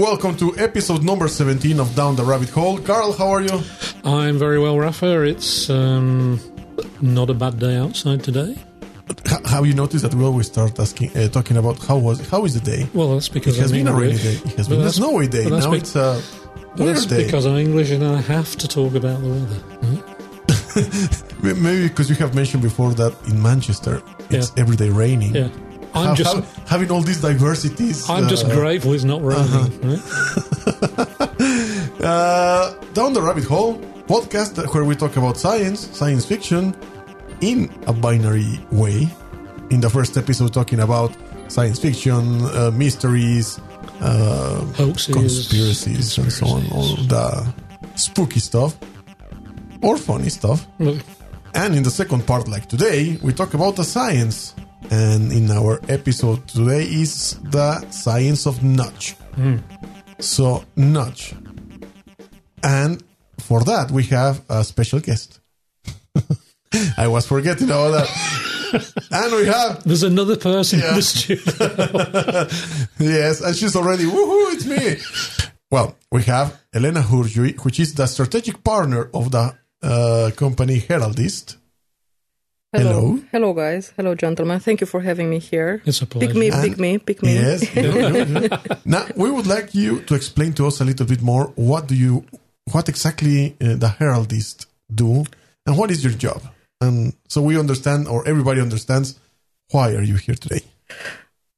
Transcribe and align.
Welcome 0.00 0.34
to 0.38 0.56
episode 0.56 1.04
number 1.04 1.28
17 1.28 1.78
of 1.78 1.94
Down 1.94 2.16
the 2.16 2.22
Rabbit 2.24 2.48
Hole. 2.48 2.78
Carl, 2.78 3.12
how 3.12 3.28
are 3.28 3.42
you? 3.42 3.60
I'm 4.02 4.38
very 4.38 4.58
well, 4.58 4.78
Rafa. 4.78 5.24
It's 5.24 5.68
um, 5.68 6.40
not 7.02 7.28
a 7.28 7.34
bad 7.34 7.58
day 7.58 7.76
outside 7.76 8.24
today. 8.24 8.56
H- 9.26 9.44
have 9.44 9.66
you 9.66 9.74
noticed 9.74 10.02
that 10.04 10.14
we 10.14 10.24
always 10.24 10.46
start 10.46 10.78
asking, 10.80 11.14
uh, 11.14 11.28
talking 11.28 11.58
about 11.58 11.84
how 11.84 11.98
was 11.98 12.26
how 12.30 12.46
is 12.46 12.54
the 12.54 12.60
day? 12.60 12.88
Well, 12.94 13.12
that's 13.12 13.28
because 13.28 13.58
It 13.58 13.60
has 13.60 13.72
been 13.72 13.88
a 13.88 13.92
rainy 13.92 14.16
day. 14.16 14.40
It 14.42 14.56
has 14.56 14.68
been 14.68 14.80
a 14.80 14.90
snowy 14.90 15.28
day. 15.28 15.50
Now 15.50 15.70
be- 15.70 15.76
it's 15.76 15.94
a 15.94 16.22
weird 16.78 16.96
that's 16.96 17.04
day. 17.04 17.24
because 17.26 17.44
I'm 17.44 17.58
English 17.58 17.90
and 17.90 18.02
I 18.02 18.22
have 18.22 18.56
to 18.56 18.66
talk 18.66 18.94
about 18.94 19.20
the 19.20 19.28
weather. 19.28 19.60
Maybe 21.60 21.88
because 21.88 22.08
you 22.08 22.16
have 22.16 22.34
mentioned 22.34 22.62
before 22.62 22.94
that 22.94 23.14
in 23.28 23.42
Manchester 23.42 24.02
it's 24.30 24.50
every 24.56 24.76
day 24.76 24.88
raining. 24.88 25.34
Yeah, 25.34 25.50
I'm 25.94 26.14
just 26.16 26.44
having 26.68 26.90
all 26.90 27.02
these 27.02 27.20
diversities. 27.20 28.08
I'm 28.08 28.28
just 28.28 28.46
uh, 28.46 28.54
grateful 28.54 28.92
it's 28.92 29.04
not 29.04 29.22
raining. 29.22 29.44
Uh-huh. 29.44 29.98
right? 31.18 31.26
Uh, 32.00 32.72
Down 32.94 33.12
the 33.12 33.20
Rabbit 33.20 33.44
Hole 33.44 33.76
podcast 34.06 34.56
where 34.72 34.84
we 34.84 34.94
talk 34.96 35.16
about 35.16 35.36
science, 35.36 35.86
science 35.96 36.24
fiction, 36.24 36.74
in 37.42 37.70
a 37.86 37.92
binary 37.92 38.58
way. 38.72 39.06
In 39.70 39.80
the 39.80 39.90
first 39.90 40.16
episode, 40.16 40.54
talking 40.54 40.80
about 40.80 41.14
science 41.48 41.78
fiction, 41.78 42.42
uh, 42.56 42.70
mysteries, 42.74 43.60
uh, 44.00 44.64
Hoaxes, 44.76 45.14
conspiracies, 45.14 46.16
and 46.18 46.32
so 46.32 46.46
on, 46.46 46.66
all 46.72 46.96
the 46.96 47.52
spooky 47.96 48.40
stuff 48.40 48.76
or 49.82 49.96
funny 49.98 50.30
stuff. 50.30 50.66
Look, 50.78 50.98
And 51.54 51.74
in 51.74 51.82
the 51.82 51.90
second 51.90 52.26
part, 52.26 52.48
like 52.48 52.66
today, 52.66 53.18
we 53.22 53.32
talk 53.32 53.52
about 53.54 53.76
the 53.76 53.84
science. 53.84 54.54
And 54.90 55.30
in 55.32 55.50
our 55.50 55.80
episode 55.88 56.46
today 56.48 56.84
is 56.84 57.38
the 57.50 57.80
science 57.90 58.46
of 58.46 58.62
nudge. 58.62 59.14
So, 60.18 60.64
nudge. 60.76 61.34
And 62.62 63.02
for 63.38 63.62
that, 63.64 63.90
we 63.90 64.04
have 64.04 64.42
a 64.48 64.64
special 64.64 65.00
guest. 65.00 65.40
I 66.96 67.08
was 67.08 67.26
forgetting 67.26 67.68
about 67.68 67.90
that. 67.92 68.08
and 69.10 69.34
we 69.34 69.46
have, 69.46 69.82
There's 69.84 70.02
another 70.02 70.36
person 70.36 70.78
Yeah. 70.80 70.90
in 70.90 70.94
the 70.96 71.02
studio. 71.02 71.42
yes, 73.18 73.40
and 73.40 73.56
she's 73.56 73.74
already, 73.76 74.04
woohoo, 74.04 74.52
it's 74.54 74.66
me. 74.66 74.96
Well, 75.70 75.96
we 76.12 76.22
have 76.24 76.60
Elena 76.74 77.00
Hurjui, 77.00 77.64
which 77.64 77.78
is 77.80 77.94
the 77.94 78.06
strategic 78.06 78.62
partner 78.64 79.08
of 79.14 79.30
the 79.30 79.54
uh, 79.82 80.30
company 80.36 80.78
Heraldist. 80.80 81.56
Hello. 82.72 83.18
Hello, 83.32 83.52
guys. 83.52 83.92
Hello, 83.96 84.14
gentlemen. 84.14 84.60
Thank 84.60 84.80
you 84.80 84.86
for 84.86 85.00
having 85.00 85.28
me 85.28 85.40
here. 85.40 85.82
It's 85.84 86.02
a 86.02 86.06
Pick 86.06 86.36
me, 86.36 86.50
pleasure. 86.50 86.68
pick 86.68 86.78
me, 86.78 86.98
pick 86.98 87.20
me. 87.22 87.34
Yes. 87.34 87.66
now 88.84 89.06
we 89.16 89.28
would 89.28 89.48
like 89.48 89.74
you 89.74 90.02
to 90.02 90.14
explain 90.14 90.52
to 90.52 90.68
us 90.68 90.80
a 90.80 90.84
little 90.84 91.04
bit 91.06 91.20
more. 91.20 91.46
What 91.56 91.88
do 91.88 91.96
you, 91.96 92.24
what 92.70 92.88
exactly 92.88 93.56
uh, 93.60 93.74
the 93.74 93.88
heraldist 93.88 94.66
do, 94.94 95.24
and 95.66 95.76
what 95.76 95.90
is 95.90 96.04
your 96.04 96.12
job? 96.12 96.42
And 96.80 97.14
so 97.26 97.42
we 97.42 97.58
understand, 97.58 98.06
or 98.06 98.26
everybody 98.28 98.60
understands, 98.60 99.18
why 99.72 99.92
are 99.94 100.02
you 100.02 100.14
here 100.14 100.36
today? 100.36 100.60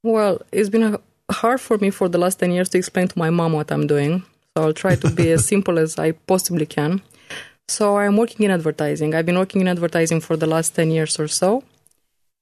Well, 0.02 0.40
it's 0.50 0.70
been 0.70 0.96
hard 1.30 1.60
for 1.60 1.76
me 1.76 1.90
for 1.90 2.08
the 2.08 2.18
last 2.18 2.40
10 2.40 2.52
years 2.52 2.70
to 2.70 2.78
explain 2.78 3.08
to 3.08 3.18
my 3.18 3.28
mom 3.28 3.52
what 3.52 3.70
I'm 3.70 3.86
doing. 3.86 4.24
So 4.56 4.64
I'll 4.64 4.72
try 4.72 4.96
to 4.96 5.10
be 5.10 5.30
as 5.30 5.46
simple 5.52 5.78
as 5.78 5.98
I 5.98 6.12
possibly 6.12 6.64
can. 6.66 7.02
So 7.68 7.98
I'm 7.98 8.16
working 8.16 8.44
in 8.44 8.50
advertising. 8.50 9.14
I've 9.14 9.26
been 9.26 9.38
working 9.38 9.60
in 9.60 9.68
advertising 9.68 10.20
for 10.20 10.36
the 10.36 10.46
last 10.46 10.74
10 10.74 10.90
years 10.90 11.18
or 11.18 11.28
so. 11.28 11.62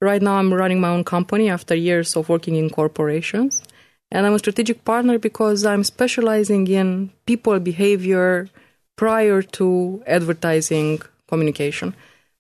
Right 0.01 0.23
now, 0.23 0.37
I'm 0.37 0.53
running 0.53 0.81
my 0.81 0.89
own 0.89 1.05
company 1.05 1.51
after 1.51 1.75
years 1.75 2.17
of 2.17 2.29
working 2.29 2.57
in 2.57 2.71
corporations. 2.71 3.63
And 4.11 4.27
I'm 4.27 4.35
a 4.35 4.39
strategic 4.39 4.85
partner 4.85 5.19
because 5.19 5.65
I'm 5.65 5.85
specializing 5.85 6.67
in 6.67 7.13
people 7.27 7.59
behavior 7.61 8.49
prior 8.97 9.43
to 9.43 10.03
advertising 10.07 11.01
communication. 11.29 11.95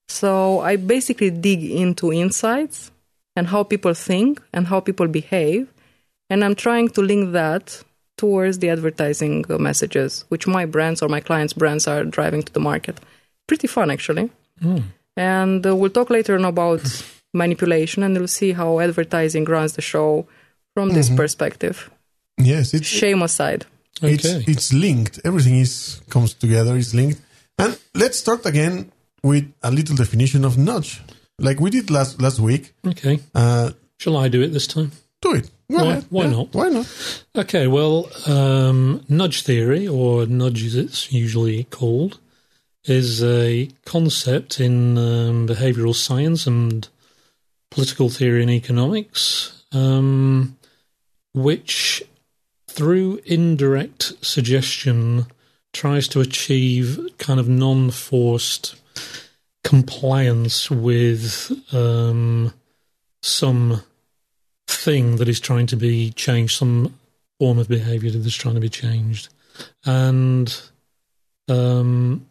So 0.08 0.60
I 0.60 0.76
basically 0.76 1.30
dig 1.30 1.62
into 1.62 2.12
insights 2.12 2.90
and 3.36 3.46
how 3.46 3.62
people 3.62 3.94
think 3.94 4.42
and 4.52 4.66
how 4.66 4.80
people 4.80 5.06
behave. 5.06 5.72
And 6.28 6.44
I'm 6.44 6.54
trying 6.54 6.88
to 6.90 7.02
link 7.02 7.32
that 7.32 7.82
towards 8.20 8.58
the 8.60 8.68
advertising 8.76 9.44
uh, 9.48 9.58
messages, 9.68 10.24
which 10.30 10.46
my 10.56 10.64
brands 10.74 11.02
or 11.02 11.08
my 11.16 11.20
clients' 11.28 11.54
brands 11.60 11.84
are 11.92 12.04
driving 12.16 12.42
to 12.44 12.52
the 12.52 12.60
market. 12.70 12.96
Pretty 13.48 13.66
fun, 13.76 13.90
actually. 13.90 14.26
And 15.16 15.66
uh, 15.66 15.74
we'll 15.76 15.90
talk 15.98 16.10
later 16.10 16.34
on 16.38 16.44
about 16.44 16.82
manipulation 17.34 18.02
and 18.04 18.16
we'll 18.16 18.28
see 18.40 18.52
how 18.52 18.80
advertising 18.80 19.44
runs 19.44 19.72
the 19.72 19.82
show 19.82 20.26
from 20.74 20.90
this 20.90 21.08
perspective. 21.10 21.90
Yes, 22.38 22.74
it's 22.74 22.86
Shame 22.86 23.22
aside. 23.22 23.62
it's 24.02 24.24
Okay. 24.26 24.44
it's 24.52 24.72
linked. 24.72 25.14
Everything 25.24 25.56
is 25.66 26.00
comes 26.14 26.34
together. 26.34 26.76
Is 26.76 26.94
linked. 26.94 27.20
And 27.58 27.72
let's 27.94 28.18
start 28.18 28.46
again 28.46 28.74
with 29.22 29.44
a 29.62 29.70
little 29.70 29.96
definition 29.96 30.44
of 30.44 30.56
nudge, 30.56 31.02
like 31.38 31.60
we 31.60 31.70
did 31.70 31.90
last 31.90 32.20
last 32.22 32.38
week. 32.40 32.72
Okay. 32.92 33.18
Uh, 33.34 33.70
Shall 33.98 34.16
I 34.24 34.28
do 34.28 34.40
it 34.42 34.52
this 34.52 34.66
time? 34.66 34.90
Why- 35.78 36.00
why 36.10 36.24
Yeah, 36.24 36.30
not? 36.30 36.54
Why 36.54 36.68
not? 36.68 37.24
Okay, 37.36 37.66
well, 37.66 38.08
um, 38.26 39.04
nudge 39.08 39.42
theory, 39.42 39.86
or 39.86 40.26
nudge 40.26 40.64
as 40.64 40.74
it's 40.74 41.12
usually 41.12 41.64
called, 41.64 42.18
is 42.84 43.22
a 43.22 43.68
concept 43.84 44.60
in 44.60 44.98
um, 44.98 45.46
behavioral 45.46 45.94
science 45.94 46.46
and 46.46 46.88
political 47.70 48.08
theory 48.08 48.42
and 48.42 48.50
economics, 48.50 49.62
um, 49.72 50.56
which, 51.34 52.02
through 52.68 53.20
indirect 53.24 54.12
suggestion, 54.24 55.26
tries 55.72 56.08
to 56.08 56.20
achieve 56.20 56.98
kind 57.18 57.38
of 57.38 57.48
non 57.48 57.90
forced 57.90 58.74
compliance 59.62 60.70
with 60.70 61.52
um, 61.72 62.52
some 63.22 63.82
thing 64.70 65.16
that 65.16 65.28
is 65.28 65.40
trying 65.40 65.66
to 65.68 65.76
be 65.76 66.10
changed, 66.12 66.56
some 66.56 66.94
form 67.38 67.58
of 67.58 67.68
behavior 67.68 68.10
that 68.10 68.24
is 68.26 68.34
trying 68.34 68.54
to 68.54 68.60
be 68.60 68.68
changed. 68.68 69.28
And 69.84 70.54
um, 71.48 72.26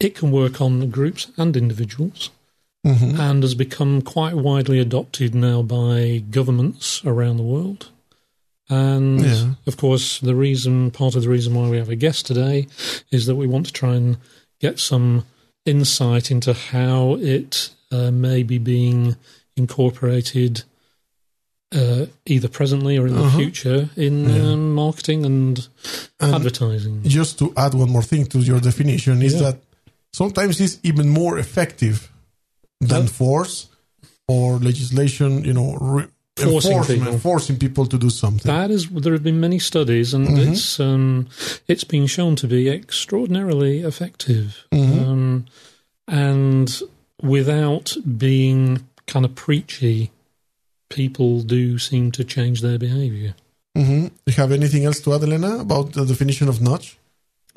it 0.00 0.14
can 0.14 0.30
work 0.30 0.60
on 0.60 0.90
groups 0.90 1.28
and 1.36 1.56
individuals 1.56 2.30
Mhm. 2.84 3.18
and 3.18 3.42
has 3.42 3.54
become 3.54 4.00
quite 4.00 4.34
widely 4.36 4.78
adopted 4.78 5.34
now 5.34 5.60
by 5.62 6.22
governments 6.30 7.02
around 7.04 7.36
the 7.36 7.42
world. 7.42 7.88
And 8.68 9.20
Yeah. 9.20 9.54
of 9.66 9.76
course, 9.76 10.18
the 10.20 10.34
reason, 10.36 10.90
part 10.92 11.16
of 11.16 11.22
the 11.22 11.28
reason 11.28 11.54
why 11.54 11.68
we 11.68 11.78
have 11.78 11.88
a 11.88 11.96
guest 11.96 12.26
today 12.26 12.66
is 13.10 13.26
that 13.26 13.34
we 13.36 13.46
want 13.46 13.66
to 13.66 13.72
try 13.72 13.94
and 13.96 14.18
get 14.60 14.78
some 14.78 15.24
insight 15.64 16.30
into 16.30 16.52
how 16.52 17.14
it 17.20 17.70
uh, 17.90 18.10
may 18.10 18.42
be 18.42 18.58
being 18.58 19.16
incorporated 19.56 20.62
uh, 21.74 22.06
either 22.26 22.48
presently 22.48 22.96
or 22.98 23.06
in 23.06 23.14
the 23.14 23.24
Uh-huh. 23.24 23.38
future 23.38 23.88
in 23.96 24.28
Yeah. 24.28 24.52
um, 24.52 24.74
marketing 24.74 25.24
and, 25.26 25.68
And 26.20 26.34
advertising. 26.34 27.02
just 27.04 27.38
to 27.38 27.52
add 27.56 27.74
one 27.74 27.90
more 27.90 28.02
thing 28.04 28.26
to 28.26 28.38
your 28.38 28.60
definition 28.60 29.20
is 29.22 29.32
Yeah. 29.34 29.40
that 29.42 29.56
sometimes 30.12 30.60
it's 30.60 30.78
even 30.82 31.08
more 31.08 31.38
effective 31.38 32.10
than 32.80 33.02
Yeah. 33.02 33.08
force 33.10 33.66
or 34.28 34.58
legislation. 34.58 35.44
You 35.44 35.52
know, 35.54 35.76
re- 35.80 36.06
Forcing 36.38 36.82
people. 36.84 37.18
forcing 37.18 37.56
people 37.58 37.86
to 37.86 37.96
do 37.98 38.10
something. 38.10 38.52
That 38.54 38.70
is, 38.70 38.88
there 38.90 39.14
have 39.14 39.22
been 39.22 39.40
many 39.40 39.58
studies, 39.58 40.12
and 40.14 40.28
Mhm. 40.28 40.52
it's 40.52 40.78
um, 40.78 41.26
it's 41.66 41.84
been 41.84 42.06
shown 42.06 42.36
to 42.36 42.46
be 42.46 42.68
extraordinarily 42.68 43.80
effective, 43.80 44.66
Mhm. 44.70 44.98
um, 45.06 45.44
and 46.06 46.82
without 47.22 47.96
being 48.18 48.80
kind 49.06 49.24
of 49.24 49.34
preachy, 49.34 50.10
people 50.88 51.42
do 51.42 51.78
seem 51.78 52.10
to 52.12 52.24
change 52.24 52.60
their 52.60 52.78
behaviour. 52.78 53.34
hmm 53.74 54.06
You 54.26 54.34
have 54.36 54.52
anything 54.52 54.84
else 54.84 55.00
to 55.00 55.14
add, 55.14 55.22
Elena, 55.22 55.58
about 55.60 55.92
the 55.92 56.04
definition 56.04 56.48
of 56.48 56.60
nudge? 56.60 56.96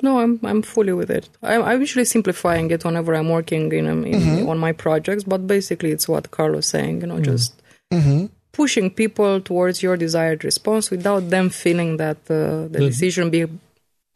No, 0.02 0.18
I'm 0.20 0.40
I'm 0.42 0.62
fully 0.62 0.92
with 0.92 1.10
it. 1.10 1.28
I'm, 1.42 1.62
I'm 1.62 1.80
usually 1.80 2.06
simplifying 2.06 2.70
it 2.70 2.84
whenever 2.84 3.14
I'm 3.14 3.28
working 3.28 3.72
in, 3.72 3.86
um, 3.86 4.04
in 4.06 4.20
Mhm. 4.20 4.48
on 4.48 4.58
my 4.58 4.72
projects, 4.72 5.24
but 5.24 5.46
basically 5.46 5.90
it's 5.92 6.08
what 6.08 6.30
Carl's 6.30 6.66
saying. 6.66 7.00
You 7.02 7.06
know, 7.08 7.20
just 7.20 7.52
hmm 7.92 8.26
pushing 8.52 8.90
people 8.90 9.40
towards 9.40 9.80
your 9.82 9.96
desired 9.96 10.42
response 10.44 10.90
without 10.90 11.22
them 11.30 11.50
feeling 11.50 11.98
that 11.98 12.16
uh, 12.28 12.36
the 12.72 12.78
The- 12.78 12.88
decision 12.90 13.30
be 13.30 13.46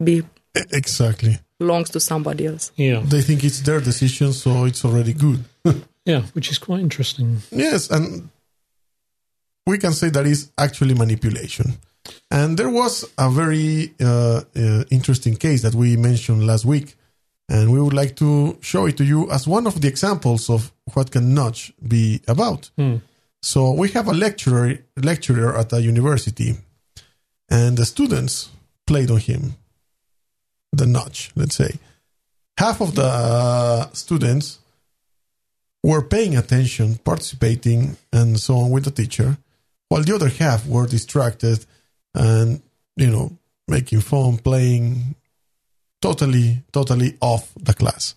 be 0.03 0.23
Exactly. 0.71 1.37
belongs 1.59 1.89
to 1.91 1.99
somebody 1.99 2.45
else. 2.45 2.71
Yeah, 2.75 3.01
They 3.13 3.21
think 3.21 3.43
it's 3.43 3.61
their 3.61 3.79
decision, 3.79 4.33
so 4.33 4.65
it's 4.65 4.83
already 4.85 5.13
good. 5.13 5.39
yeah, 6.05 6.21
which 6.33 6.49
is 6.51 6.57
quite 6.57 6.81
interesting. 6.81 7.41
Yes, 7.51 7.89
and 7.91 8.29
we 9.65 9.77
can 9.77 9.93
say 9.93 10.09
that 10.09 10.25
is 10.25 10.51
actually 10.57 10.93
manipulation. 10.93 11.73
And 12.29 12.57
there 12.57 12.69
was 12.69 13.05
a 13.17 13.29
very 13.29 13.93
uh, 13.99 14.41
uh, 14.55 14.83
interesting 14.91 15.35
case 15.35 15.61
that 15.63 15.73
we 15.73 15.97
mentioned 15.97 16.45
last 16.45 16.65
week, 16.65 16.95
and 17.49 17.71
we 17.71 17.81
would 17.81 17.93
like 17.93 18.15
to 18.17 18.57
show 18.61 18.85
it 18.85 18.97
to 18.97 19.03
you 19.03 19.29
as 19.31 19.47
one 19.47 19.67
of 19.67 19.81
the 19.81 19.87
examples 19.87 20.49
of 20.49 20.71
what 20.93 21.11
can 21.11 21.33
nudge 21.33 21.73
be 21.87 22.21
about. 22.27 22.69
Hmm. 22.77 22.97
So 23.41 23.71
we 23.71 23.89
have 23.89 24.07
a 24.07 24.13
lecturer 24.13 24.79
lecturer 24.97 25.55
at 25.57 25.73
a 25.73 25.81
university, 25.81 26.55
and 27.49 27.77
the 27.77 27.85
students 27.85 28.49
played 28.87 29.11
on 29.11 29.19
him 29.19 29.55
the 30.71 30.85
nudge, 30.85 31.31
let's 31.35 31.55
say. 31.55 31.79
Half 32.57 32.81
of 32.81 32.95
the 32.95 33.05
uh, 33.05 33.89
students 33.93 34.59
were 35.83 36.01
paying 36.01 36.35
attention, 36.35 36.97
participating, 36.97 37.97
and 38.11 38.39
so 38.39 38.57
on 38.57 38.71
with 38.71 38.85
the 38.85 38.91
teacher, 38.91 39.37
while 39.89 40.03
the 40.03 40.15
other 40.15 40.29
half 40.29 40.65
were 40.67 40.87
distracted 40.87 41.65
and, 42.13 42.61
you 42.95 43.07
know, 43.07 43.37
making 43.67 44.01
fun, 44.01 44.37
playing, 44.37 45.15
totally, 46.01 46.63
totally 46.71 47.17
off 47.21 47.51
the 47.59 47.73
class. 47.73 48.15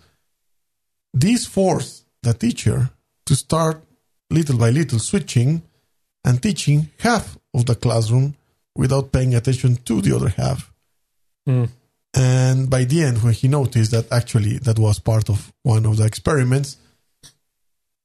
This 1.13 1.47
forced 1.47 2.05
the 2.23 2.35
teacher 2.35 2.91
to 3.27 3.35
start 3.35 3.83
little 4.31 4.59
by 4.59 4.71
little 4.71 4.99
switching 4.99 5.63
and 6.25 6.43
teaching 6.43 6.91
half 6.99 7.39
of 7.55 7.67
the 7.67 7.75
classroom 7.75 8.37
without 8.77 9.13
paying 9.13 9.35
attention 9.35 9.77
to 9.77 10.01
the 10.01 10.15
other 10.15 10.29
half. 10.29 10.73
Mm. 11.49 11.69
And 12.15 12.71
by 12.71 12.85
the 12.85 13.03
end, 13.03 13.23
when 13.23 13.33
he 13.33 13.49
noticed 13.49 13.91
that 13.93 14.11
actually 14.13 14.59
that 14.59 14.79
was 14.79 14.99
part 14.99 15.29
of 15.29 15.53
one 15.63 15.87
of 15.87 15.97
the 15.97 16.05
experiments, 16.05 16.77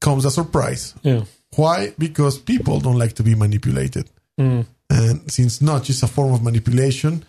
comes 0.01 0.25
a 0.25 0.31
surprise. 0.31 0.94
Yeah. 1.01 1.24
Why? 1.55 1.94
Because 1.97 2.38
people 2.38 2.79
don't 2.79 2.97
like 2.97 3.13
to 3.13 3.23
be 3.23 3.35
manipulated. 3.35 4.09
Mm. 4.39 4.65
And 4.89 5.31
since 5.31 5.61
nudge 5.61 5.89
is 5.89 6.03
a 6.03 6.07
form 6.07 6.33
of 6.33 6.44
manipulation, 6.44 7.25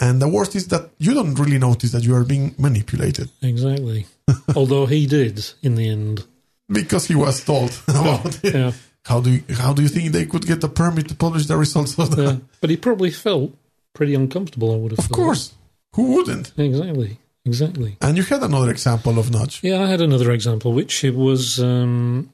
and 0.00 0.20
the 0.20 0.28
worst 0.28 0.54
is 0.56 0.68
that 0.68 0.90
you 0.98 1.14
don't 1.14 1.34
really 1.34 1.58
notice 1.58 1.92
that 1.92 2.02
you 2.02 2.14
are 2.14 2.24
being 2.24 2.54
manipulated 2.58 3.28
Exactly. 3.42 4.06
Although 4.56 4.86
he 4.86 5.06
did 5.06 5.44
in 5.62 5.74
the 5.74 5.88
end. 5.88 6.24
because 6.68 7.06
he 7.06 7.14
was 7.14 7.44
told 7.44 7.70
about 7.88 8.42
it. 8.44 8.54
Yeah. 8.54 8.72
How 9.04 9.20
do 9.20 9.30
you, 9.30 9.42
how 9.54 9.72
do 9.74 9.82
you 9.82 9.88
think 9.88 10.12
they 10.12 10.26
could 10.26 10.46
get 10.46 10.60
the 10.60 10.68
permit 10.68 11.08
to 11.08 11.14
publish 11.14 11.46
the 11.46 11.56
results 11.56 11.98
of 11.98 12.14
the? 12.16 12.22
yeah. 12.22 12.36
But 12.60 12.70
he 12.70 12.76
probably 12.76 13.10
felt 13.10 13.52
pretty 13.94 14.14
uncomfortable, 14.14 14.72
I 14.72 14.76
would 14.76 14.92
have 14.92 14.98
thought. 14.98 15.04
Of 15.10 15.16
thought. 15.16 15.16
course, 15.24 15.54
who 15.94 16.14
wouldn't? 16.16 16.52
Exactly. 16.56 17.18
Exactly. 17.44 17.96
And 18.00 18.16
you 18.16 18.22
had 18.22 18.42
another 18.44 18.70
example 18.70 19.18
of 19.18 19.30
nudge. 19.32 19.58
Yeah, 19.64 19.82
I 19.82 19.86
had 19.88 20.00
another 20.00 20.30
example, 20.30 20.72
which 20.72 21.02
it 21.02 21.14
was 21.16 21.58
um, 21.60 22.30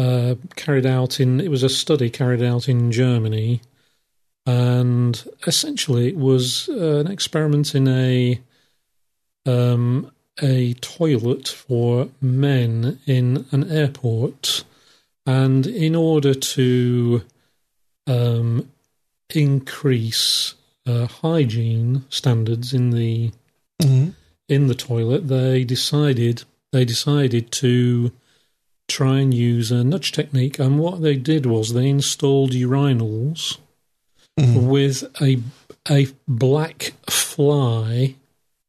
uh, 0.00 0.34
carried 0.56 0.86
out 0.86 1.20
in. 1.20 1.40
It 1.40 1.50
was 1.50 1.62
a 1.62 1.68
study 1.68 2.08
carried 2.10 2.42
out 2.42 2.68
in 2.68 2.90
Germany, 2.90 3.60
and 4.46 5.12
essentially 5.46 6.08
it 6.08 6.16
was 6.16 6.68
uh, 6.68 7.00
an 7.04 7.08
experiment 7.16 7.74
in 7.74 7.86
a 7.88 8.40
um, 9.46 10.10
a 10.42 10.74
toilet 10.74 11.48
for 11.48 12.08
men 12.20 12.98
in 13.06 13.46
an 13.50 13.70
airport, 13.70 14.64
and 15.26 15.66
in 15.66 15.94
order 15.94 16.34
to 16.34 17.22
um, 18.06 18.70
increase 19.34 20.54
uh, 20.86 21.06
hygiene 21.06 22.04
standards 22.08 22.72
in 22.72 22.90
the 22.90 23.32
Mhm. 23.82 24.14
in 24.48 24.66
the 24.66 24.74
toilet, 24.74 25.28
they 25.28 25.64
decided 25.64 26.44
they 26.72 26.84
decided 26.84 27.50
to 27.52 28.12
try 28.90 29.18
and 29.20 29.32
use 29.32 29.70
a 29.70 29.82
nudge 29.84 30.12
technique. 30.12 30.58
And 30.58 30.78
what 30.78 31.00
they 31.02 31.16
did 31.16 31.46
was 31.46 31.72
they 31.72 31.88
installed 31.88 32.52
urinals 32.52 33.56
Mhm. 34.38 34.66
with 34.68 35.04
a 35.20 35.38
a 35.90 36.08
black 36.28 36.92
fly 37.08 38.14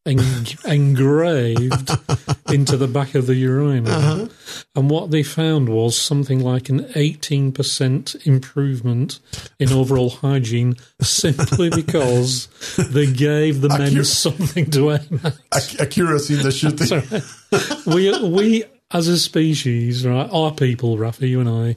en- 0.06 0.46
engraved 0.66 1.92
into 2.52 2.78
the 2.78 2.88
back 2.88 3.16
of 3.16 3.28
the 3.28 3.36
urinal. 3.36 3.92
Uh-huh. 3.92 4.28
And 4.76 4.90
what 4.90 5.12
they 5.12 5.24
found 5.24 5.70
was 5.70 5.98
something 5.98 6.40
like 6.40 6.70
an 6.70 6.86
18% 6.96 8.26
improvement 8.26 9.20
in 9.60 9.72
overall 9.72 10.10
hygiene 10.10 10.76
simply 11.02 11.70
because 11.82 12.48
they 12.78 13.12
gave 13.12 13.62
the 13.62 13.70
men 13.70 14.04
something 14.06 14.70
to 14.72 14.92
aim 14.92 15.20
at. 15.24 15.38
Ac- 15.56 15.78
accuracy 15.80 16.36
in 16.36 16.44
the 16.44 16.52
shooting. 16.52 17.94
We, 17.94 18.18
we, 18.30 18.64
as 18.94 19.08
a 19.08 19.18
species, 19.18 20.06
right, 20.06 20.30
our 20.32 20.52
people, 20.52 20.98
Rafi, 20.98 21.30
you 21.30 21.40
and 21.40 21.50
I, 21.50 21.76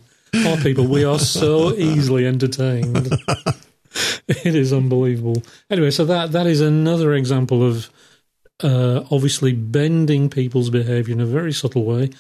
our 0.48 0.56
people, 0.58 0.86
we 0.86 1.04
are 1.04 1.18
so 1.18 1.74
easily 1.76 2.26
entertained. 2.26 3.12
it 4.28 4.54
is 4.54 4.72
unbelievable. 4.72 5.42
Anyway, 5.70 5.90
so 5.90 6.04
that 6.04 6.32
that 6.32 6.46
is 6.46 6.60
another 6.60 7.14
example 7.14 7.66
of 7.66 7.90
uh, 8.62 9.04
obviously 9.10 9.52
bending 9.52 10.28
people's 10.28 10.70
behaviour 10.70 11.12
in 11.12 11.20
a 11.20 11.26
very 11.26 11.52
subtle 11.52 11.84
way. 11.84 12.10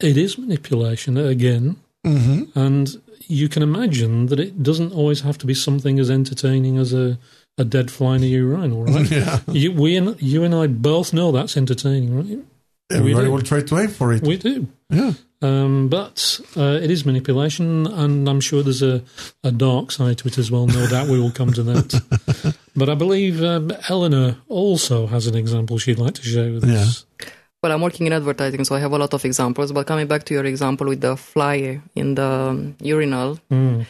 It 0.00 0.16
is 0.16 0.38
manipulation 0.38 1.16
again, 1.16 1.76
hmm 2.04 2.42
and 2.54 3.00
you 3.26 3.48
can 3.48 3.62
imagine 3.62 4.26
that 4.26 4.38
it 4.38 4.62
doesn't 4.62 4.92
always 4.92 5.22
have 5.22 5.38
to 5.38 5.46
be 5.46 5.54
something 5.54 5.98
as 5.98 6.10
entertaining 6.10 6.76
as 6.76 6.92
a, 6.92 7.18
a 7.56 7.64
dead 7.64 7.90
fly 7.90 8.16
in 8.16 8.22
a 8.22 8.26
urinal, 8.26 8.84
right? 8.84 9.10
Yeah. 9.10 9.40
You, 9.48 9.72
we 9.72 9.96
and 9.96 10.20
you 10.20 10.44
and 10.44 10.54
I 10.54 10.66
both 10.66 11.12
know 11.14 11.32
that's 11.32 11.56
entertaining, 11.56 12.14
right? 12.14 12.44
Everybody 12.90 13.28
will 13.28 13.42
try 13.42 13.60
to 13.62 13.78
aim 13.78 13.88
for 13.88 14.12
it. 14.12 14.22
We 14.22 14.36
do. 14.36 14.68
yeah. 14.90 15.12
Um, 15.42 15.88
but 15.88 16.40
uh, 16.56 16.78
it 16.82 16.90
is 16.90 17.04
manipulation, 17.04 17.86
and 17.86 18.28
I'm 18.28 18.40
sure 18.40 18.62
there's 18.62 18.82
a, 18.82 19.02
a 19.42 19.52
dark 19.52 19.90
side 19.92 20.16
to 20.18 20.28
it 20.28 20.38
as 20.38 20.50
well. 20.50 20.66
No 20.66 20.86
doubt 20.92 21.08
we 21.08 21.20
will 21.20 21.30
come 21.32 21.52
to 21.52 21.62
that. 21.64 22.54
but 22.76 22.88
I 22.88 22.94
believe 22.94 23.42
um, 23.42 23.70
Eleanor 23.90 24.36
also 24.48 25.06
has 25.06 25.26
an 25.26 25.34
example 25.34 25.76
she'd 25.78 25.98
like 25.98 26.14
to 26.14 26.22
share 26.22 26.50
with 26.52 26.64
us. 26.64 27.04
Well, 27.62 27.72
I'm 27.72 27.80
working 27.82 28.06
in 28.06 28.12
advertising, 28.14 28.64
so 28.64 28.74
I 28.74 28.78
have 28.80 28.92
a 28.92 28.98
lot 28.98 29.12
of 29.14 29.24
examples. 29.24 29.72
But 29.72 29.86
coming 29.86 30.06
back 30.06 30.24
to 30.24 30.34
your 30.34 30.44
example 30.46 30.86
with 30.88 31.00
the 31.02 31.16
fly 31.16 31.80
in 31.94 32.14
the 32.14 32.22
um, 32.24 32.76
urinal, 32.80 33.38
Mm. 33.50 33.86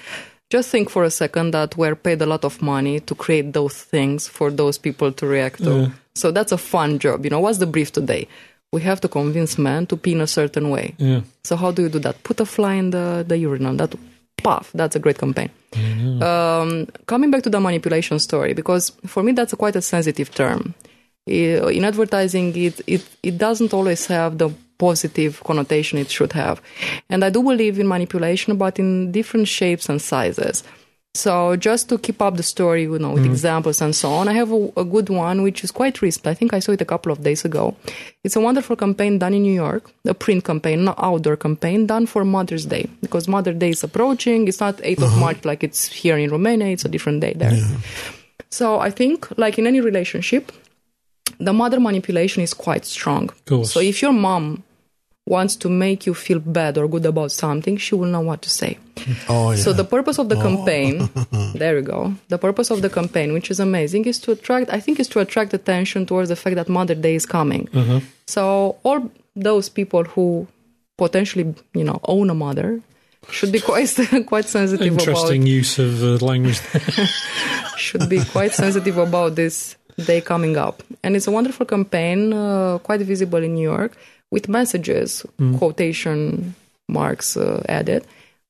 just 0.51 0.71
think 0.71 0.91
for 0.91 1.05
a 1.05 1.11
second 1.11 1.53
that 1.53 1.77
we're 1.77 1.97
paid 1.97 2.21
a 2.23 2.27
lot 2.27 2.45
of 2.45 2.61
money 2.63 3.01
to 3.01 3.15
create 3.15 3.53
those 3.53 3.75
things 3.77 4.27
for 4.29 4.51
those 4.51 4.79
people 4.79 5.13
to 5.13 5.27
react 5.27 5.63
to. 5.65 5.71
Yeah. 5.71 5.89
So 6.17 6.31
that's 6.33 6.53
a 6.53 6.59
fun 6.59 6.99
job. 7.01 7.25
You 7.25 7.31
know, 7.31 7.41
what's 7.41 7.59
the 7.59 7.67
brief 7.67 7.91
today? 7.93 8.29
We 8.75 8.81
have 8.83 9.01
to 9.01 9.09
convince 9.09 9.53
men 9.59 9.87
to 9.87 9.97
pee 9.97 10.13
in 10.13 10.21
a 10.21 10.27
certain 10.27 10.67
way. 10.75 10.87
Yeah. 10.99 11.21
So 11.49 11.57
how 11.57 11.71
do 11.77 11.83
you 11.83 11.91
do 11.97 12.01
that? 12.01 12.17
Put 12.29 12.41
a 12.41 12.47
fly 12.47 12.75
in 12.83 12.91
the, 12.91 13.25
the 13.31 13.37
urinal. 13.49 13.77
That 13.77 13.95
puff. 14.43 14.71
That's 14.75 14.97
a 14.97 14.99
great 14.99 15.19
campaign. 15.19 15.51
Um, 16.23 16.87
coming 17.07 17.31
back 17.31 17.43
to 17.45 17.51
the 17.51 17.61
manipulation 17.61 18.19
story, 18.19 18.53
because 18.55 18.93
for 19.07 19.23
me 19.23 19.33
that's 19.33 19.53
a 19.53 19.57
quite 19.57 19.77
a 19.77 19.83
sensitive 19.83 20.31
term. 20.31 20.75
In 21.27 21.85
advertising, 21.85 22.55
it, 22.55 22.81
it 22.87 23.03
it 23.23 23.39
doesn't 23.39 23.73
always 23.73 24.07
have 24.07 24.37
the 24.37 24.51
positive 24.79 25.43
connotation 25.43 25.99
it 25.99 26.11
should 26.11 26.33
have, 26.35 26.61
and 27.09 27.25
I 27.25 27.31
do 27.31 27.43
believe 27.43 27.81
in 27.81 27.89
manipulation, 27.89 28.59
but 28.59 28.79
in 28.79 29.11
different 29.13 29.49
shapes 29.49 29.89
and 29.89 30.01
sizes. 30.03 30.63
So 31.17 31.55
just 31.55 31.89
to 31.91 31.99
keep 31.99 32.21
up 32.21 32.37
the 32.37 32.43
story, 32.43 32.83
you 32.83 32.99
know, 32.99 33.13
with 33.13 33.23
mm-hmm. 33.23 33.31
examples 33.33 33.81
and 33.81 33.95
so 33.95 34.11
on, 34.11 34.27
I 34.27 34.33
have 34.33 34.51
a, 34.51 34.73
a 34.77 34.85
good 34.85 35.09
one 35.09 35.43
which 35.43 35.63
is 35.63 35.71
quite 35.71 36.03
recent. 36.03 36.27
I 36.27 36.35
think 36.35 36.53
I 36.53 36.59
saw 36.59 36.73
it 36.73 36.81
a 36.81 36.85
couple 36.85 37.13
of 37.13 37.23
days 37.23 37.45
ago. 37.45 37.77
It's 38.25 38.35
a 38.35 38.41
wonderful 38.41 38.75
campaign 38.75 39.21
done 39.21 39.33
in 39.33 39.43
New 39.43 39.55
York, 39.55 39.93
a 40.05 40.15
print 40.15 40.45
campaign, 40.45 40.85
not 40.85 40.97
outdoor 40.99 41.37
campaign, 41.37 41.87
done 41.87 42.07
for 42.07 42.25
Mother's 42.25 42.67
Day 42.67 42.89
because 43.01 43.29
Mother's 43.29 43.59
Day 43.59 43.71
is 43.71 43.85
approaching. 43.85 44.49
It's 44.49 44.59
not 44.59 44.79
8th 44.79 44.99
of 44.99 45.05
uh-huh. 45.05 45.21
March 45.21 45.45
like 45.45 45.63
it's 45.63 45.87
here 45.87 46.19
in 46.19 46.31
Romania. 46.31 46.67
It's 46.67 46.85
a 46.85 46.89
different 46.89 47.21
day 47.21 47.35
there. 47.35 47.57
So 48.51 48.81
I 48.81 48.91
think, 48.91 49.29
like 49.39 49.57
in 49.59 49.67
any 49.69 49.81
relationship, 49.81 50.51
the 51.39 51.53
mother 51.53 51.79
manipulation 51.79 52.43
is 52.43 52.55
quite 52.55 52.85
strong. 52.85 53.31
So 53.65 53.81
if 53.81 54.03
your 54.03 54.13
mom 54.13 54.65
wants 55.27 55.57
to 55.57 55.71
make 55.71 56.07
you 56.07 56.15
feel 56.15 56.39
bad 56.39 56.77
or 56.77 56.87
good 56.87 57.07
about 57.07 57.33
something, 57.33 57.77
she 57.79 57.95
will 57.95 58.09
know 58.09 58.21
what 58.21 58.43
to 58.43 58.51
say. 58.51 58.79
Oh, 59.29 59.51
yeah. 59.51 59.57
So 59.57 59.73
the 59.73 59.85
purpose 59.85 60.19
of 60.19 60.29
the 60.29 60.37
campaign, 60.37 61.09
there 61.55 61.77
you 61.79 61.83
go. 61.83 62.15
The 62.29 62.39
purpose 62.39 62.71
of 62.71 62.83
the 62.83 62.91
campaign, 62.91 63.33
which 63.33 63.51
is 63.51 63.59
amazing, 63.59 64.05
is 64.05 64.19
to 64.21 64.33
attract. 64.33 64.71
I 64.71 64.81
think 64.81 65.01
is 65.01 65.09
to 65.09 65.21
attract 65.21 65.55
attention 65.55 66.05
towards 66.07 66.29
the 66.29 66.37
fact 66.37 66.57
that 66.57 66.69
Mother 66.69 66.95
Day 66.95 67.15
is 67.15 67.25
coming. 67.27 67.69
Uh-huh. 67.73 68.01
So 68.27 68.77
all 68.83 69.11
those 69.35 69.69
people 69.69 70.05
who 70.05 70.47
potentially, 70.97 71.55
you 71.73 71.85
know, 71.85 72.01
own 72.05 72.31
a 72.31 72.35
mother 72.35 72.81
should 73.31 73.51
be 73.51 73.61
quite 73.61 73.89
quite 74.27 74.45
sensitive 74.45 74.87
Interesting 74.87 75.47
use 75.47 75.79
of 75.79 76.03
uh, 76.03 76.25
language. 76.25 76.61
about 76.75 77.09
should 77.79 78.09
be 78.09 78.23
quite 78.25 78.53
sensitive 78.53 78.99
about 78.99 79.35
this 79.35 79.77
day 79.97 80.21
coming 80.21 80.57
up. 80.57 80.83
And 81.03 81.17
it's 81.17 81.27
a 81.27 81.31
wonderful 81.31 81.67
campaign, 81.67 82.33
uh, 82.33 82.79
quite 82.79 83.01
visible 83.01 83.43
in 83.43 83.55
New 83.55 83.63
York, 83.71 83.97
with 84.35 84.49
messages, 84.49 85.25
quotation 85.59 86.55
marks 86.89 87.37
uh, 87.37 87.63
added. 87.69 88.03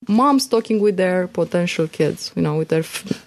Moms 0.08 0.46
talking 0.48 0.80
with 0.80 0.96
their 0.96 1.28
potential 1.28 1.86
kids, 1.88 2.32
you 2.36 2.42
know, 2.42 2.56
with 2.56 2.68
their 2.68 2.80
f- 2.80 3.26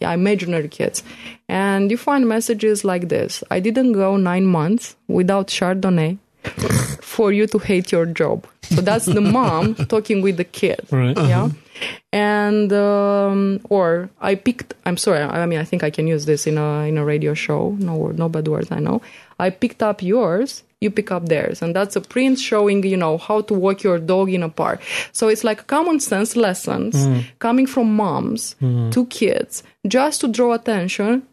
imaginary 0.00 0.68
kids. 0.68 1.02
And 1.48 1.90
you 1.90 1.96
find 1.96 2.28
messages 2.28 2.84
like 2.84 3.08
this 3.08 3.44
I 3.50 3.60
didn't 3.60 3.92
go 3.92 4.16
nine 4.16 4.46
months 4.46 4.96
without 5.06 5.48
Chardonnay 5.48 6.18
for 7.02 7.32
you 7.32 7.46
to 7.46 7.58
hate 7.58 7.92
your 7.92 8.06
job. 8.06 8.46
So 8.62 8.80
that's 8.80 9.06
the 9.06 9.20
mom 9.38 9.74
talking 9.92 10.22
with 10.22 10.36
the 10.36 10.44
kid. 10.44 10.80
Right. 10.90 11.16
Yeah. 11.16 11.48
And 12.12 12.72
um, 12.72 13.60
or 13.68 14.10
I 14.20 14.34
picked. 14.34 14.74
I'm 14.84 14.96
sorry. 14.96 15.22
I 15.22 15.46
mean, 15.46 15.60
I 15.60 15.64
think 15.64 15.82
I 15.84 15.90
can 15.90 16.06
use 16.08 16.24
this 16.26 16.46
in 16.46 16.58
a 16.58 16.88
in 16.88 16.98
a 16.98 17.04
radio 17.04 17.34
show. 17.34 17.76
No 17.78 17.94
word, 17.96 18.18
no 18.18 18.28
bad 18.28 18.48
words. 18.48 18.72
I 18.72 18.80
know. 18.80 19.00
I 19.38 19.50
picked 19.50 19.82
up 19.82 20.02
yours. 20.02 20.64
You 20.80 20.90
pick 20.90 21.10
up 21.10 21.26
theirs, 21.26 21.60
and 21.60 21.74
that's 21.74 21.96
a 21.96 22.00
print 22.00 22.38
showing 22.38 22.84
you 22.84 22.96
know 22.96 23.18
how 23.18 23.40
to 23.42 23.54
walk 23.54 23.82
your 23.82 23.98
dog 23.98 24.30
in 24.30 24.42
a 24.42 24.48
park. 24.48 24.80
So 25.12 25.28
it's 25.28 25.42
like 25.42 25.66
common 25.66 25.98
sense 25.98 26.36
lessons 26.36 26.94
mm. 26.94 27.24
coming 27.40 27.66
from 27.66 27.96
moms 27.96 28.54
mm. 28.62 28.92
to 28.92 29.06
kids, 29.06 29.64
just 29.86 30.20
to 30.20 30.28
draw 30.28 30.52
attention 30.52 31.26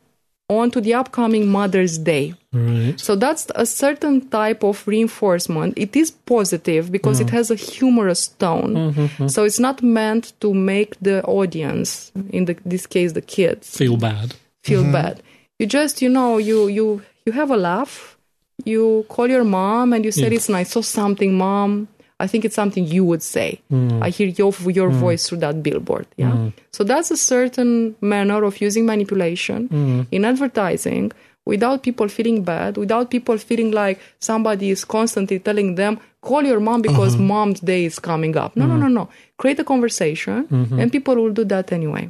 on 0.50 0.70
to 0.72 0.82
the 0.82 0.94
upcoming 0.94 1.48
Mother's 1.48 1.98
Day. 1.98 2.34
Right. 2.54 3.00
So 3.00 3.16
that's 3.16 3.48
a 3.56 3.66
certain 3.66 4.30
type 4.30 4.64
of 4.64 4.88
reinforcement. 4.88 5.74
It 5.78 5.96
is 5.96 6.12
positive 6.12 6.92
because 6.92 7.20
it 7.20 7.28
mm. 7.28 7.32
has 7.32 7.52
a 7.52 7.56
humorous 7.56 8.28
tone. 8.28 8.75
Mm-hmm, 8.75 9.02
mm-hmm. 9.02 9.28
So 9.28 9.44
it's 9.44 9.60
not 9.60 9.82
meant 9.82 10.34
to 10.42 10.54
make 10.54 10.98
the 11.02 11.24
audience, 11.24 12.12
in 12.30 12.46
the, 12.46 12.58
this 12.66 12.86
case 12.86 13.14
the 13.14 13.22
kids, 13.22 13.75
Feel 13.75 13.98
bad. 13.98 14.36
feel 14.64 14.84
mm-hmm. 14.84 14.92
bad. 14.92 15.24
You 15.60 15.66
just, 15.66 16.02
you 16.02 16.10
know, 16.10 16.38
you 16.38 16.68
you 16.68 17.02
you 17.25 17.34
have 17.34 17.50
a 17.50 17.58
laugh. 17.58 18.15
You 18.64 19.06
call 19.10 19.28
your 19.30 19.44
mom 19.44 19.94
and 19.94 20.06
you 20.06 20.12
said 20.12 20.32
mm. 20.32 20.36
it's 20.36 20.50
nice. 20.50 20.72
So 20.72 20.82
something, 20.82 21.38
mom. 21.38 21.88
I 22.18 22.28
think 22.28 22.46
it's 22.46 22.56
something 22.56 22.86
you 22.88 23.04
would 23.04 23.22
say. 23.22 23.60
Mm. 23.70 24.02
I 24.02 24.10
hear 24.10 24.28
your 24.28 24.54
your 24.72 24.90
mm. 24.90 24.94
voice 24.94 25.28
through 25.28 25.40
that 25.40 25.62
billboard. 25.62 26.08
Yeah. 26.16 26.52
So 26.72 26.86
that's 26.86 27.12
a 27.12 27.18
certain 27.18 27.96
manner 28.00 28.46
of 28.46 28.62
using 28.62 28.86
manipulation 28.86 30.08
in 30.12 30.24
advertising 30.24 31.12
without 31.46 31.84
people 31.84 32.08
feeling 32.08 32.44
bad, 32.44 32.78
without 32.78 33.12
people 33.12 33.38
feeling 33.38 33.72
like 33.72 34.00
somebody 34.20 34.72
is 34.72 34.84
constantly 34.84 35.40
telling 35.40 35.76
them, 35.76 36.00
call 36.22 36.44
your 36.44 36.60
mom 36.60 36.82
because 36.82 37.14
uh-huh. 37.14 37.24
mom's 37.24 37.60
day 37.60 37.86
is 37.86 38.00
coming 38.00 38.36
up. 38.36 38.56
No, 38.56 38.66
no, 38.66 38.78
no, 38.78 38.88
no. 38.88 39.10
Create 39.38 39.60
a 39.60 39.64
conversation 39.64 40.48
mm-hmm. 40.48 40.80
and 40.80 40.92
people 40.92 41.16
will 41.16 41.32
do 41.32 41.44
that 41.46 41.72
anyway. 41.72 42.10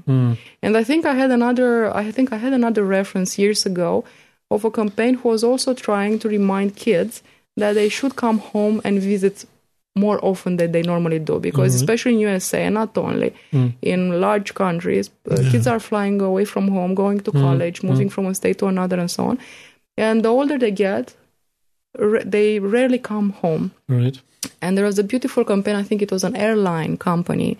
And 0.61 0.77
I 0.77 0.83
think 0.83 1.05
I 1.05 1.13
had 1.13 1.31
another 1.31 1.93
I 1.95 2.11
think 2.11 2.31
I 2.31 2.37
had 2.37 2.53
another 2.53 2.83
reference 2.83 3.37
years 3.37 3.65
ago 3.65 4.05
of 4.51 4.65
a 4.65 4.71
campaign 4.71 5.15
who 5.15 5.29
was 5.29 5.43
also 5.43 5.73
trying 5.73 6.19
to 6.19 6.29
remind 6.29 6.75
kids 6.75 7.23
that 7.57 7.73
they 7.73 7.89
should 7.89 8.15
come 8.15 8.39
home 8.39 8.81
and 8.83 9.01
visit 9.01 9.45
more 9.97 10.19
often 10.23 10.57
than 10.57 10.73
they 10.73 10.81
normally 10.81 11.19
do 11.19 11.39
because 11.39 11.73
mm-hmm. 11.73 11.83
especially 11.83 12.13
in 12.13 12.19
USA 12.19 12.65
and 12.65 12.75
not 12.75 12.97
only. 12.97 13.33
Mm. 13.53 13.73
In 13.81 14.19
large 14.19 14.53
countries 14.53 15.09
uh, 15.31 15.37
kids 15.51 15.67
are 15.67 15.79
flying 15.79 16.19
away 16.19 16.43
from 16.43 16.67
home 16.67 16.95
going 16.95 17.21
to 17.21 17.31
mm. 17.31 17.39
college 17.39 17.81
mm. 17.81 17.89
moving 17.89 18.09
from 18.09 18.25
a 18.25 18.35
state 18.35 18.57
to 18.59 18.67
another 18.67 18.99
and 18.99 19.09
so 19.09 19.25
on. 19.25 19.39
And 19.97 20.23
the 20.23 20.29
older 20.29 20.57
they 20.57 20.71
get 20.71 21.15
they 22.25 22.59
rarely 22.59 22.99
come 22.99 23.29
home. 23.29 23.71
Right. 23.87 24.19
and 24.61 24.77
there 24.77 24.85
was 24.85 24.99
a 24.99 25.03
beautiful 25.03 25.43
campaign 25.45 25.75
i 25.75 25.83
think 25.83 26.01
it 26.01 26.11
was 26.11 26.23
an 26.23 26.35
airline 26.35 26.97
company 26.97 27.57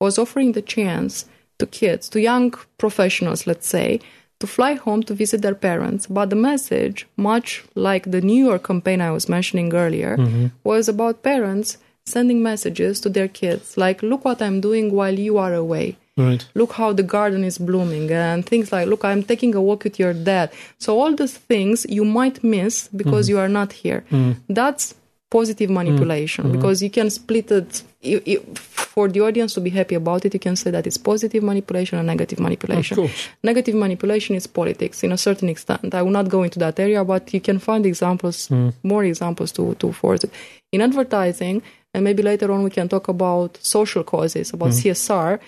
was 0.00 0.18
offering 0.18 0.52
the 0.52 0.62
chance 0.62 1.26
to 1.58 1.66
kids 1.66 2.08
to 2.08 2.20
young 2.20 2.54
professionals 2.78 3.46
let's 3.46 3.66
say 3.66 4.00
to 4.40 4.46
fly 4.46 4.74
home 4.74 5.02
to 5.02 5.14
visit 5.14 5.42
their 5.42 5.54
parents 5.54 6.06
but 6.06 6.30
the 6.30 6.36
message 6.36 7.06
much 7.16 7.64
like 7.74 8.10
the 8.10 8.20
new 8.20 8.46
york 8.46 8.64
campaign 8.64 9.00
i 9.00 9.10
was 9.10 9.28
mentioning 9.28 9.74
earlier 9.74 10.16
mm-hmm. 10.16 10.46
was 10.64 10.88
about 10.88 11.22
parents 11.22 11.78
sending 12.08 12.42
messages 12.42 13.00
to 13.00 13.08
their 13.08 13.28
kids 13.28 13.76
like 13.76 14.02
look 14.02 14.24
what 14.24 14.40
i'm 14.42 14.60
doing 14.60 14.92
while 14.92 15.16
you 15.18 15.38
are 15.38 15.54
away. 15.54 15.96
Right. 16.16 16.44
look 16.56 16.72
how 16.72 16.92
the 16.92 17.04
garden 17.04 17.44
is 17.44 17.58
blooming 17.58 18.10
and 18.10 18.44
things 18.44 18.72
like 18.72 18.88
look 18.88 19.04
i'm 19.04 19.22
taking 19.22 19.54
a 19.54 19.62
walk 19.62 19.84
with 19.84 20.00
your 20.00 20.12
dad. 20.12 20.50
So 20.78 20.98
all 20.98 21.14
these 21.14 21.36
things 21.38 21.86
you 21.88 22.04
might 22.04 22.42
miss 22.42 22.88
because 22.88 23.26
mm-hmm. 23.26 23.36
you 23.36 23.38
are 23.38 23.48
not 23.48 23.72
here. 23.72 24.04
Mm. 24.10 24.34
That's 24.48 24.96
positive 25.30 25.70
manipulation 25.70 26.46
mm-hmm. 26.46 26.56
because 26.56 26.82
you 26.82 26.90
can 26.90 27.10
split 27.10 27.52
it 27.52 27.84
you, 28.00 28.22
you, 28.24 28.40
for 28.54 29.08
the 29.08 29.20
audience 29.20 29.54
to 29.54 29.60
be 29.60 29.70
happy 29.70 29.94
about 29.94 30.24
it 30.24 30.32
you 30.34 30.40
can 30.40 30.56
say 30.56 30.70
that 30.70 30.86
it's 30.86 30.96
positive 30.96 31.42
manipulation 31.42 31.98
and 31.98 32.06
negative 32.06 32.38
manipulation. 32.38 32.98
Of 32.98 33.04
course. 33.06 33.28
negative 33.42 33.74
manipulation 33.74 34.36
is 34.36 34.46
politics 34.46 35.02
in 35.02 35.12
a 35.12 35.18
certain 35.18 35.48
extent. 35.48 35.94
I 35.94 36.02
will 36.02 36.10
not 36.10 36.28
go 36.28 36.42
into 36.42 36.58
that 36.60 36.78
area 36.78 37.04
but 37.04 37.32
you 37.34 37.40
can 37.40 37.58
find 37.58 37.84
examples 37.86 38.48
hmm. 38.48 38.70
more 38.82 39.04
examples 39.04 39.52
to, 39.52 39.74
to 39.76 39.92
force 39.92 40.24
it. 40.24 40.32
In 40.72 40.80
advertising 40.80 41.62
and 41.94 42.04
maybe 42.04 42.22
later 42.22 42.52
on 42.52 42.62
we 42.62 42.70
can 42.70 42.88
talk 42.88 43.08
about 43.08 43.58
social 43.60 44.04
causes 44.04 44.52
about 44.52 44.72
hmm. 44.72 44.78
csr 44.78 45.40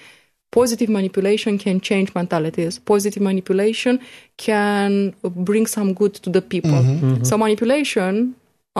positive 0.50 0.88
manipulation 0.88 1.58
can 1.58 1.80
change 1.80 2.14
mentalities. 2.14 2.78
Positive 2.78 3.22
manipulation 3.22 4.00
can 4.36 5.14
bring 5.22 5.66
some 5.66 5.94
good 5.94 6.14
to 6.14 6.30
the 6.30 6.42
people. 6.42 6.70
Mm-hmm. 6.70 7.24
So 7.24 7.34
mm-hmm. 7.34 7.40
manipulation, 7.40 8.34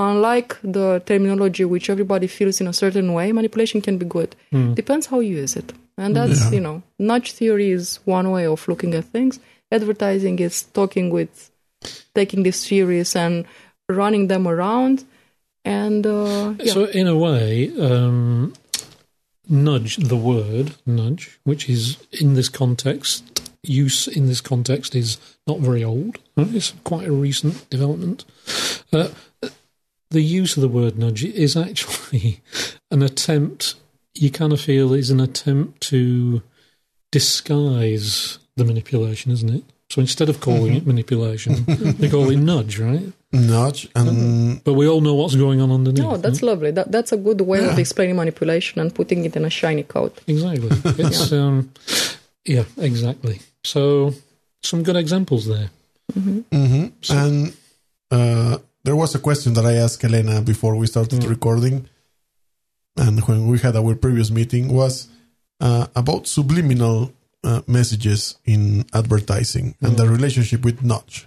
unlike 0.09 0.57
the 0.63 1.03
terminology 1.07 1.65
which 1.65 1.91
everybody 1.91 2.27
feels 2.27 2.61
in 2.61 2.67
a 2.67 2.73
certain 2.73 3.13
way, 3.13 3.33
manipulation 3.33 3.81
can 3.81 3.99
be 3.99 4.07
good. 4.07 4.35
Depends 4.75 5.07
how 5.07 5.21
you 5.21 5.37
use 5.43 5.57
it. 5.57 5.73
And 5.97 6.17
that's, 6.17 6.41
Yeah. 6.41 6.51
you 6.57 6.61
know, 6.61 6.83
nudge 6.99 7.33
theory 7.33 7.71
is 7.71 7.99
one 8.07 8.31
way 8.31 8.47
of 8.47 8.67
looking 8.69 8.95
at 8.95 9.05
things. 9.05 9.39
Advertising 9.71 10.39
is 10.39 10.63
talking 10.79 11.11
with, 11.11 11.51
taking 12.15 12.43
these 12.43 12.67
theories 12.67 13.15
and 13.15 13.45
running 13.89 14.29
them 14.29 14.47
around. 14.49 15.05
And 15.65 16.07
uh, 16.07 16.55
yeah. 16.59 16.73
So, 16.73 16.85
in 17.01 17.07
a 17.07 17.17
way, 17.17 17.71
um, 17.79 18.55
nudge, 19.49 19.97
the 19.97 20.17
word 20.17 20.67
nudge, 20.87 21.39
which 21.45 21.69
is 21.69 21.99
in 22.21 22.35
this 22.35 22.49
context, 22.49 23.23
use 23.63 24.09
in 24.09 24.27
this 24.27 24.41
context 24.41 24.95
is 24.95 25.19
not 25.47 25.59
very 25.61 25.85
old. 25.85 26.17
It's 26.37 26.73
quite 26.85 27.07
a 27.09 27.13
recent 27.13 27.69
development. 27.69 28.25
Uh, 28.91 29.09
the 30.11 30.23
use 30.23 30.57
of 30.57 30.61
the 30.61 30.69
word 30.69 30.99
nudge 30.99 31.25
is 31.25 31.57
actually 31.57 32.41
an 32.91 33.03
attempt, 33.03 33.75
you 34.15 34.31
kind 34.31 34.53
of 34.53 34.61
feel, 34.61 34.93
is 34.93 35.11
an 35.11 35.21
attempt 35.21 35.81
to 35.83 36.43
disguise 37.11 38.39
the 38.57 38.65
manipulation, 38.65 39.33
isn't 39.33 39.51
it? 39.51 39.65
So 39.91 40.01
instead 40.01 40.29
of 40.29 40.41
calling 40.41 40.75
it 40.75 40.87
manipulation, 40.87 41.65
they 41.67 42.09
call 42.09 42.31
it 42.31 42.37
nudge, 42.37 42.79
right? 42.79 43.13
Nudge 43.33 43.89
and 43.97 44.63
But 44.63 44.75
we 44.75 44.87
all 44.87 45.01
know 45.01 45.15
what's 45.15 45.35
going 45.35 45.61
on 45.61 45.73
underneath. 45.73 46.05
No, 46.05 46.17
that's 46.17 46.43
lovely. 46.43 46.71
That, 46.71 46.93
that's 46.93 47.11
a 47.13 47.17
good 47.17 47.41
way 47.41 47.65
of 47.69 47.77
explaining 47.79 48.15
manipulation 48.17 48.81
and 48.81 48.95
putting 48.95 49.25
it 49.25 49.35
in 49.37 49.45
a 49.45 49.51
shiny 49.51 49.83
coat. 49.83 50.21
Exactly. 50.29 50.71
It's 51.05 51.33
um, 51.33 51.73
yeah, 52.45 52.65
exactly. 52.79 53.41
So 53.65 54.15
some 54.63 54.83
good 54.85 54.97
examples 54.97 55.47
there. 55.47 55.71
Mhm. 56.13 56.93
and 57.11 57.53
uh, 58.11 58.59
there 58.85 58.97
was 58.97 59.15
a 59.15 59.19
question 59.19 59.55
that 59.55 59.67
I 59.67 59.75
asked 59.75 60.05
Elena 60.05 60.41
before 60.41 60.75
we 60.77 60.87
started 60.87 61.25
recording, 61.25 61.89
and 62.97 63.21
when 63.27 63.47
we 63.47 63.59
had 63.59 63.77
our 63.77 63.95
previous 63.95 64.31
meeting 64.31 64.73
was 64.73 65.09
uh, 65.61 65.87
about 65.95 66.27
subliminal 66.27 67.13
uh, 67.45 67.63
messages 67.67 68.37
in 68.45 68.85
advertising 68.93 69.75
and 69.81 69.97
the 69.97 70.09
relationship 70.09 70.65
with 70.65 70.83
nudge. 70.83 71.27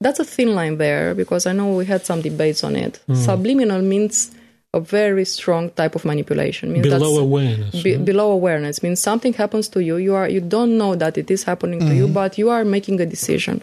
That's 0.00 0.20
a 0.20 0.24
thin 0.24 0.54
line 0.54 0.76
there 0.76 1.14
because 1.14 1.46
I 1.46 1.52
know 1.52 1.74
we 1.74 1.86
had 1.86 2.04
some 2.04 2.20
debates 2.20 2.62
on 2.62 2.76
it. 2.76 3.00
Subliminal 3.14 3.80
means 3.80 4.30
a 4.74 4.80
very 4.80 5.24
strong 5.24 5.70
type 5.70 5.94
of 5.94 6.04
manipulation. 6.04 6.72
Means 6.72 6.86
Below 6.86 7.18
awareness. 7.18 7.82
be, 7.82 7.96
right? 7.96 8.04
below 8.04 8.30
awareness. 8.30 8.82
Means 8.82 9.00
something 9.00 9.32
happens 9.32 9.68
to 9.68 9.82
you. 9.82 9.96
You 9.96 10.14
are 10.14 10.28
you 10.28 10.40
don't 10.40 10.76
know 10.76 10.94
that 10.94 11.16
it 11.16 11.30
is 11.30 11.44
happening 11.44 11.80
to 11.80 11.94
you 11.94 12.04
mm-hmm. 12.04 12.12
but 12.12 12.36
you 12.36 12.50
are 12.50 12.64
making 12.64 13.00
a 13.00 13.06
decision. 13.06 13.62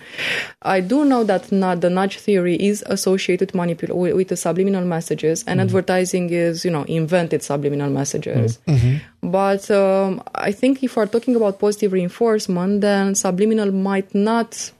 I 0.61 0.79
do 0.79 1.05
know 1.05 1.23
that 1.23 1.51
not, 1.51 1.81
the 1.81 1.89
nudge 1.89 2.17
theory 2.17 2.55
is 2.55 2.83
associated 2.87 3.49
manipul- 3.51 3.95
with, 3.95 4.15
with 4.15 4.29
the 4.29 4.37
subliminal 4.37 4.85
messages 4.85 5.43
and 5.45 5.59
mm-hmm. 5.59 5.67
advertising 5.67 6.29
is 6.31 6.65
you 6.65 6.71
know 6.71 6.83
invented 6.83 7.43
subliminal 7.43 7.89
messages. 7.89 8.59
Mm-hmm. 8.67 9.29
But 9.29 9.69
um, 9.71 10.21
i 10.35 10.51
think 10.51 10.83
if 10.83 10.97
we're 10.97 11.05
talking 11.05 11.35
about 11.35 11.59
positive 11.59 11.93
reinforcement 11.93 12.81
then 12.81 13.15
subliminal 13.15 13.71
might 13.71 14.13
not 14.13 14.71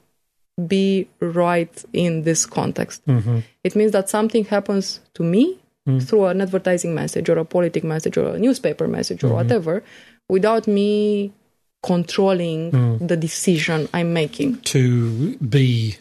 be 0.67 1.07
right 1.19 1.83
in 1.93 2.23
this 2.23 2.45
context. 2.45 3.01
It 3.63 3.75
means 3.75 3.91
that 3.93 4.09
something 4.09 4.45
happens 4.45 4.99
to 5.15 5.23
me 5.23 5.59
Hmm. 5.85 5.99
through 5.99 6.25
an 6.25 6.39
advertising 6.39 6.95
message 6.95 7.27
or 7.27 7.37
a 7.37 7.43
politic 7.43 7.83
message 7.83 8.17
or 8.17 8.35
a 8.35 8.39
newspaper 8.39 8.87
message 8.87 9.21
or 9.21 9.27
hmm. 9.27 9.33
whatever 9.33 9.83
without 10.29 10.65
me 10.65 11.33
controlling 11.83 12.71
hmm. 12.71 13.05
the 13.05 13.17
decision 13.17 13.89
I'm 13.93 14.13
making. 14.13 14.61
to 14.61 15.35
be 15.37 15.97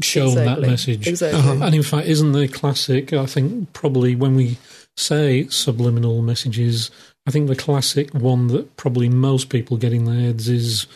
shown 0.00 0.34
that 0.34 0.58
Exactly. 0.58 0.68
message. 0.68 1.06
Exactly. 1.06 1.40
Uh-huh. 1.40 1.64
And 1.64 1.74
in 1.74 1.82
fact, 1.82 2.06
isn't 2.06 2.32
the 2.32 2.48
classic? 2.48 3.12
I 3.12 3.26
think 3.26 3.72
probably 3.72 4.14
when 4.16 4.34
we 4.34 4.56
say 4.96 5.46
subliminal 5.48 6.22
messages, 6.22 6.90
I 7.26 7.30
think 7.30 7.48
the 7.48 7.56
classic 7.56 8.12
one 8.14 8.48
that 8.48 8.76
probably 8.76 9.08
most 9.08 9.50
people 9.50 9.76
get 9.76 9.92
in 9.92 10.04
their 10.04 10.20
heads 10.20 10.48
is 10.48 10.86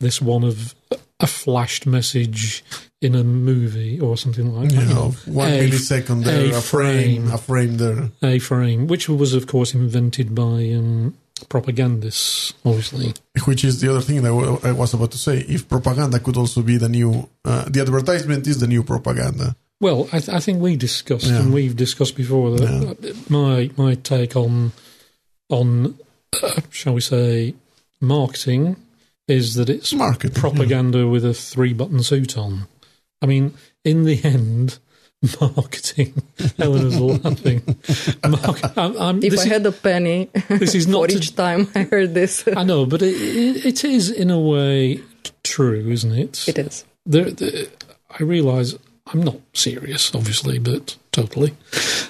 this 0.00 0.20
one 0.20 0.44
of 0.44 0.74
a 1.20 1.26
flashed 1.26 1.86
message 1.86 2.64
in 3.00 3.14
a 3.14 3.22
movie 3.24 4.00
or 4.00 4.16
something 4.16 4.52
like 4.54 4.70
that. 4.70 4.82
You 4.88 4.94
know, 4.94 5.10
one 5.26 5.52
A- 5.52 5.68
millisecond 5.68 6.24
there, 6.24 6.52
a 6.52 6.58
a, 6.58 6.60
frame, 6.60 7.22
frame. 7.26 7.32
a 7.32 7.38
frame 7.38 7.76
there. 7.76 8.10
A 8.22 8.38
frame, 8.38 8.86
which 8.88 9.08
was 9.08 9.32
of 9.34 9.46
course 9.46 9.74
invented 9.74 10.34
by 10.34 10.72
um, 10.74 11.14
propagandists, 11.48 12.52
obviously. 12.64 13.14
Which 13.44 13.64
is 13.64 13.80
the 13.80 13.90
other 13.90 14.00
thing 14.00 14.22
that 14.22 14.28
w- 14.30 14.58
I 14.62 14.72
was 14.72 14.94
about 14.94 15.12
to 15.12 15.18
say. 15.18 15.38
If 15.48 15.68
propaganda 15.68 16.18
could 16.20 16.36
also 16.36 16.62
be 16.62 16.76
the 16.78 16.88
new, 16.88 17.28
uh, 17.44 17.64
the 17.68 17.80
advertisement 17.80 18.46
is 18.46 18.58
the 18.60 18.66
new 18.66 18.82
propaganda. 18.82 19.54
Well, 19.80 20.08
I, 20.12 20.18
th- 20.20 20.28
I 20.30 20.40
think 20.40 20.60
we 20.60 20.76
discussed, 20.76 21.26
Yeah. 21.26 21.40
and 21.40 21.52
we've 21.52 21.76
discussed 21.76 22.16
before 22.16 22.50
that 22.56 23.14
my 23.28 23.70
my 23.76 23.94
take 23.96 24.34
on 24.36 24.72
on 25.50 25.96
uh, 26.42 26.60
shall 26.70 26.94
we 26.94 27.00
say 27.00 27.54
marketing 28.00 28.76
is 29.28 29.54
that 29.54 29.70
it's 29.70 29.92
Marketing, 29.92 30.40
propaganda 30.40 31.08
with 31.08 31.24
a 31.24 31.34
three 31.34 31.72
button 31.72 32.02
suit 32.02 32.36
on. 32.36 32.66
I 33.22 33.26
mean, 33.26 33.54
in 33.84 34.04
the 34.04 34.22
end, 34.24 34.78
marketing. 35.40 36.22
Eleanor's 36.58 37.00
laughing. 37.00 37.62
Mark, 38.28 38.78
I'm, 38.78 38.96
I'm, 38.96 39.22
If 39.22 39.30
this, 39.30 39.40
I 39.40 39.44
is, 39.44 39.52
had 39.52 39.66
a 39.66 39.72
penny 39.72 40.30
this 40.48 40.74
is 40.74 40.84
for 40.84 40.90
not. 40.90 41.10
To, 41.10 41.16
each 41.16 41.34
time 41.34 41.68
I 41.74 41.84
heard 41.84 42.14
this, 42.14 42.44
I 42.54 42.64
know, 42.64 42.86
but 42.86 43.02
it, 43.02 43.14
it, 43.14 43.66
it 43.66 43.84
is 43.84 44.10
in 44.10 44.30
a 44.30 44.38
way 44.38 45.00
true, 45.42 45.88
isn't 45.88 46.12
it? 46.12 46.48
it 46.48 46.58
is. 46.58 46.84
there, 47.06 47.30
there, 47.30 47.66
I 48.10 48.22
realise 48.22 48.76
I'm 49.06 49.22
not 49.22 49.36
serious, 49.52 50.14
obviously, 50.14 50.58
but 50.58 50.96
totally. 51.12 51.54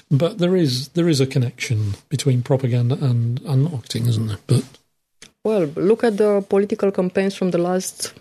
But 0.09 0.37
there 0.37 0.55
is 0.55 0.89
there 0.89 1.09
is 1.09 1.19
a 1.21 1.27
connection 1.27 1.95
between 2.09 2.41
propaganda 2.41 2.95
and, 2.95 3.41
and 3.41 3.63
marketing, 3.63 4.07
isn't 4.07 4.27
there? 4.27 4.39
But 4.47 4.65
Well, 5.45 5.69
look 5.75 6.03
at 6.03 6.17
the 6.17 6.43
political 6.49 6.91
campaigns 6.91 7.35
from 7.35 7.51
the 7.51 7.59
last 7.59 8.15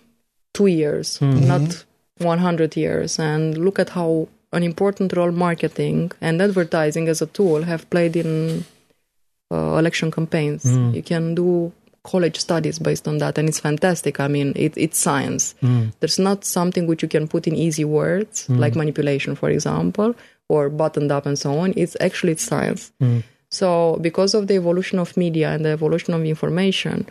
two 0.53 0.67
years, 0.67 1.19
mm-hmm. 1.21 1.49
not 1.49 1.85
100 2.19 2.77
years, 2.77 3.19
and 3.19 3.57
look 3.57 3.79
at 3.79 3.89
how 3.89 4.29
an 4.53 4.63
important 4.63 5.17
role 5.17 5.33
marketing 5.33 6.13
and 6.21 6.43
advertising 6.43 7.09
as 7.09 7.23
a 7.23 7.27
tool 7.27 7.63
have 7.63 7.89
played 7.89 8.15
in 8.15 8.67
uh, 9.51 9.79
election 9.79 10.11
campaigns. 10.11 10.65
Mm. 10.65 10.95
You 10.95 11.03
can 11.03 11.35
do 11.35 11.73
college 12.03 12.39
studies 12.39 12.79
based 12.79 13.09
on 13.09 13.17
that, 13.19 13.39
and 13.39 13.49
it's 13.49 13.59
fantastic. 13.59 14.21
I 14.21 14.29
mean, 14.29 14.53
it, 14.55 14.75
it's 14.77 14.99
science. 14.99 15.55
Mm. 15.63 15.95
There's 16.01 16.19
not 16.19 16.45
something 16.45 16.87
which 16.87 17.03
you 17.03 17.09
can 17.09 17.27
put 17.27 17.47
in 17.47 17.57
easy 17.57 17.87
words, 17.87 18.47
mm. 18.49 18.59
like 18.59 18.77
manipulation, 18.77 19.35
for 19.35 19.49
example, 19.49 20.15
or 20.51 20.69
buttoned 20.69 21.11
up 21.11 21.25
and 21.25 21.39
so 21.39 21.59
on. 21.59 21.73
It's 21.75 21.97
actually 22.01 22.33
it's 22.33 22.45
science. 22.45 22.93
So, 23.55 23.99
because 24.01 24.35
of 24.35 24.49
the 24.49 24.55
evolution 24.55 24.99
of 24.99 25.17
media 25.17 25.51
and 25.55 25.65
the 25.65 25.71
evolution 25.71 26.13
of 26.13 26.25
information, 26.25 27.07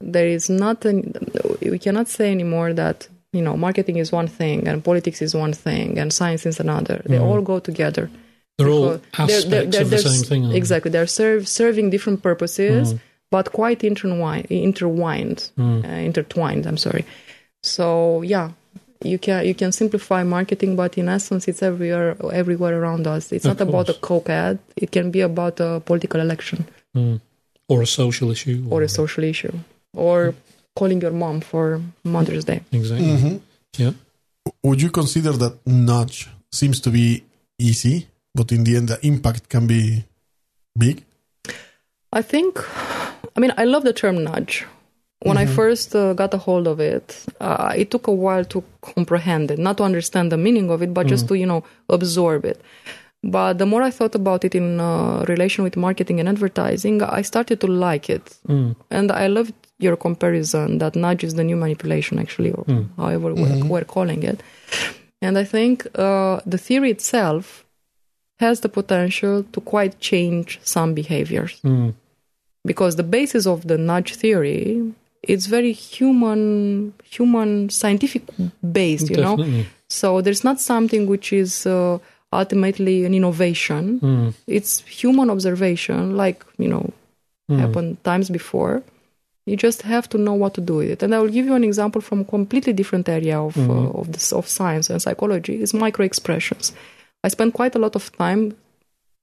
there 0.00 0.26
is 0.26 0.48
not 0.48 0.82
an, 0.86 1.12
we 1.60 1.78
cannot 1.78 2.08
say 2.08 2.30
anymore 2.30 2.72
that 2.72 3.06
you 3.34 3.42
know 3.42 3.54
marketing 3.54 3.98
is 3.98 4.10
one 4.10 4.26
thing 4.26 4.66
and 4.66 4.82
politics 4.82 5.20
is 5.20 5.34
one 5.34 5.52
thing 5.52 5.98
and 5.98 6.10
science 6.10 6.46
is 6.46 6.58
another. 6.58 7.02
They 7.04 7.18
mm. 7.18 7.26
all 7.28 7.42
go 7.42 7.58
together. 7.58 8.10
they're 8.56 8.74
all 8.76 9.00
aspects 9.18 9.44
they're- 9.44 9.66
they're- 9.66 9.82
of 9.82 9.90
the 9.90 9.98
same 9.98 10.24
thing. 10.30 10.42
Exactly, 10.60 10.90
they're 10.90 11.14
serve, 11.22 11.42
serving 11.46 11.90
different 11.90 12.22
purposes, 12.22 12.94
mm. 12.94 13.00
but 13.30 13.52
quite 13.52 13.84
intertwined. 13.84 14.46
Intertwined, 14.48 15.50
uh, 15.58 15.98
intertwined. 16.08 16.64
I'm 16.64 16.80
sorry. 16.86 17.04
So 17.62 17.86
yeah, 18.22 18.52
you 19.04 19.18
can 19.18 19.44
you 19.46 19.54
can 19.54 19.72
simplify 19.72 20.22
marketing, 20.24 20.76
but 20.76 20.96
in 20.98 21.08
essence, 21.08 21.48
it's 21.48 21.62
everywhere 21.62 22.16
everywhere 22.32 22.74
around 22.80 23.06
us. 23.06 23.32
It's 23.32 23.44
Of 23.44 23.58
not 23.58 23.68
about 23.68 23.88
a 23.88 23.94
coke 23.94 24.30
ad. 24.30 24.58
It 24.76 24.90
can 24.90 25.10
be 25.10 25.20
about 25.20 25.60
a 25.60 25.80
political 25.80 26.20
election 26.20 26.64
Mm. 26.96 27.20
Or 27.68 27.82
a 27.82 27.86
social 27.86 28.30
issue. 28.30 28.58
or 28.70 28.82
a 28.82 28.88
social 28.88 29.24
issue, 29.24 29.52
or 29.96 30.34
calling 30.76 31.00
your 31.00 31.10
mom 31.12 31.40
for 31.40 31.80
Mother's 32.04 32.44
Day. 32.44 32.60
Exactly. 32.72 33.06
Mhm. 33.08 33.40
Yeah. 33.78 33.92
Would 34.62 34.80
you 34.82 34.90
consider 34.90 35.32
that 35.32 35.54
nudge 35.66 36.28
seems 36.52 36.78
to 36.80 36.90
be 36.90 37.22
easy, 37.58 38.06
but 38.34 38.52
in 38.52 38.64
the 38.64 38.76
end, 38.76 38.88
the 38.88 38.98
impact 39.02 39.48
can 39.48 39.66
be 39.66 40.04
big? 40.78 41.02
I 42.12 42.22
think, 42.22 42.58
I 43.36 43.40
mean, 43.40 43.52
I 43.56 43.64
love 43.64 43.82
the 43.84 43.92
term 43.92 44.22
nudge. 44.22 44.66
When 45.24 45.36
I 45.38 45.46
first 45.46 45.88
uh, 45.96 46.12
got 46.22 46.34
a 46.34 46.38
hold 46.46 46.66
of 46.66 46.78
it, 46.80 47.06
uh, 47.40 47.72
it 47.82 47.90
took 47.90 48.06
a 48.08 48.12
while 48.24 48.44
to 48.52 48.58
comprehend 48.94 49.50
it, 49.50 49.58
not 49.58 49.76
to 49.78 49.84
understand 49.84 50.30
the 50.30 50.36
meaning 50.46 50.70
of 50.70 50.82
it, 50.82 50.92
but 50.92 51.06
just 51.06 51.26
to, 51.28 51.34
you 51.42 51.46
know, 51.46 51.64
absorb 51.88 52.44
it. 52.44 52.58
But 53.36 53.56
the 53.60 53.64
more 53.72 53.82
I 53.88 53.90
thought 53.90 54.14
about 54.14 54.44
it 54.44 54.54
in 54.54 54.78
uh, 54.80 55.24
relation 55.28 55.64
with 55.64 55.76
marketing 55.76 56.20
and 56.20 56.28
advertising, 56.28 57.02
I 57.02 57.22
started 57.22 57.58
to 57.60 57.66
like 57.66 58.10
it. 58.10 58.36
And 58.90 59.10
I 59.10 59.26
loved 59.28 59.54
your 59.78 59.96
comparison 59.96 60.78
that 60.78 60.94
nudge 60.94 61.24
is 61.24 61.34
the 61.34 61.44
new 61.44 61.56
manipulation, 61.56 62.18
actually, 62.18 62.52
or 62.52 62.64
however 62.98 63.34
we're, 63.34 63.64
we're 63.64 63.84
calling 63.84 64.22
it. 64.24 64.38
And 65.22 65.38
I 65.38 65.44
think 65.44 65.86
uh, 65.98 66.40
the 66.44 66.58
theory 66.58 66.90
itself 66.90 67.64
has 68.40 68.60
the 68.60 68.68
potential 68.68 69.42
to 69.54 69.60
quite 69.62 69.94
change 70.00 70.60
some 70.62 70.92
behaviors 70.92 71.60
Mm. 71.64 71.94
because 72.66 72.96
the 72.96 73.08
basis 73.18 73.46
of 73.46 73.58
the 73.70 73.78
nudge 73.78 74.14
theory 74.16 74.92
it's 75.28 75.46
very 75.46 75.72
human 75.72 76.92
human 77.04 77.68
scientific 77.70 78.22
based 78.72 79.10
you 79.10 79.16
know? 79.16 79.36
So 79.88 80.20
there's 80.20 80.44
not 80.44 80.60
something 80.60 81.06
which 81.06 81.32
is 81.32 81.66
uh, 81.66 81.98
ultimately 82.32 83.04
an 83.04 83.14
innovation. 83.14 84.00
It's 84.46 84.80
human 84.80 85.30
observation 85.30 86.16
like 86.16 86.44
you 86.58 86.68
know 86.68 86.90
happened 87.58 88.02
times 88.04 88.30
before. 88.30 88.82
You 89.46 89.56
just 89.56 89.82
have 89.82 90.08
to 90.08 90.18
know 90.18 90.32
what 90.32 90.54
to 90.54 90.62
do 90.62 90.76
with 90.76 90.90
it. 90.90 91.02
And 91.02 91.14
i 91.14 91.18
will 91.18 91.28
give 91.28 91.44
you 91.44 91.54
an 91.54 91.64
example 91.64 92.00
from 92.00 92.20
a 92.20 92.24
completely 92.24 92.72
different 92.72 93.08
area 93.08 93.38
of 93.38 93.54
uh, 93.58 94.00
of 94.00 94.12
this 94.12 94.32
of 94.32 94.48
science 94.48 94.88
and 94.90 95.00
psychology 95.02 95.60
is 95.62 95.74
micro 95.74 96.04
expressions 96.04 96.72
i 97.24 97.28
spent 97.28 97.52
quite 97.60 97.74
a 97.74 97.78
lot 97.78 97.94
of 97.96 98.04
time 98.16 98.42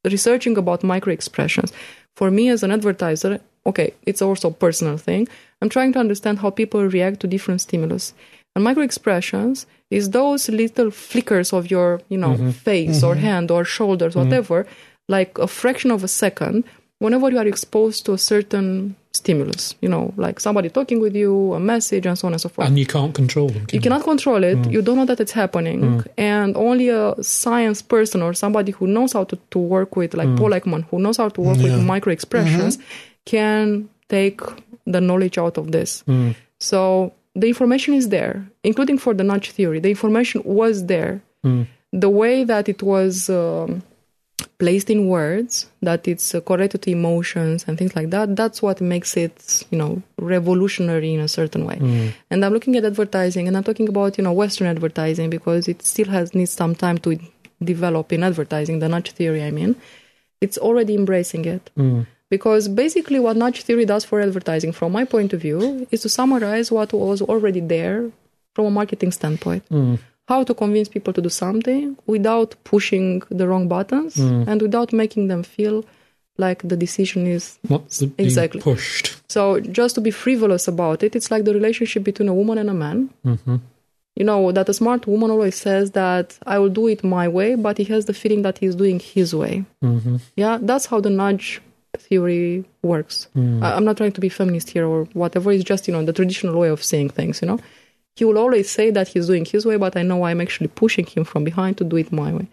researching 0.06 0.58
about 0.58 0.84
micro 0.84 1.14
expressions. 1.14 1.72
For 2.16 2.32
me 2.32 2.50
as 2.50 2.64
an 2.64 2.72
advertiser, 2.72 3.40
okay, 3.66 3.94
it's 4.06 4.22
also 4.22 4.50
a 4.50 4.54
personal 4.54 4.98
thing. 4.98 5.28
I'm 5.62 5.70
trying 5.70 5.94
to 5.94 6.00
understand 6.00 6.40
how 6.40 6.50
people 6.50 6.86
react 6.88 7.20
to 7.22 7.28
different 7.28 7.62
stimulus. 7.62 8.14
And 8.56 8.64
micro 8.64 8.84
expressions 8.84 9.66
is 9.90 10.10
those 10.10 10.50
little 10.50 10.92
flickers 10.92 11.54
of 11.54 11.72
your, 11.72 12.02
you 12.10 12.18
know, 12.18 12.34
mm-hmm. 12.34 12.50
face 12.52 13.04
or 13.04 13.14
mm-hmm. 13.14 13.24
hand 13.24 13.52
or 13.52 13.64
shoulders, 13.64 14.14
mm-hmm. 14.16 14.30
whatever, 14.30 14.66
like 15.08 15.38
a 15.38 15.48
fraction 15.48 15.92
of 15.92 16.04
a 16.04 16.08
second 16.08 16.64
whenever 17.00 17.32
you 17.32 17.38
are 17.40 17.48
exposed 17.48 18.06
to 18.06 18.14
a 18.14 18.18
certain 18.18 18.96
stimulus, 19.14 19.76
you 19.82 19.90
know, 19.90 20.14
like 20.18 20.40
somebody 20.40 20.70
talking 20.70 21.02
with 21.02 21.16
you, 21.16 21.54
a 21.54 21.60
message, 21.60 22.06
and 22.06 22.18
so 22.18 22.28
on 22.28 22.34
and 22.34 22.42
so 22.42 22.48
forth 22.48 22.68
And 22.68 22.78
you 22.78 22.86
can't 22.86 23.14
control 23.14 23.50
them. 23.50 23.66
Can 23.66 23.76
you 23.78 23.82
cannot 23.82 24.04
control 24.04 24.44
it 24.44 24.58
Mm. 24.58 24.72
you 24.72 24.82
don't 24.82 24.98
know 24.98 25.06
that 25.06 25.20
it's 25.20 25.32
happening 25.44 25.82
mm. 25.82 26.08
and 26.18 26.56
only 26.56 26.90
a 26.90 27.16
science 27.22 27.82
person 27.82 28.22
or 28.22 28.34
somebody 28.34 28.72
who 28.72 28.86
knows 28.88 29.14
how 29.14 29.24
to, 29.26 29.36
to 29.54 29.60
work 29.60 29.96
with 29.96 30.12
Mm. 30.12 30.18
like 30.20 30.32
paul 30.38 30.52
ekman 30.52 30.84
who 30.90 31.00
knows 31.00 31.18
how 31.18 31.30
to 31.30 31.42
work 31.42 31.58
with 31.58 31.72
Yeah. 31.72 31.92
micro 31.94 32.12
expressions 32.14 32.78
can 33.26 33.90
take 34.10 34.42
the 34.86 35.02
knowledge 35.02 35.38
out 35.38 35.58
of 35.58 35.72
this. 35.72 36.04
Mm. 36.08 36.36
so 36.60 37.14
the 37.36 37.48
information 37.48 37.94
is 37.94 38.10
there 38.10 38.46
including 38.64 38.98
for 38.98 39.14
the 39.14 39.24
nudge 39.24 39.52
theory. 39.52 39.80
The 39.80 39.90
information 39.90 40.42
was 40.44 40.86
there. 40.86 41.22
Mm. 41.46 41.66
the 41.92 42.10
way 42.10 42.44
that 42.44 42.70
it 42.70 42.84
was 42.84 43.30
um, 43.30 43.82
placed 44.60 44.90
in 44.92 45.08
words 45.08 45.68
that 45.82 46.08
it's 46.08 46.36
uh, 46.36 46.42
correlated 46.42 46.82
to 46.84 46.92
emotions 46.92 47.66
and 47.68 47.78
things 47.80 47.96
like 47.96 48.12
that 48.12 48.36
that's 48.36 48.62
what 48.62 48.80
makes 48.80 49.18
it 49.18 49.66
you 49.72 49.78
know 49.78 50.02
revolutionary 50.20 51.14
in 51.16 51.20
a 51.20 51.28
certain 51.28 51.66
way. 51.66 51.78
And 52.30 52.46
i'm 52.46 52.54
looking 52.54 52.76
at 52.76 52.86
advertising 52.86 53.48
and 53.48 53.58
i'm 53.58 53.64
talking 53.64 53.90
about 53.90 54.18
you 54.18 54.24
know 54.24 54.34
western 54.34 54.68
advertising 54.68 55.30
because 55.32 55.68
it 55.68 55.82
still 55.82 56.08
has 56.08 56.36
needs 56.36 56.52
some 56.52 56.76
time 56.76 56.98
to 57.00 57.18
develop 57.64 58.14
in 58.14 58.22
advertising 58.24 58.80
the 58.80 58.90
nudge 58.90 59.12
theory 59.12 59.44
i 59.44 59.52
mean. 59.52 59.76
It's 60.42 60.58
already 60.58 60.94
embracing 60.96 61.46
it 61.46 61.70
because 62.32 62.70
basically 62.70 63.20
what 63.20 63.36
nudge 63.38 63.62
theory 63.62 63.86
does 63.86 64.04
for 64.06 64.20
advertising 64.22 64.72
from 64.72 64.92
my 64.94 65.04
point 65.06 65.34
of 65.34 65.42
view 65.42 65.86
is 65.92 66.02
to 66.02 66.10
summarize 66.10 66.72
what 66.72 66.92
was 66.94 67.22
already 67.22 67.60
there 67.60 68.10
from 68.56 68.66
a 68.66 68.72
marketing 68.72 69.12
standpoint. 69.12 69.64
Mm. 69.70 70.00
How 70.28 70.44
to 70.46 70.54
convince 70.54 70.88
people 70.88 71.14
to 71.14 71.22
do 71.22 71.30
something 71.30 71.98
without 72.08 72.56
pushing 72.64 73.22
the 73.30 73.48
wrong 73.50 73.68
buttons 73.68 74.16
mm. 74.16 74.48
and 74.48 74.62
without 74.62 74.94
making 74.94 75.28
them 75.28 75.44
feel 75.44 75.84
like 76.38 76.60
the 76.64 76.78
decision 76.78 77.28
is 77.28 77.60
What's 77.68 78.00
the, 78.00 78.08
being 78.08 78.28
Exactly. 78.28 78.62
pushed? 78.62 79.18
so 79.30 79.60
just 79.60 79.96
to 79.96 80.02
be 80.02 80.12
frivolous 80.12 80.68
about 80.68 81.04
it 81.04 81.16
it's 81.18 81.30
like 81.32 81.44
the 81.44 81.54
relationship 81.54 82.04
between 82.04 82.30
a 82.30 82.34
woman 82.34 82.58
and 82.58 82.70
a 82.70 82.74
man. 82.74 83.10
Mm-hmm. 83.26 83.58
You 84.16 84.26
know 84.26 84.52
that 84.54 84.70
a 84.70 84.74
smart 84.74 85.06
woman 85.06 85.32
always 85.32 85.56
says 85.56 85.92
that 85.92 86.38
i 86.46 86.58
will 86.60 86.70
do 86.70 86.88
it 86.88 87.04
my 87.04 87.28
way 87.28 87.56
but 87.56 87.78
he 87.78 87.84
has 87.86 88.06
the 88.06 88.14
feeling 88.14 88.42
that 88.44 88.60
he's 88.60 88.76
doing 88.76 89.00
his 89.02 89.36
way. 89.36 89.66
Mm-hmm. 89.84 90.16
Yeah 90.38 90.60
that's 90.62 90.86
how 90.86 91.02
the 91.02 91.10
nudge 91.10 91.62
theory 92.08 92.64
works. 92.92 93.16
I- 93.66 93.74
i'm 93.76 93.86
not 93.90 93.96
trying 93.98 94.16
to 94.18 94.22
be 94.28 94.30
feminist 94.40 94.68
here 94.76 94.86
or 94.94 95.00
whatever. 95.22 95.48
It's 95.52 95.64
just 95.74 95.88
you 95.88 95.94
know 95.96 96.04
the 96.10 96.14
traditional 96.20 96.56
way 96.62 96.70
of 96.76 96.80
saying 96.92 97.10
things 97.20 97.42
you 97.42 97.48
know. 97.50 97.60
He 98.18 98.26
will 98.28 98.38
always 98.44 98.68
say 98.78 98.88
that 98.98 99.08
he's 99.12 99.28
doing 99.32 99.46
his 99.54 99.64
way 99.70 99.78
but 99.86 99.94
i 100.00 100.04
know 100.10 100.20
i'm 100.28 100.42
actually 100.46 100.68
pushing 100.84 101.06
him 101.14 101.24
from 101.32 101.42
behind 101.50 101.74
to 101.80 101.84
do 101.92 101.96
it 102.04 102.12
my 102.12 102.32
way. 102.38 102.48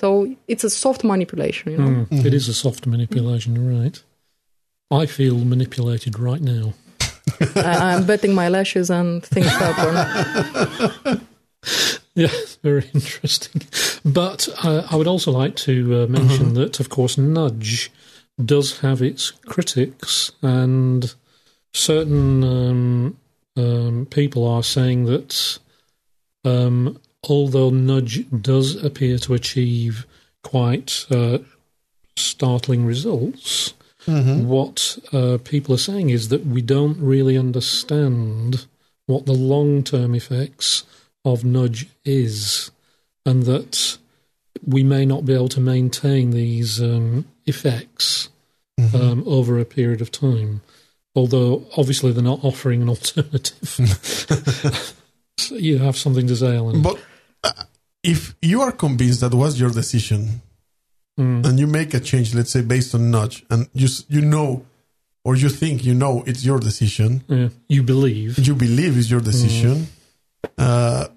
So 0.00 0.06
it's 0.52 0.64
a 0.64 0.70
soft 0.70 1.02
manipulation 1.12 1.66
you 1.72 1.78
know. 1.82 1.92
Mm. 2.10 2.24
It 2.28 2.34
is 2.34 2.48
a 2.48 2.56
soft 2.64 2.86
manipulation, 2.86 3.52
right. 3.78 3.96
I 5.02 5.06
feel 5.06 5.36
manipulated 5.54 6.14
right 6.28 6.42
now. 6.54 6.64
I, 7.56 7.74
i'm 7.94 8.04
betting 8.10 8.34
my 8.42 8.48
lashes 8.56 8.88
and 8.98 9.24
things 9.34 9.52
happen 9.64 9.92
Yeah, 12.14 12.28
very 12.62 12.84
interesting. 12.92 13.62
But 14.04 14.40
uh, 14.62 14.82
I 14.90 14.96
would 14.96 15.06
also 15.06 15.30
like 15.42 15.56
to 15.66 16.02
uh, 16.02 16.06
mention 16.08 16.52
that, 16.54 16.78
of 16.80 16.88
course, 16.90 17.16
Nudge 17.16 17.90
does 18.42 18.80
have 18.80 19.02
its 19.02 19.30
critics, 19.30 20.32
and 20.42 21.14
certain 21.72 22.44
um, 22.44 23.16
um, 23.56 24.06
people 24.10 24.46
are 24.46 24.62
saying 24.62 25.04
that 25.06 25.58
um, 26.44 27.00
although 27.28 27.70
Nudge 27.70 28.28
does 28.30 28.82
appear 28.82 29.18
to 29.18 29.34
achieve 29.34 30.06
quite 30.42 31.06
uh, 31.10 31.38
startling 32.16 32.84
results, 32.84 33.74
what 34.48 34.98
uh, 35.12 35.38
people 35.44 35.74
are 35.74 35.78
saying 35.78 36.10
is 36.10 36.28
that 36.28 36.44
we 36.44 36.60
don't 36.60 36.98
really 36.98 37.38
understand 37.38 38.66
what 39.06 39.26
the 39.26 39.32
long 39.32 39.82
term 39.84 40.14
effects 40.14 40.84
of 41.24 41.44
nudge 41.44 41.86
is, 42.04 42.70
and 43.24 43.44
that 43.44 43.98
we 44.66 44.82
may 44.82 45.04
not 45.04 45.24
be 45.24 45.34
able 45.34 45.48
to 45.50 45.60
maintain 45.60 46.30
these 46.30 46.80
um, 46.80 47.24
effects 47.46 48.28
um, 48.94 49.22
over 49.26 49.58
a 49.58 49.64
period 49.64 50.00
of 50.00 50.10
time. 50.10 50.60
Although 51.14 51.64
obviously 51.76 52.12
they're 52.12 52.22
not 52.22 52.42
offering 52.42 52.80
an 52.82 52.88
alternative. 52.88 53.78
you 55.50 55.78
have 55.78 55.96
something 55.96 56.26
to 56.26 56.36
say, 56.36 56.56
Alan. 56.56 56.82
But 56.82 56.98
uh, 57.44 57.52
if 58.02 58.34
you 58.40 58.60
are 58.62 58.72
convinced 58.72 59.20
that 59.20 59.34
was 59.34 59.58
your 59.60 59.70
decision, 59.70 60.42
Mm. 61.20 61.44
and 61.46 61.60
you 61.60 61.66
make 61.66 61.92
a 61.92 62.00
change, 62.00 62.34
let's 62.34 62.50
say 62.50 62.62
based 62.62 62.94
on 62.94 63.10
nudge, 63.10 63.44
and 63.50 63.68
you 63.74 63.86
you 64.08 64.22
know, 64.22 64.64
or 65.24 65.36
you 65.36 65.50
think 65.50 65.84
you 65.84 65.92
know 65.92 66.24
it's 66.26 66.42
your 66.42 66.58
decision, 66.58 67.22
Yeah, 67.28 67.50
you 67.68 67.82
believe. 67.82 68.38
you 68.38 68.54
believe 68.54 68.96
is 68.96 69.10
your 69.10 69.20
decision. 69.20 69.88
Uh, 70.56 71.08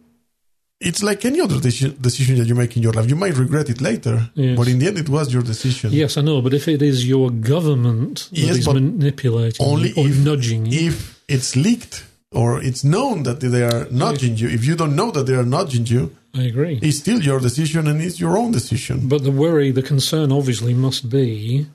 it's 0.89 1.01
like 1.09 1.19
any 1.25 1.39
other 1.45 1.59
decision, 1.59 1.97
decision 2.09 2.33
that 2.39 2.47
you 2.47 2.55
make 2.55 2.71
in 2.77 2.83
your 2.83 2.93
life. 2.97 3.07
You 3.09 3.15
might 3.23 3.35
regret 3.45 3.67
it 3.73 3.79
later, 3.81 4.15
Yes. 4.35 4.55
but 4.59 4.67
in 4.71 4.77
the 4.79 4.87
end, 4.89 4.97
it 4.97 5.09
was 5.09 5.25
your 5.35 5.43
decision. 5.53 5.87
Yes, 5.91 6.11
I 6.17 6.21
know, 6.21 6.41
but 6.45 6.53
if 6.53 6.67
it 6.67 6.81
is 6.81 6.97
your 7.13 7.27
government 7.31 8.15
that 8.31 8.39
Yes, 8.47 8.57
is 8.59 8.67
manipulating 8.67 9.65
only 9.65 9.89
you 9.89 9.95
or 10.03 10.07
if- 10.09 10.19
nudging 10.29 10.61
you, 10.71 10.87
If 10.89 10.95
it's 11.35 11.55
leaked 11.55 11.95
or 12.31 12.49
it's 12.67 12.83
known 12.83 13.23
that 13.23 13.39
they 13.39 13.63
are 13.63 13.87
nudging 13.91 14.35
you, 14.41 14.47
if 14.57 14.61
you 14.67 14.75
don't 14.75 14.95
know 14.95 15.09
that 15.11 15.25
they 15.27 15.35
are 15.41 15.45
nudging 15.57 15.85
you, 15.93 16.03
I 16.33 16.43
agree. 16.51 16.79
it's 16.87 16.99
still 17.05 17.21
your 17.29 17.39
decision 17.39 17.87
and 17.87 17.97
it's 18.01 18.19
your 18.19 18.37
own 18.37 18.51
decision. 18.51 18.95
But 19.13 19.23
the 19.23 19.31
worry, 19.31 19.71
the 19.71 19.81
concern, 19.93 20.31
obviously, 20.31 20.73
must 20.73 21.09
be 21.09 21.65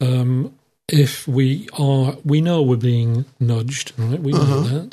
um, 0.00 0.52
if 0.88 1.12
we 1.28 1.68
are, 1.78 2.16
we 2.24 2.40
know 2.40 2.62
we're 2.62 2.76
being 2.92 3.24
nudged, 3.40 3.92
right? 3.98 4.20
We 4.28 4.32
know 4.32 4.40
Uh-huh. 4.40 4.62
that. 4.78 4.92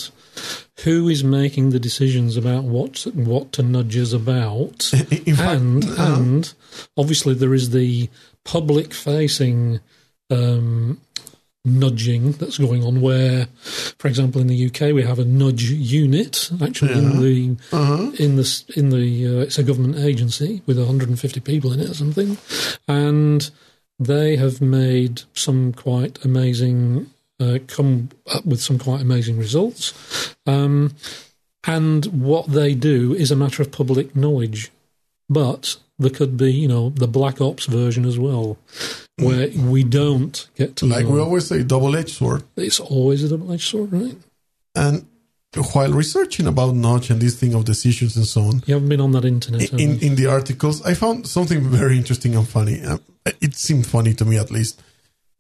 Who 0.84 1.08
is 1.08 1.24
making 1.24 1.70
the 1.70 1.80
decisions 1.80 2.36
about 2.36 2.64
what 2.66 3.06
what 3.14 3.52
to 3.54 3.64
nudge 3.64 3.98
us 3.98 4.14
about? 4.14 4.84
Fact, 4.84 5.28
and 5.28 5.84
uh-huh. 5.84 6.16
and 6.16 6.54
obviously 6.98 7.34
there 7.34 7.54
is 7.54 7.70
the 7.70 8.10
public 8.44 8.94
facing 8.94 9.80
um, 10.30 11.00
nudging 11.66 12.34
that's 12.34 12.60
going 12.60 12.84
on 12.84 13.02
where 13.02 13.48
for 13.98 14.08
example 14.08 14.40
in 14.40 14.48
the 14.48 14.68
UK 14.68 14.94
we 14.94 15.02
have 15.02 15.18
a 15.18 15.26
nudge 15.26 15.64
unit 15.64 16.52
actually 16.62 16.94
in 16.94 17.22
the 17.22 17.58
uh-huh. 17.72 18.12
in 18.20 18.36
the 18.36 18.64
in 18.76 18.90
the 18.92 19.28
uh, 19.28 19.42
it's 19.42 19.58
a 19.58 19.64
government 19.64 19.98
agency 19.98 20.62
with 20.68 20.78
150 20.78 21.40
people 21.40 21.74
in 21.74 21.80
it 21.80 21.90
or 21.90 21.96
something 21.96 22.38
and 22.88 23.50
they 23.98 24.36
have 24.36 24.62
made 24.62 25.24
some 25.34 25.74
quite 25.74 26.24
amazing 26.24 27.10
uh, 27.40 27.60
come 27.68 28.10
up 28.34 28.46
with 28.46 28.62
some 28.62 28.80
quite 28.80 29.02
amazing 29.02 29.38
results 29.38 30.36
um, 30.46 30.94
and 31.68 32.06
what 32.06 32.48
they 32.48 32.74
do 32.74 33.14
is 33.14 33.32
a 33.32 33.36
matter 33.36 33.62
of 33.62 33.72
public 33.72 34.16
knowledge 34.16 34.72
but 35.30 35.78
there 35.98 36.12
could 36.12 36.38
be 36.38 36.52
you 36.52 36.68
know 36.68 36.90
the 36.90 37.08
black 37.08 37.42
ops 37.42 37.66
version 37.66 38.06
as 38.06 38.20
well 38.20 38.58
where 39.18 39.50
we 39.50 39.84
don't 39.84 40.50
get 40.56 40.76
to 40.76 40.86
like 40.86 41.06
know. 41.06 41.12
we 41.12 41.20
always 41.20 41.48
say, 41.48 41.64
double-edged 41.64 42.10
sword. 42.10 42.44
it's 42.56 42.80
always 42.80 43.24
a 43.24 43.30
double-edged 43.30 43.68
sword 43.70 43.92
right 43.92 44.18
And 44.76 45.06
while 45.74 45.92
researching 45.94 46.48
about 46.48 46.76
nudge 46.76 47.10
and 47.10 47.22
this 47.22 47.40
thing 47.40 47.54
of 47.54 47.64
decisions 47.66 48.18
and 48.18 48.26
so 48.26 48.42
on, 48.42 48.64
you 48.66 48.74
haven't 48.74 48.90
been 48.90 49.02
on 49.02 49.12
that 49.14 49.26
internet 49.26 49.72
in, 49.74 50.00
in 50.00 50.16
the 50.16 50.28
articles, 50.28 50.82
I 50.86 50.94
found 50.94 51.28
something 51.28 51.62
very 51.62 51.98
interesting 51.98 52.36
and 52.36 52.48
funny. 52.48 52.82
Uh, 52.82 52.98
it 53.42 53.56
seemed 53.56 53.88
funny 53.88 54.14
to 54.16 54.26
me, 54.26 54.38
at 54.38 54.52
least. 54.52 54.82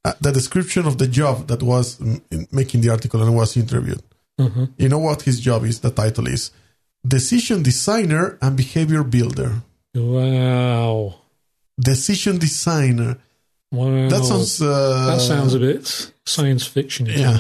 Uh, 0.05 0.13
the 0.21 0.31
description 0.39 0.83
of 0.85 0.95
the 1.01 1.07
job 1.19 1.35
that 1.47 1.61
was 1.63 1.85
in 2.33 2.47
making 2.51 2.79
the 2.83 2.89
article 2.95 3.19
and 3.23 3.31
was 3.41 3.51
interviewed. 3.63 4.03
uh-huh. 4.45 4.67
You 4.81 4.87
know 4.91 4.99
what 5.07 5.19
his 5.29 5.37
job 5.47 5.61
is? 5.71 5.75
The 5.79 5.89
title 6.03 6.27
is 6.35 6.51
Decision 7.15 7.57
Designer 7.63 8.25
and 8.43 8.51
Behavior 8.63 9.03
Builder. 9.15 9.51
wow 9.95 11.15
Decision 11.79 12.37
Designer. 12.37 13.17
wow 13.71 14.07
That 14.13 14.23
sounds. 14.23 14.61
Uh, 14.61 15.07
That 15.11 15.21
sounds 15.21 15.53
a 15.53 15.59
bit 15.59 16.11
science 16.25 16.65
fiction. 16.75 17.05
Yeah. 17.07 17.37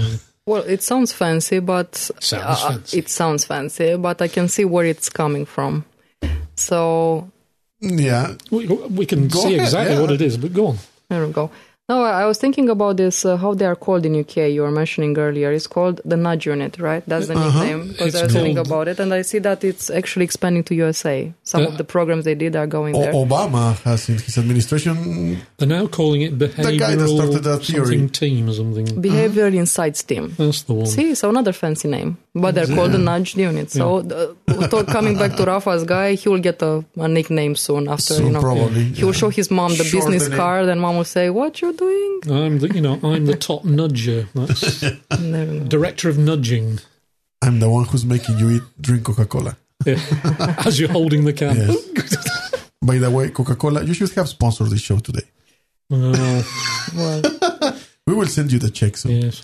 Well, 0.47 0.63
it 0.75 0.81
sounds 0.83 1.11
fancy, 1.23 1.59
but 1.59 1.95
Sounds 2.19 2.61
uh, 2.63 2.69
fancy. 2.69 2.97
it 2.99 3.09
sounds 3.09 3.45
fancy, 3.45 3.95
but 3.97 4.21
I 4.21 4.27
can 4.27 4.47
see 4.47 4.65
where 4.73 4.85
it's 4.93 5.09
coming 5.09 5.45
from. 5.55 5.85
So 6.55 7.29
Yeah. 7.79 8.35
We, 8.51 8.67
we 8.99 9.05
can 9.05 9.27
Go 9.27 9.39
see 9.41 9.55
ahead, 9.55 9.65
exactly 9.67 9.95
yeah. 9.95 10.01
what 10.01 10.11
it 10.11 10.21
is, 10.21 10.37
but 10.37 10.51
go 10.53 10.67
on. 10.67 10.77
there 11.09 11.25
we 11.25 11.31
go. 11.33 11.49
No, 11.87 12.01
I 12.01 12.23
I 12.23 12.25
was 12.25 12.39
thinking 12.39 12.67
about 12.69 12.97
this. 12.97 13.23
Uh, 13.25 13.37
how 13.37 13.53
they 13.53 13.65
are 13.65 13.75
called 13.75 14.07
in 14.07 14.15
UK? 14.19 14.37
You 14.49 14.63
were 14.63 14.71
mentioning 14.71 15.15
earlier. 15.19 15.51
It's 15.51 15.67
called 15.67 16.01
the 16.03 16.17
Nudge 16.17 16.47
Unit, 16.47 16.79
right? 16.79 17.03
That's 17.05 17.27
the 17.27 17.35
Uh-huh. 17.35 17.59
nickname. 17.63 17.89
Because 17.89 18.07
It's 18.07 18.15
I 18.15 18.23
was 18.23 18.33
thinking 18.33 18.57
about 18.57 18.87
it, 18.87 18.99
and 18.99 19.13
I 19.13 19.21
see 19.21 19.37
that 19.39 19.63
it's 19.63 19.91
actually 19.91 20.25
expanding 20.25 20.63
to 20.63 20.73
USA. 20.73 21.31
Some 21.43 21.61
Uh, 21.61 21.67
of 21.67 21.77
the 21.77 21.83
programs 21.83 22.25
they 22.25 22.33
did 22.33 22.55
are 22.55 22.65
going 22.65 22.95
O- 22.95 23.01
there. 23.01 23.13
Obama 23.13 23.77
has 23.83 24.09
in 24.09 24.17
his 24.17 24.35
administration. 24.35 25.37
They're 25.57 25.67
now 25.67 25.85
calling 25.85 26.23
it 26.23 26.39
behavioural 26.39 26.79
guy 26.79 26.95
that 26.95 27.07
started 27.07 27.43
that 27.43 27.61
theory. 27.63 28.07
team 28.09 28.49
or 28.49 28.53
something. 28.53 28.87
Behavior 28.99 29.45
Insights 29.53 30.01
Team. 30.01 30.33
That's 30.39 30.63
the 30.63 30.73
one. 30.73 30.87
See, 30.87 31.13
so 31.13 31.29
another 31.29 31.53
fancy 31.53 31.87
name, 31.87 32.17
but 32.33 32.55
they're 32.55 32.65
called 32.77 32.93
the 32.93 32.97
Nudge 32.97 33.35
Unit. 33.37 33.69
So, 33.69 33.97
uh, 33.97 34.01
to- 34.01 34.35
coming 34.85 35.17
back 35.17 35.35
to 35.37 35.43
Rafa's 35.45 35.83
guy, 35.83 36.15
he 36.15 36.29
will 36.29 36.39
get 36.39 36.61
a, 36.61 36.83
a 36.97 37.07
nickname 37.07 37.55
soon. 37.55 37.87
After 37.87 38.15
Soon, 38.15 38.25
you 38.27 38.31
know, 38.33 38.41
probably. 38.41 38.83
he 38.85 39.03
will 39.03 39.13
show 39.13 39.29
his 39.29 39.49
mom 39.51 39.71
the 39.75 39.83
Shorten 39.83 40.11
business 40.11 40.35
card, 40.35 40.67
and 40.69 40.79
mom 40.81 40.97
will 40.97 41.03
say, 41.05 41.29
"What 41.29 41.61
you're 41.61 41.73
doing?" 41.73 42.21
I'm 42.29 42.59
the, 42.59 42.67
you 42.73 42.81
know, 42.81 42.99
I'm 43.03 43.25
the 43.25 43.35
top 43.35 43.63
nudger. 43.63 44.27
That's 44.33 44.79
There 44.81 45.45
we 45.45 45.59
go. 45.59 45.65
director 45.67 46.09
of 46.09 46.17
nudging. 46.17 46.79
I'm 47.41 47.59
the 47.59 47.69
one 47.69 47.85
who's 47.85 48.05
making 48.05 48.39
you 48.39 48.49
eat, 48.51 48.63
drink 48.81 49.03
Coca 49.03 49.25
Cola. 49.25 49.55
Yeah. 49.85 49.99
As 50.65 50.79
you're 50.79 50.89
holding 50.91 51.25
the 51.25 51.33
can. 51.33 51.55
Yes. 51.57 52.69
By 52.81 52.97
the 52.97 53.11
way, 53.11 53.29
Coca 53.29 53.55
Cola, 53.55 53.83
you 53.83 53.93
should 53.93 54.09
have 54.13 54.29
sponsored 54.29 54.69
this 54.69 54.81
show 54.81 54.97
today. 54.99 55.23
Uh, 55.91 56.41
well, 56.95 57.21
Well, 57.61 57.77
We 58.07 58.13
will 58.13 58.27
send 58.27 58.51
you 58.51 58.59
the 58.59 58.69
check 58.69 58.95
soon. 58.97 59.21
yes. 59.21 59.43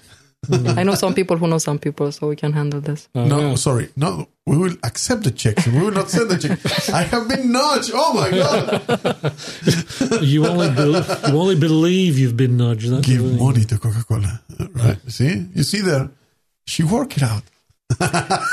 I 0.50 0.82
know 0.84 0.96
some 0.96 1.14
people 1.14 1.38
who 1.38 1.48
know 1.48 1.60
some 1.60 1.78
people, 1.78 2.12
so 2.12 2.28
we 2.28 2.36
can 2.36 2.52
handle 2.54 2.82
this. 2.82 3.08
Uh, 3.14 3.26
No, 3.26 3.56
sorry. 3.56 3.90
No, 3.96 4.28
we 4.48 4.58
will 4.58 4.76
accept 4.84 5.24
the 5.24 5.30
checks. 5.32 5.68
We 5.68 5.80
will 5.80 5.92
not 5.92 6.10
send 6.10 6.32
the 6.32 6.38
check. 6.40 6.60
I 6.94 7.04
have 7.04 7.28
been 7.30 7.52
nudged. 7.52 7.92
Oh 7.94 8.14
my 8.14 8.30
God. 8.32 10.24
you 10.24 10.48
only 10.48 10.70
be- 10.72 11.30
you 11.32 11.38
only 11.40 11.56
believe 11.60 12.18
you've 12.18 12.36
been 12.36 12.58
nudged. 12.58 12.90
That's 12.90 13.06
Give 13.06 13.22
the 13.22 13.38
money 13.44 13.66
to 13.66 13.78
Coca 13.78 14.04
Cola. 14.04 14.42
Right? 14.74 14.98
See? 15.08 15.46
You 15.54 15.62
see 15.64 15.82
there? 15.82 16.10
She 16.66 16.84
worked 16.84 17.18
it 17.18 17.24
out. 17.24 17.44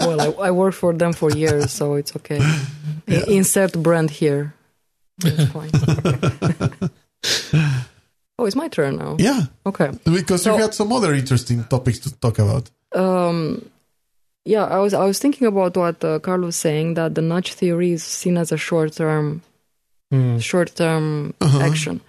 Well, 0.00 0.20
I, 0.20 0.48
I 0.48 0.50
worked 0.50 0.76
for 0.76 0.92
them 0.92 1.14
for 1.14 1.30
years, 1.30 1.72
so 1.72 1.94
it's 1.94 2.14
okay. 2.16 2.38
I- 3.08 3.24
Insert 3.28 3.72
brand 3.82 4.10
here. 4.10 4.52
That's 5.18 5.46
fine. 5.56 5.70
Oh, 8.44 8.46
it's 8.46 8.56
my 8.56 8.68
turn 8.68 8.96
now. 8.96 9.16
Yeah. 9.18 9.42
Okay. 9.66 9.90
Because 10.04 10.42
So- 10.42 10.54
you 10.56 10.62
had 10.62 10.74
some 10.74 10.92
other 10.92 11.12
interesting 11.14 11.64
topics 11.64 11.98
to 12.00 12.14
talk 12.20 12.38
about. 12.38 12.70
Um, 12.94 13.64
yeah, 14.44 14.64
I 14.64 14.78
was 14.78 14.92
I 14.94 15.04
was 15.04 15.18
thinking 15.18 15.48
about 15.48 15.76
what 15.76 16.04
uh, 16.04 16.18
Carl 16.20 16.42
was 16.42 16.56
saying 16.56 16.94
that 16.94 17.14
the 17.14 17.22
nudge 17.22 17.54
theory 17.54 17.92
is 17.92 18.04
seen 18.04 18.36
as 18.36 18.52
a 18.52 18.56
short 18.56 18.92
term 18.94 19.42
Hmm. 20.12 20.38
short 20.38 20.76
term 20.76 21.32
Uh-huh. 21.40 21.60
action. 21.60 22.00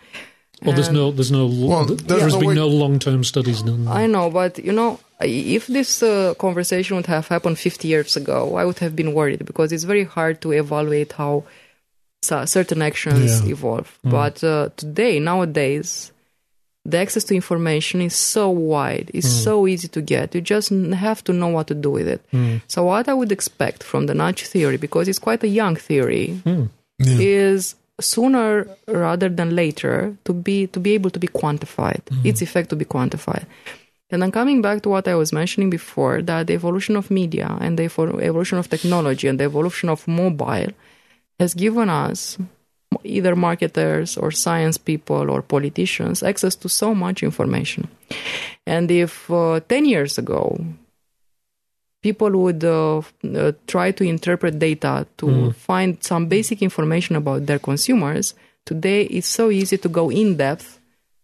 Well, 0.63 0.73
there's 0.75 0.87
And 0.89 0.97
no, 0.97 1.11
there's 1.11 1.31
no, 1.31 1.45
Well, 1.47 1.85
th- 1.85 1.99
there's 2.07 2.21
there's 2.21 2.33
no 2.33 2.39
been 2.39 2.49
way- 2.49 2.55
no 2.55 2.67
long-term 2.67 3.23
studies 3.23 3.61
done. 3.61 3.87
I 3.87 4.05
know, 4.07 4.29
but 4.29 4.57
you 4.59 4.71
know, 4.73 4.99
if 5.21 5.67
this 5.67 6.01
uh, 6.03 6.33
conversation 6.45 6.95
would 6.97 7.07
have 7.07 7.27
happened 7.27 7.57
50 7.59 7.87
years 7.87 8.15
ago, 8.17 8.55
I 8.57 8.63
would 8.65 8.79
have 8.79 8.95
been 8.95 9.13
worried 9.13 9.45
because 9.45 9.71
it's 9.71 9.83
very 9.83 10.03
hard 10.05 10.41
to 10.41 10.51
evaluate 10.53 11.11
how 11.13 11.43
certain 12.21 12.81
actions 12.81 13.41
Yeah. 13.41 13.51
evolve. 13.53 13.99
But 14.03 14.43
uh, 14.43 14.69
today, 14.77 15.19
nowadays, 15.19 16.11
the 16.85 16.97
access 16.99 17.23
to 17.25 17.35
information 17.35 18.01
is 18.01 18.15
so 18.15 18.49
wide, 18.49 19.09
it's 19.13 19.27
mm. 19.27 19.43
so 19.43 19.67
easy 19.67 19.87
to 19.87 20.01
get. 20.01 20.35
You 20.35 20.41
just 20.41 20.69
have 20.69 21.23
to 21.23 21.33
know 21.33 21.47
what 21.47 21.67
to 21.67 21.73
do 21.73 21.89
with 21.89 22.07
it. 22.07 22.21
Mm. 22.31 22.61
So, 22.67 22.85
what 22.85 23.09
I 23.09 23.13
would 23.13 23.31
expect 23.31 23.83
from 23.83 24.05
the 24.05 24.13
nudge 24.13 24.45
theory, 24.45 24.77
because 24.77 25.07
it's 25.07 25.19
quite 25.19 25.43
a 25.43 25.47
young 25.47 25.75
theory, 25.75 26.39
mm. 26.45 26.69
Yeah. 26.99 27.17
is 27.19 27.75
sooner 27.99 28.67
rather 28.87 29.29
than 29.29 29.55
later 29.55 30.15
to 30.25 30.33
be 30.33 30.67
to 30.67 30.79
be 30.79 30.93
able 30.93 31.09
to 31.09 31.19
be 31.19 31.27
quantified 31.27 32.01
its 32.25 32.41
effect 32.41 32.69
to 32.69 32.75
be 32.75 32.85
quantified 32.85 33.45
and 34.11 34.21
then 34.21 34.31
coming 34.31 34.61
back 34.61 34.81
to 34.81 34.89
what 34.89 35.07
i 35.07 35.15
was 35.15 35.31
mentioning 35.31 35.69
before 35.69 36.21
that 36.21 36.47
the 36.47 36.53
evolution 36.53 36.97
of 36.97 37.09
media 37.09 37.57
and 37.61 37.79
the 37.79 37.83
evolution 37.83 38.57
of 38.57 38.69
technology 38.69 39.27
and 39.27 39.39
the 39.39 39.45
evolution 39.45 39.87
of 39.89 40.05
mobile 40.07 40.71
has 41.39 41.53
given 41.53 41.89
us 41.89 42.37
either 43.03 43.36
marketers 43.36 44.17
or 44.17 44.31
science 44.31 44.77
people 44.77 45.29
or 45.29 45.41
politicians 45.41 46.23
access 46.23 46.55
to 46.55 46.69
so 46.69 46.93
much 46.95 47.23
information 47.23 47.88
and 48.65 48.89
if 48.91 49.29
uh, 49.31 49.60
10 49.67 49.86
years 49.86 50.17
ago 50.17 50.58
people 52.05 52.29
would 52.29 52.63
uh, 52.63 52.99
uh, 52.99 53.51
try 53.65 53.89
to 53.89 54.03
interpret 54.03 54.60
data 54.60 55.08
to 55.17 55.49
find 55.53 56.03
some 56.03 56.27
basic 56.27 56.62
information 56.62 57.15
about 57.15 57.47
their 57.47 57.58
consumers. 57.58 58.36
Today, 58.63 59.05
it's 59.05 59.27
so 59.27 59.49
easy 59.49 59.79
to 59.79 59.89
go 59.89 60.12
in 60.12 60.38
depth 60.38 60.79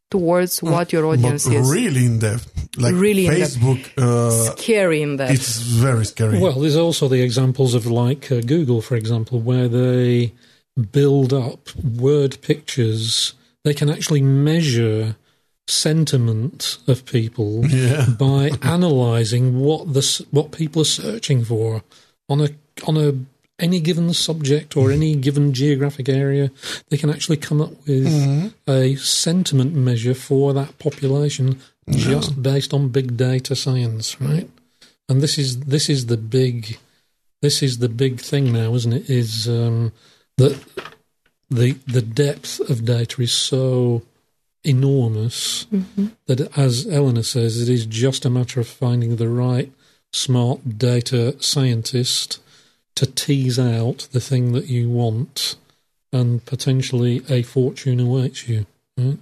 towards 0.10 0.64
what 0.64 0.92
your 0.92 1.06
audience 1.06 1.46
but 1.48 1.54
is. 1.58 1.72
really 1.72 2.06
in 2.06 2.18
depth. 2.18 2.48
Like 2.78 2.96
Really 2.96 3.28
in 3.28 3.34
depth. 3.36 3.58
Facebook, 3.58 3.82
uh, 3.96 4.56
Scary 4.56 5.04
in 5.04 5.18
depth. 5.18 5.34
it's 5.34 5.58
very 5.60 6.04
scary. 6.06 6.40
Well, 6.40 6.60
there's 6.60 6.76
also 6.78 7.08
the 7.08 7.22
examples 7.22 7.76
of 7.76 7.86
like 7.86 8.32
uh, 8.32 8.42
Google, 8.42 8.82
for 8.82 8.96
example, 8.96 9.40
where 9.40 9.68
they 9.68 10.34
build 10.92 11.34
up 11.34 11.76
word 11.76 12.38
pictures. 12.42 13.34
They 13.64 13.74
can 13.74 13.90
actually 13.90 14.22
measure 14.22 15.16
sentiment 15.68 16.78
of 16.88 17.06
people 17.06 17.66
Yeah. 17.68 18.08
by 18.20 18.52
analyzing 18.62 19.60
what 19.60 19.94
the 19.94 20.26
what 20.32 20.52
people 20.52 20.82
are 20.82 20.86
searching 21.02 21.44
for 21.44 21.84
on 22.30 22.42
a 22.42 22.50
on 22.88 22.98
a 22.98 23.14
any 23.60 23.80
given 23.80 24.12
subject 24.14 24.76
or 24.76 24.92
any 24.92 25.16
given 25.16 25.54
geographic 25.54 26.10
area, 26.10 26.50
they 26.90 26.98
can 26.98 27.12
actually 27.12 27.38
come 27.38 27.62
up 27.62 27.72
with 27.88 28.08
Mm-hmm. 28.08 28.48
a 28.70 28.96
sentiment 28.96 29.76
measure 29.76 30.16
for 30.16 30.52
that 30.54 30.80
population 30.80 31.60
just 31.90 32.42
based 32.42 32.74
on 32.74 32.90
big 32.90 33.18
data 33.18 33.56
science, 33.56 34.20
right? 34.22 34.50
And 35.10 35.22
this 35.22 35.38
is 35.38 35.60
this 35.62 35.90
is 35.90 36.08
the 36.08 36.18
big 36.18 36.78
this 37.42 37.62
is 37.62 37.78
the 37.80 37.90
big 37.90 38.20
thing 38.20 38.52
now, 38.54 38.74
isn't 38.76 38.94
it? 38.94 39.10
Is 39.10 39.48
um, 39.48 39.92
that 40.42 40.58
the 41.50 41.74
the 41.86 42.02
depth 42.02 42.60
of 42.70 42.86
data 42.86 43.22
is 43.22 43.32
so 43.32 44.02
enormous 44.64 45.66
mm-hmm. 45.66 46.08
that, 46.28 46.58
as 46.58 46.88
Eleanor 46.88 47.24
says, 47.24 47.62
it 47.62 47.70
is 47.70 47.86
just 47.86 48.26
a 48.26 48.30
matter 48.30 48.60
of 48.60 48.68
finding 48.68 49.16
the 49.16 49.30
right 49.30 49.72
smart 50.12 50.78
data 50.78 51.36
scientist 51.42 52.40
to 52.96 53.06
tease 53.06 53.58
out 53.58 54.08
the 54.12 54.20
thing 54.20 54.52
that 54.54 54.68
you 54.68 54.90
want, 54.90 55.56
and 56.12 56.46
potentially 56.46 57.22
a 57.30 57.42
fortune 57.44 58.00
awaits 58.00 58.48
you. 58.48 58.66
Right? 58.98 59.18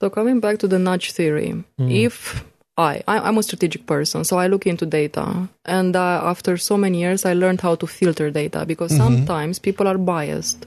So 0.00 0.10
coming 0.10 0.40
back 0.40 0.58
to 0.58 0.68
the 0.68 0.78
nudge 0.78 1.12
theory, 1.12 1.50
hmm. 1.78 1.90
if 1.90 2.44
I, 2.76 3.02
I 3.06 3.18
I'm 3.18 3.38
a 3.38 3.42
strategic 3.42 3.86
person, 3.86 4.24
so 4.24 4.38
I 4.38 4.46
look 4.46 4.66
into 4.66 4.86
data, 4.86 5.48
and 5.64 5.94
uh, 5.94 6.22
after 6.24 6.56
so 6.56 6.76
many 6.76 7.00
years, 7.00 7.24
I 7.26 7.34
learned 7.34 7.60
how 7.60 7.74
to 7.74 7.86
filter 7.86 8.30
data 8.30 8.64
because 8.64 8.96
sometimes 8.96 9.58
people 9.58 9.86
are 9.86 9.98
biased. 9.98 10.66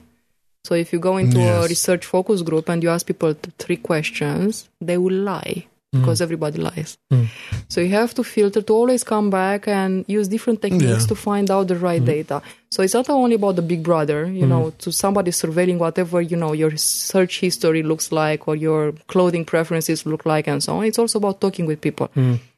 So 0.66 0.76
if 0.76 0.94
you 0.94 1.00
go 1.00 1.18
into 1.18 1.40
a 1.40 1.68
research 1.68 2.06
focus 2.06 2.42
group 2.42 2.70
and 2.70 2.82
you 2.84 2.90
ask 2.90 3.06
people 3.06 3.36
three 3.60 3.78
questions, 3.78 4.70
they 4.82 4.98
will 4.98 5.14
lie 5.14 5.66
because 5.96 6.20
mm. 6.20 6.24
everybody 6.24 6.60
lies. 6.60 6.98
Mm. 7.12 7.28
So 7.70 7.82
you 7.82 7.90
have 7.90 8.14
to 8.16 8.24
filter 8.24 8.62
to 8.62 8.74
always 8.74 9.04
come 9.04 9.30
back 9.30 9.68
and 9.68 10.06
use 10.08 10.28
different 10.28 10.62
techniques 10.62 11.04
Yeah. 11.04 11.08
to 11.08 11.16
find 11.16 11.50
out 11.50 11.68
the 11.68 11.76
right 11.76 12.02
mm. 12.02 12.06
data. 12.06 12.42
So 12.72 12.84
it's 12.84 12.94
not 12.94 13.10
only 13.10 13.36
about 13.36 13.56
the 13.56 13.62
big 13.62 13.84
brother, 13.84 14.26
you 14.26 14.46
know, 14.46 14.74
to 14.80 14.92
somebody 14.92 15.32
surveilling 15.32 15.78
whatever, 15.78 16.22
you 16.22 16.38
know, 16.38 16.54
your 16.54 16.76
search 16.78 17.40
history 17.40 17.84
looks 17.84 18.12
like 18.12 18.48
or 18.48 18.56
your 18.56 18.94
clothing 19.08 19.46
preferences 19.46 20.06
look 20.06 20.26
like 20.26 20.48
and 20.48 20.62
so 20.62 20.78
on. 20.78 20.86
It's 20.86 21.00
also 21.00 21.20
about 21.20 21.40
talking 21.40 21.66
with 21.66 21.80
people, 21.80 22.10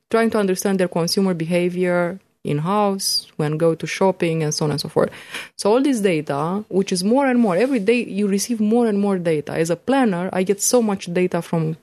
trying 0.09 0.29
to 0.31 0.39
understand 0.39 0.79
their 0.79 0.87
consumer 0.87 1.33
behavior 1.35 2.19
in 2.43 2.59
house, 2.59 3.27
when 3.35 3.57
go 3.57 3.75
to 3.75 3.85
shopping 3.85 4.41
and 4.41 4.53
so 4.53 4.65
on 4.65 4.71
and 4.71 4.81
so 4.81 4.89
forth. 4.89 5.11
So 5.57 5.71
all 5.71 5.81
this 5.81 5.99
data, 5.99 6.63
which 6.69 6.91
is 6.91 7.03
more 7.03 7.27
and 7.27 7.39
more, 7.39 7.55
every 7.55 7.79
day 7.79 8.03
you 8.05 8.27
receive 8.27 8.59
more 8.59 8.87
and 8.87 8.99
more 8.99 9.19
data. 9.19 9.51
As 9.51 9.69
a 9.69 9.75
planner, 9.75 10.29
I 10.31 10.43
get 10.43 10.61
so 10.61 10.81
much 10.81 11.11
data 11.13 11.41
from 11.41 11.77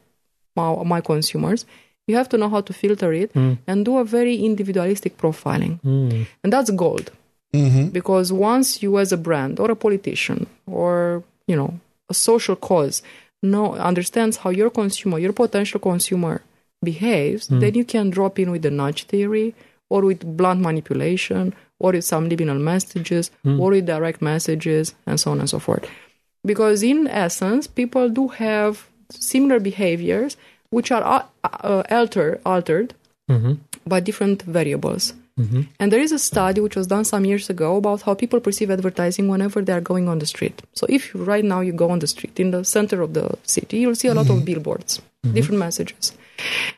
my, 0.57 0.83
my 0.85 1.01
consumers. 1.01 1.67
You 2.07 2.17
have 2.17 2.29
to 2.31 2.39
know 2.39 2.49
how 2.49 2.61
to 2.61 2.73
filter 2.73 3.13
it 3.13 3.33
hmm. 3.33 3.55
and 3.67 3.85
do 3.85 3.99
a 3.99 4.05
very 4.05 4.37
individualistic 4.37 5.17
profiling. 5.17 5.81
Hmm. 5.81 6.25
And 6.43 6.53
that's 6.53 6.71
gold. 6.71 7.11
Mm-hmm. 7.55 7.89
Because 7.89 8.33
once 8.33 8.83
you 8.83 8.99
as 8.99 9.13
a 9.13 9.17
brand 9.17 9.61
or 9.61 9.71
a 9.71 9.77
politician 9.77 10.47
or, 10.67 11.23
you 11.47 11.57
know, 11.57 11.79
a 12.11 12.15
social 12.15 12.57
cause 12.57 13.03
know 13.43 13.75
understands 13.75 14.39
how 14.39 14.51
your 14.51 14.71
consumer, 14.71 15.19
your 15.19 15.33
potential 15.33 15.81
consumer 15.81 16.43
behaves, 16.83 17.47
hmm. 17.47 17.61
then 17.61 17.75
you 17.75 17.85
can 17.85 18.11
drop 18.11 18.39
in 18.39 18.51
with 18.51 18.63
the 18.63 18.71
nudge 18.71 19.05
theory 19.05 19.55
or 19.89 20.03
with 20.03 20.37
blunt 20.37 20.61
manipulation 20.61 21.55
or 21.79 21.93
with 21.93 22.05
subliminal 22.05 22.59
messages 22.59 23.31
or 23.45 23.71
with 23.71 23.87
direct 23.87 24.23
messages 24.23 24.95
and 25.07 25.21
so 25.21 25.31
on 25.31 25.41
and 25.41 25.51
so 25.51 25.59
forth. 25.59 25.89
Because 26.45 26.83
in 26.83 27.07
essence, 27.07 27.67
people 27.67 28.09
do 28.09 28.29
have 28.29 28.87
similar 29.23 29.61
behaviors 29.61 30.37
which 30.71 30.91
are 30.91 31.05
uh, 31.45 31.83
alter, 31.91 32.41
altered 32.45 32.95
mm-hmm. 33.31 33.55
by 33.87 34.01
different 34.01 34.43
variables. 34.43 35.15
Mm-hmm. 35.39 35.63
And 35.81 35.93
there 35.93 36.01
is 36.01 36.13
a 36.13 36.19
study 36.19 36.61
which 36.61 36.77
was 36.77 36.87
done 36.87 37.05
some 37.05 37.25
years 37.25 37.51
ago 37.51 37.77
about 37.77 38.03
how 38.03 38.15
people 38.15 38.41
perceive 38.41 38.71
advertising 38.71 39.29
whenever 39.29 39.63
they 39.63 39.73
are 39.73 39.81
going 39.81 40.09
on 40.09 40.21
the 40.21 40.27
street. 40.27 40.63
So 40.75 40.87
if 40.89 41.11
right 41.15 41.45
now 41.45 41.61
you 41.61 41.73
go 41.73 41.91
on 41.91 41.99
the 41.99 42.07
street 42.07 42.39
in 42.39 42.53
the 42.53 42.65
center 42.65 43.03
of 43.03 43.15
the 43.15 43.37
city, 43.43 43.79
you'll 43.79 43.97
see 43.97 44.09
a 44.09 44.15
lot 44.15 44.31
of 44.31 44.37
mm-hmm. 44.37 44.45
billboards, 44.45 45.03
different 45.33 45.59
messages. 45.59 46.13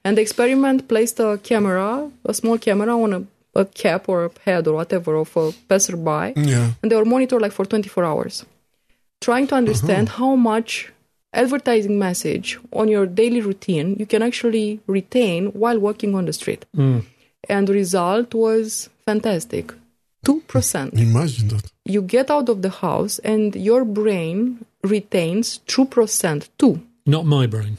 And 0.05 0.16
the 0.16 0.22
experiment 0.22 0.88
placed 0.88 1.20
a 1.20 1.38
camera, 1.42 2.11
a 2.25 2.35
small 2.35 2.59
camera 2.59 2.99
on 2.99 3.12
a, 3.12 3.61
a 3.61 3.64
cap 3.66 4.09
or 4.09 4.27
a 4.27 4.31
head 4.44 4.66
or 4.68 4.75
whatever 4.75 5.16
of 5.16 5.37
a 5.37 5.53
passerby, 5.68 6.33
Yeah. 6.37 6.72
and 6.83 6.90
they 6.90 6.96
were 6.96 7.05
monitored 7.05 7.42
like 7.42 7.53
for 7.53 7.66
24 7.66 8.05
hours, 8.05 8.44
trying 9.20 9.46
to 9.49 9.55
understand 9.55 10.09
how 10.11 10.35
much 10.35 10.92
advertising 11.32 11.98
message 11.98 12.58
on 12.72 12.88
your 12.88 13.06
daily 13.06 13.40
routine 13.40 13.96
you 13.98 14.06
can 14.06 14.22
actually 14.22 14.80
retain 14.86 15.46
while 15.48 15.78
walking 15.78 16.14
on 16.14 16.24
the 16.26 16.32
street. 16.32 16.64
Hmm. 16.74 17.00
And 17.48 17.68
the 17.68 17.74
result 17.74 18.34
was 18.34 18.88
fantastic. 19.04 19.72
2%. 20.24 20.90
Hmm. 20.90 20.98
Imagine 20.98 21.48
that. 21.48 21.70
You 21.84 22.02
get 22.02 22.30
out 22.30 22.48
of 22.48 22.62
the 22.62 22.70
house 22.70 23.18
and 23.20 23.54
your 23.54 23.84
brain 23.84 24.64
retains 24.82 25.60
2%, 25.68 26.48
2 26.58 26.80
Not 27.06 27.26
my 27.26 27.46
brain. 27.46 27.78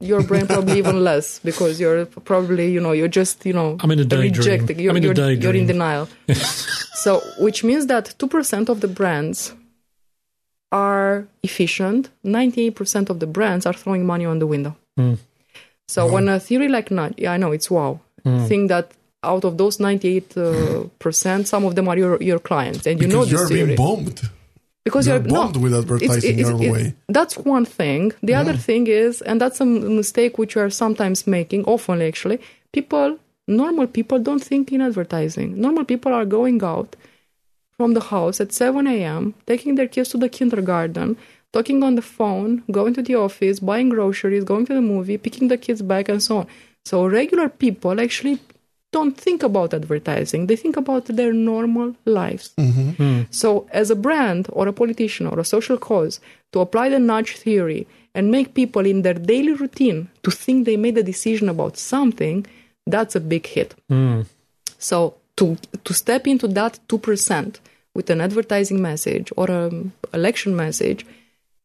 your 0.00 0.22
brain 0.22 0.46
probably 0.54 0.78
even 0.78 1.02
less 1.04 1.38
because 1.40 1.80
you're 1.80 2.04
probably 2.06 2.70
you 2.70 2.80
know 2.80 2.92
you're 2.92 3.08
just 3.08 3.46
you 3.46 3.52
know 3.52 3.76
I'm 3.80 3.90
in 3.92 4.00
a 4.00 4.04
daydream. 4.04 4.32
rejecting 4.34 4.78
you're, 4.78 4.90
I'm 4.90 4.96
in 4.98 5.04
a 5.04 5.14
you're, 5.14 5.30
you're 5.32 5.54
in 5.54 5.66
denial 5.66 6.06
so 7.04 7.20
which 7.38 7.64
means 7.64 7.86
that 7.86 8.14
2% 8.18 8.68
of 8.68 8.80
the 8.82 8.88
brands 8.88 9.54
are 10.80 11.10
efficient 11.48 12.02
98% 12.24 13.10
of 13.12 13.16
the 13.22 13.26
brands 13.36 13.64
are 13.68 13.76
throwing 13.82 14.04
money 14.12 14.26
on 14.32 14.38
the 14.42 14.48
window 14.54 14.72
Hmm. 14.98 15.14
so 15.94 16.00
when 16.14 16.24
a 16.28 16.38
theory 16.46 16.68
like 16.76 16.88
nudge 16.98 17.14
yeah 17.24 17.32
i 17.36 17.38
know 17.42 17.52
it's 17.58 17.70
wow 17.76 17.92
Hmm. 18.24 18.44
think 18.50 18.64
that 18.74 18.86
out 19.32 19.44
of 19.48 19.52
those 19.60 19.76
98 19.80 20.36
uh, 20.36 20.84
percent 21.04 21.42
some 21.52 21.62
of 21.68 21.72
them 21.76 21.86
are 21.90 21.98
your, 22.02 22.14
your 22.30 22.40
clients 22.48 22.84
and 22.88 22.96
you 23.02 23.08
know 23.12 23.20
because 23.24 23.30
this 23.30 23.38
you're 23.40 23.48
theory 23.54 23.74
being 23.76 23.82
bombed. 23.84 24.18
because 24.86 25.04
You're 25.08 25.16
you're 25.22 25.32
no, 25.36 25.42
bombed 25.42 25.56
with 25.64 25.74
advertising 25.82 26.38
it's- 26.40 26.48
your 26.48 26.56
it's- 26.62 26.72
way. 26.72 26.82
it- 26.88 26.94
that's 27.18 27.34
one 27.56 27.66
thing. 27.80 28.02
The 28.28 28.34
other 28.40 28.56
thing 28.68 28.84
is, 29.04 29.12
and 29.28 29.36
that's 29.42 29.58
a 29.66 29.68
mistake 30.00 30.32
which 30.40 30.52
we 30.56 30.60
are 30.64 30.70
sometimes 30.84 31.18
making, 31.38 31.60
often 31.74 31.96
actually, 32.10 32.38
people, 32.76 33.08
normal 33.62 33.86
people 33.98 34.18
don't 34.28 34.44
think 34.50 34.64
in 34.74 34.80
advertising. 34.90 35.48
Normal 35.66 35.84
people 35.92 36.12
are 36.18 36.26
going 36.38 36.58
out 36.74 36.90
from 37.78 37.94
the 37.94 38.00
house 38.00 38.40
at 38.40 38.52
7 38.52 38.86
a.m., 38.86 39.34
taking 39.46 39.74
their 39.74 39.88
kids 39.88 40.08
to 40.10 40.18
the 40.18 40.28
kindergarten, 40.28 41.16
talking 41.52 41.82
on 41.82 41.94
the 41.94 42.02
phone, 42.02 42.62
going 42.70 42.94
to 42.94 43.02
the 43.02 43.14
office, 43.14 43.60
buying 43.60 43.88
groceries, 43.88 44.44
going 44.44 44.66
to 44.66 44.74
the 44.74 44.80
movie, 44.80 45.18
picking 45.18 45.48
the 45.48 45.58
kids 45.58 45.82
back, 45.82 46.08
and 46.08 46.22
so 46.22 46.38
on. 46.38 46.46
So 46.84 47.06
regular 47.06 47.48
people 47.48 48.00
actually 48.00 48.40
don't 48.92 49.16
think 49.16 49.42
about 49.42 49.74
advertising. 49.74 50.46
They 50.46 50.56
think 50.56 50.76
about 50.76 51.06
their 51.06 51.32
normal 51.32 51.94
lives. 52.04 52.54
Mm-hmm. 52.56 52.90
Hmm. 52.90 53.22
So, 53.30 53.68
as 53.72 53.90
a 53.90 53.96
brand 53.96 54.48
or 54.52 54.68
a 54.68 54.72
politician 54.72 55.26
or 55.26 55.38
a 55.38 55.44
social 55.44 55.76
cause, 55.76 56.20
to 56.52 56.60
apply 56.60 56.88
the 56.90 56.98
nudge 56.98 57.36
theory 57.36 57.86
and 58.14 58.30
make 58.30 58.54
people 58.54 58.86
in 58.86 59.02
their 59.02 59.14
daily 59.14 59.52
routine 59.52 60.08
to 60.22 60.30
think 60.30 60.64
they 60.64 60.78
made 60.78 60.96
a 60.96 61.02
decision 61.02 61.48
about 61.48 61.76
something, 61.76 62.46
that's 62.86 63.16
a 63.16 63.20
big 63.20 63.46
hit. 63.46 63.74
Hmm. 63.88 64.22
So, 64.78 65.14
to 65.36 65.56
to 65.84 65.92
step 65.92 66.26
into 66.26 66.48
that 66.48 66.78
two 66.88 66.98
percent 66.98 67.60
with 67.96 68.10
an 68.10 68.20
advertising 68.20 68.80
message 68.80 69.32
or 69.36 69.50
an 69.50 69.92
election 70.12 70.54
message, 70.54 71.06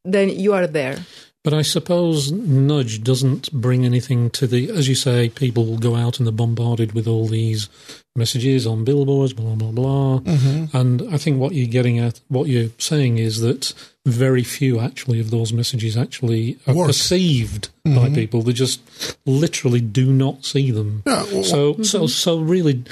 then 0.04 0.30
you 0.30 0.54
are 0.54 0.66
there. 0.66 0.98
But 1.44 1.56
I 1.56 1.64
suppose 1.64 2.32
nudge 2.32 3.04
doesn't 3.04 3.52
bring 3.52 3.84
anything 3.84 4.30
to 4.32 4.46
the, 4.46 4.70
as 4.70 4.88
you 4.88 4.94
say, 4.94 5.30
people 5.30 5.66
will 5.66 5.80
go 5.80 5.96
out 5.96 6.20
and 6.20 6.28
they're 6.28 6.32
bombarded 6.32 6.94
with 6.94 7.08
all 7.08 7.28
these 7.28 7.68
messages 8.16 8.68
on 8.68 8.84
billboards, 8.84 9.34
blah, 9.34 9.56
blah, 9.56 9.72
blah. 9.72 10.20
Mm-hmm. 10.20 10.78
And 10.78 11.02
I 11.12 11.18
think 11.18 11.40
what 11.40 11.54
you're 11.54 11.68
getting 11.68 11.98
at, 11.98 12.22
what 12.28 12.48
you're 12.48 12.70
saying 12.78 13.18
is 13.18 13.42
that 13.42 13.74
very 14.06 14.44
few 14.44 14.80
actually 14.80 15.20
of 15.20 15.32
those 15.32 15.52
messages 15.52 15.98
actually 15.98 16.60
are 16.68 16.76
Work. 16.76 16.88
perceived 16.88 17.70
by 17.86 17.92
mm-hmm. 17.92 18.16
people. 18.16 18.44
They 18.44 18.54
just 18.54 19.18
literally 19.26 19.82
do 19.82 20.12
not 20.14 20.46
see 20.46 20.70
them. 20.70 21.02
Yeah, 21.08 21.24
well, 21.24 21.44
So, 21.44 21.82
so, 21.82 22.00
mm-hmm. 22.02 22.08
so 22.08 22.40
really, 22.40 22.84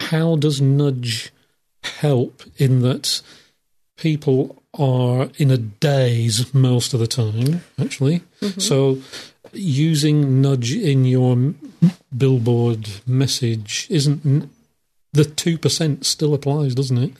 how 0.00 0.36
does 0.36 0.60
nudge 0.60 1.32
help 1.82 2.42
in 2.56 2.80
that 2.82 3.22
people 3.96 4.62
are 4.74 5.28
in 5.38 5.50
a 5.50 5.58
daze 5.58 6.52
most 6.54 6.94
of 6.94 7.00
the 7.00 7.06
time, 7.06 7.62
actually? 7.78 8.22
So, 8.58 8.98
using 9.52 10.40
nudge 10.40 10.72
in 10.72 11.04
your 11.04 11.54
billboard 12.16 12.88
message 13.06 13.86
isn't. 13.90 14.50
The 15.12 15.24
2% 15.24 16.04
still 16.04 16.34
applies, 16.34 16.72
doesn't 16.76 16.98
it? 16.98 17.12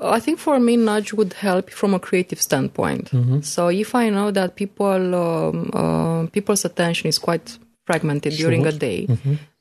I 0.00 0.20
think 0.20 0.38
for 0.38 0.60
me, 0.60 0.76
nudge 0.76 1.12
would 1.12 1.32
help 1.32 1.70
from 1.70 1.94
a 1.94 1.98
creative 1.98 2.40
standpoint. 2.40 3.10
So 3.44 3.68
if 3.68 3.94
I 3.94 4.08
know 4.10 4.30
that 4.30 4.54
people 4.54 5.14
um, 5.14 5.70
uh, 5.72 6.26
people's 6.30 6.64
attention 6.64 7.08
is 7.08 7.18
quite 7.18 7.58
fragmented 7.86 8.34
during 8.34 8.66
a 8.66 8.72
day, 8.72 9.08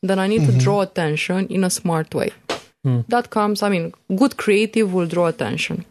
then 0.04 0.20
I 0.20 0.28
need 0.28 0.46
to 0.46 0.52
draw 0.60 0.82
attention 0.82 1.48
in 1.48 1.64
a 1.64 1.70
smart 1.72 2.14
way. 2.14 2.32
That 3.08 3.30
comes, 3.30 3.64
I 3.64 3.70
mean, 3.70 3.94
good 4.16 4.38
creative 4.38 4.94
will 4.94 5.08
draw 5.08 5.28
attention. 5.28 5.86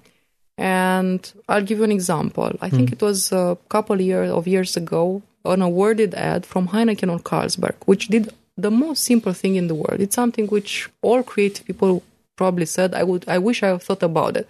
And 0.58 1.20
I'll 1.48 1.62
give 1.62 1.78
you 1.78 1.84
an 1.84 1.92
example. 1.92 2.50
I 2.60 2.70
think 2.70 2.88
hmm. 2.88 2.94
it 2.94 3.02
was 3.02 3.30
a 3.32 3.58
couple 3.68 4.00
year, 4.00 4.24
of 4.24 4.46
years 4.46 4.76
ago, 4.76 5.22
an 5.44 5.62
awarded 5.62 6.14
ad 6.14 6.46
from 6.46 6.68
Heineken 6.68 7.10
or 7.12 7.18
Carlsberg, 7.18 7.76
which 7.84 8.08
did 8.08 8.32
the 8.56 8.70
most 8.70 9.04
simple 9.04 9.32
thing 9.32 9.56
in 9.56 9.68
the 9.68 9.74
world. 9.74 10.00
It's 10.00 10.14
something 10.14 10.46
which 10.46 10.88
all 11.02 11.22
creative 11.22 11.66
people 11.66 12.02
probably 12.36 12.66
said, 12.66 12.94
I 12.94 13.02
would, 13.02 13.28
I 13.28 13.38
wish 13.38 13.62
I 13.62 13.76
thought 13.78 14.02
about 14.02 14.36
it, 14.36 14.48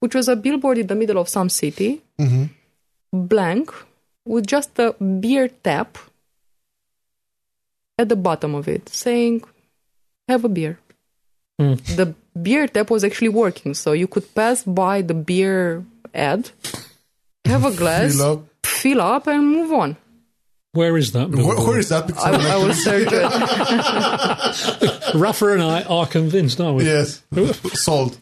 which 0.00 0.14
was 0.14 0.28
a 0.28 0.36
billboard 0.36 0.78
in 0.78 0.86
the 0.86 0.94
middle 0.94 1.18
of 1.18 1.28
some 1.28 1.48
city, 1.48 2.02
mm-hmm. 2.18 2.46
blank, 3.12 3.72
with 4.26 4.46
just 4.46 4.78
a 4.78 4.92
beer 4.92 5.48
tap 5.48 5.98
at 7.98 8.08
the 8.08 8.16
bottom 8.16 8.54
of 8.54 8.68
it, 8.68 8.88
saying, 8.88 9.44
"Have 10.28 10.44
a 10.44 10.48
beer." 10.48 10.78
Hmm. 11.58 11.74
The 11.96 12.14
beer 12.40 12.66
tap 12.66 12.90
was 12.90 13.04
actually 13.04 13.28
working, 13.30 13.74
so 13.74 13.92
you 13.92 14.06
could 14.08 14.34
pass 14.34 14.64
by 14.64 15.02
the 15.02 15.14
beer 15.14 15.84
ad, 16.14 16.50
have 17.44 17.64
a 17.64 17.70
glass, 17.76 18.16
Fill 18.16 18.32
up. 18.32 18.42
fill 18.64 19.00
up, 19.00 19.26
and 19.28 19.46
move 19.46 19.72
on. 19.72 19.96
Where 20.72 20.96
is 20.98 21.12
that? 21.12 21.30
Where, 21.30 21.54
where 21.56 21.78
is 21.78 21.88
that? 21.90 22.08
Because 22.08 22.24
I, 22.24 22.30
I 22.30 22.36
would 22.36 22.46
I 22.46 22.56
will 22.56 22.74
search 22.74 23.08
it. 23.12 23.30
Rafa 25.14 25.52
and 25.52 25.62
I 25.62 25.82
are 25.82 26.06
convinced, 26.06 26.60
aren't 26.60 26.78
we? 26.78 26.84
Yes, 26.86 27.22
sold. 27.74 28.18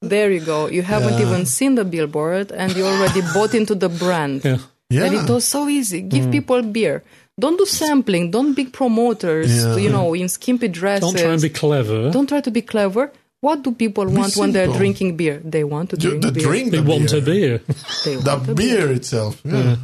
There 0.00 0.30
you 0.30 0.40
go. 0.40 0.66
You 0.68 0.80
haven't 0.82 1.18
Yeah. 1.20 1.26
even 1.28 1.44
seen 1.44 1.74
the 1.74 1.84
billboard, 1.84 2.50
and 2.52 2.74
you 2.74 2.86
already 2.86 3.20
bought 3.34 3.52
into 3.54 3.74
the 3.74 3.90
brand. 3.90 4.42
Yeah. 4.42 4.58
yeah, 4.88 5.04
And 5.04 5.14
it 5.14 5.28
was 5.28 5.44
so 5.44 5.68
easy. 5.68 6.00
Give 6.00 6.24
hmm. 6.24 6.30
people 6.30 6.62
beer. 6.62 7.02
Don't 7.40 7.56
do 7.56 7.66
sampling. 7.66 8.30
Don't 8.30 8.54
big 8.54 8.72
promoters. 8.72 9.64
Yeah. 9.64 9.76
You 9.76 9.90
know, 9.90 10.14
in 10.14 10.28
skimpy 10.28 10.68
dresses. 10.68 11.00
Don't 11.00 11.18
try 11.18 11.32
and 11.32 11.42
be 11.42 11.48
clever. 11.48 12.10
Don't 12.10 12.28
try 12.28 12.40
to 12.40 12.50
be 12.50 12.62
clever. 12.62 13.10
What 13.40 13.62
do 13.62 13.72
people 13.72 14.06
want 14.06 14.36
when 14.36 14.52
they're 14.52 14.72
drinking 14.80 15.16
beer? 15.16 15.40
They 15.42 15.64
want 15.64 15.90
to 15.90 15.96
drink 15.96 16.22
the 16.22 16.32
beer. 16.32 16.42
drink, 16.42 16.70
They 16.72 16.80
the 16.80 16.90
want 16.90 17.12
a 17.12 17.22
beer. 17.22 17.62
They 18.04 18.16
the 18.16 18.36
want 18.36 18.48
a 18.48 18.54
beer 18.54 18.92
itself. 18.92 19.40
Yeah. 19.44 19.76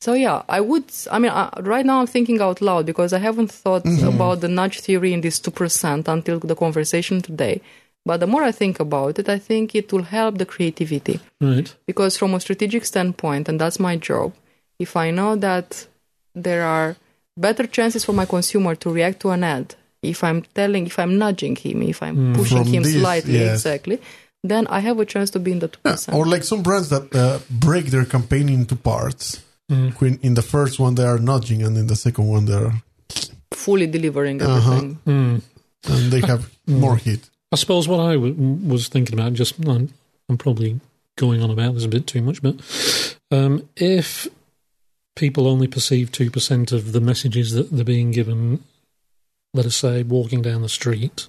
So 0.00 0.12
yeah, 0.14 0.42
I 0.48 0.60
would. 0.60 0.84
I 1.10 1.18
mean, 1.18 1.32
uh, 1.32 1.50
right 1.60 1.84
now 1.84 2.00
I'm 2.00 2.06
thinking 2.06 2.40
out 2.40 2.60
loud 2.60 2.86
because 2.86 3.12
I 3.12 3.18
haven't 3.18 3.50
thought 3.50 3.84
about 4.02 4.40
the 4.40 4.48
nudge 4.48 4.78
theory 4.80 5.12
in 5.12 5.22
this 5.22 5.40
two 5.40 5.50
percent 5.50 6.06
until 6.06 6.38
the 6.38 6.54
conversation 6.54 7.20
today. 7.20 7.60
But 8.06 8.20
the 8.20 8.28
more 8.28 8.44
I 8.44 8.52
think 8.52 8.78
about 8.78 9.18
it, 9.18 9.28
I 9.28 9.38
think 9.38 9.74
it 9.74 9.92
will 9.92 10.04
help 10.04 10.38
the 10.38 10.46
creativity 10.46 11.20
right. 11.40 11.74
because 11.84 12.16
from 12.16 12.32
a 12.32 12.40
strategic 12.40 12.84
standpoint, 12.84 13.48
and 13.48 13.60
that's 13.60 13.80
my 13.80 13.96
job. 13.96 14.32
If 14.78 14.96
I 14.96 15.10
know 15.10 15.34
that 15.36 15.88
there 16.34 16.64
are 16.64 16.96
better 17.36 17.66
chances 17.66 18.04
for 18.04 18.12
my 18.12 18.24
consumer 18.26 18.74
to 18.76 18.90
react 18.90 19.20
to 19.20 19.30
an 19.30 19.44
ad, 19.44 19.74
if 20.02 20.22
I'm 20.24 20.42
telling, 20.54 20.86
if 20.86 20.98
I'm 20.98 21.18
nudging 21.18 21.56
him, 21.56 21.82
if 21.82 22.02
I'm 22.02 22.34
pushing 22.34 22.64
him 22.64 22.82
this, 22.82 22.94
slightly, 23.00 23.34
yes. 23.38 23.54
exactly, 23.64 24.00
then 24.44 24.66
I 24.68 24.80
have 24.80 24.98
a 25.00 25.04
chance 25.04 25.30
to 25.30 25.38
be 25.38 25.52
in 25.52 25.58
the 25.58 25.68
two 25.68 25.78
Yeah. 25.84 25.96
Or 26.12 26.26
like 26.26 26.44
some 26.44 26.62
brands 26.62 26.88
that 26.90 27.14
uh, 27.14 27.38
break 27.50 27.86
their 27.86 28.04
campaign 28.04 28.48
into 28.48 28.76
parts. 28.76 29.42
When 29.98 30.18
in 30.22 30.32
the 30.34 30.42
first 30.42 30.78
one 30.80 30.94
they 30.94 31.04
are 31.04 31.18
nudging, 31.18 31.62
and 31.62 31.76
in 31.76 31.88
the 31.88 31.96
second 31.96 32.26
one 32.26 32.46
they 32.46 32.54
are, 32.54 32.72
fully 33.52 33.86
delivering 33.86 34.40
Uh-huh. 34.40 34.56
everything. 34.56 34.98
Mm. 35.06 35.42
and 35.88 36.12
they 36.12 36.20
have 36.26 36.50
more 36.66 36.96
hit. 36.96 37.28
I 37.52 37.56
suppose 37.56 37.86
what 37.88 38.00
I 38.00 38.14
w- 38.14 38.34
was 38.34 38.88
thinking 38.88 39.14
about, 39.18 39.34
just 39.34 39.54
I'm, 39.66 39.92
I'm 40.28 40.38
probably 40.38 40.80
going 41.16 41.42
on 41.42 41.50
about 41.50 41.74
this 41.74 41.84
a 41.84 41.88
bit 41.88 42.06
too 42.06 42.22
much, 42.22 42.40
but 42.42 42.54
um, 43.30 43.68
if 43.76 44.26
people 45.18 45.46
only 45.46 45.66
perceive 45.66 46.12
2% 46.12 46.72
of 46.72 46.92
the 46.92 47.00
messages 47.00 47.52
that 47.52 47.70
they're 47.70 47.84
being 47.84 48.10
given, 48.12 48.64
let 49.52 49.66
us 49.66 49.76
say, 49.76 50.02
walking 50.02 50.42
down 50.42 50.62
the 50.62 50.68
street, 50.68 51.28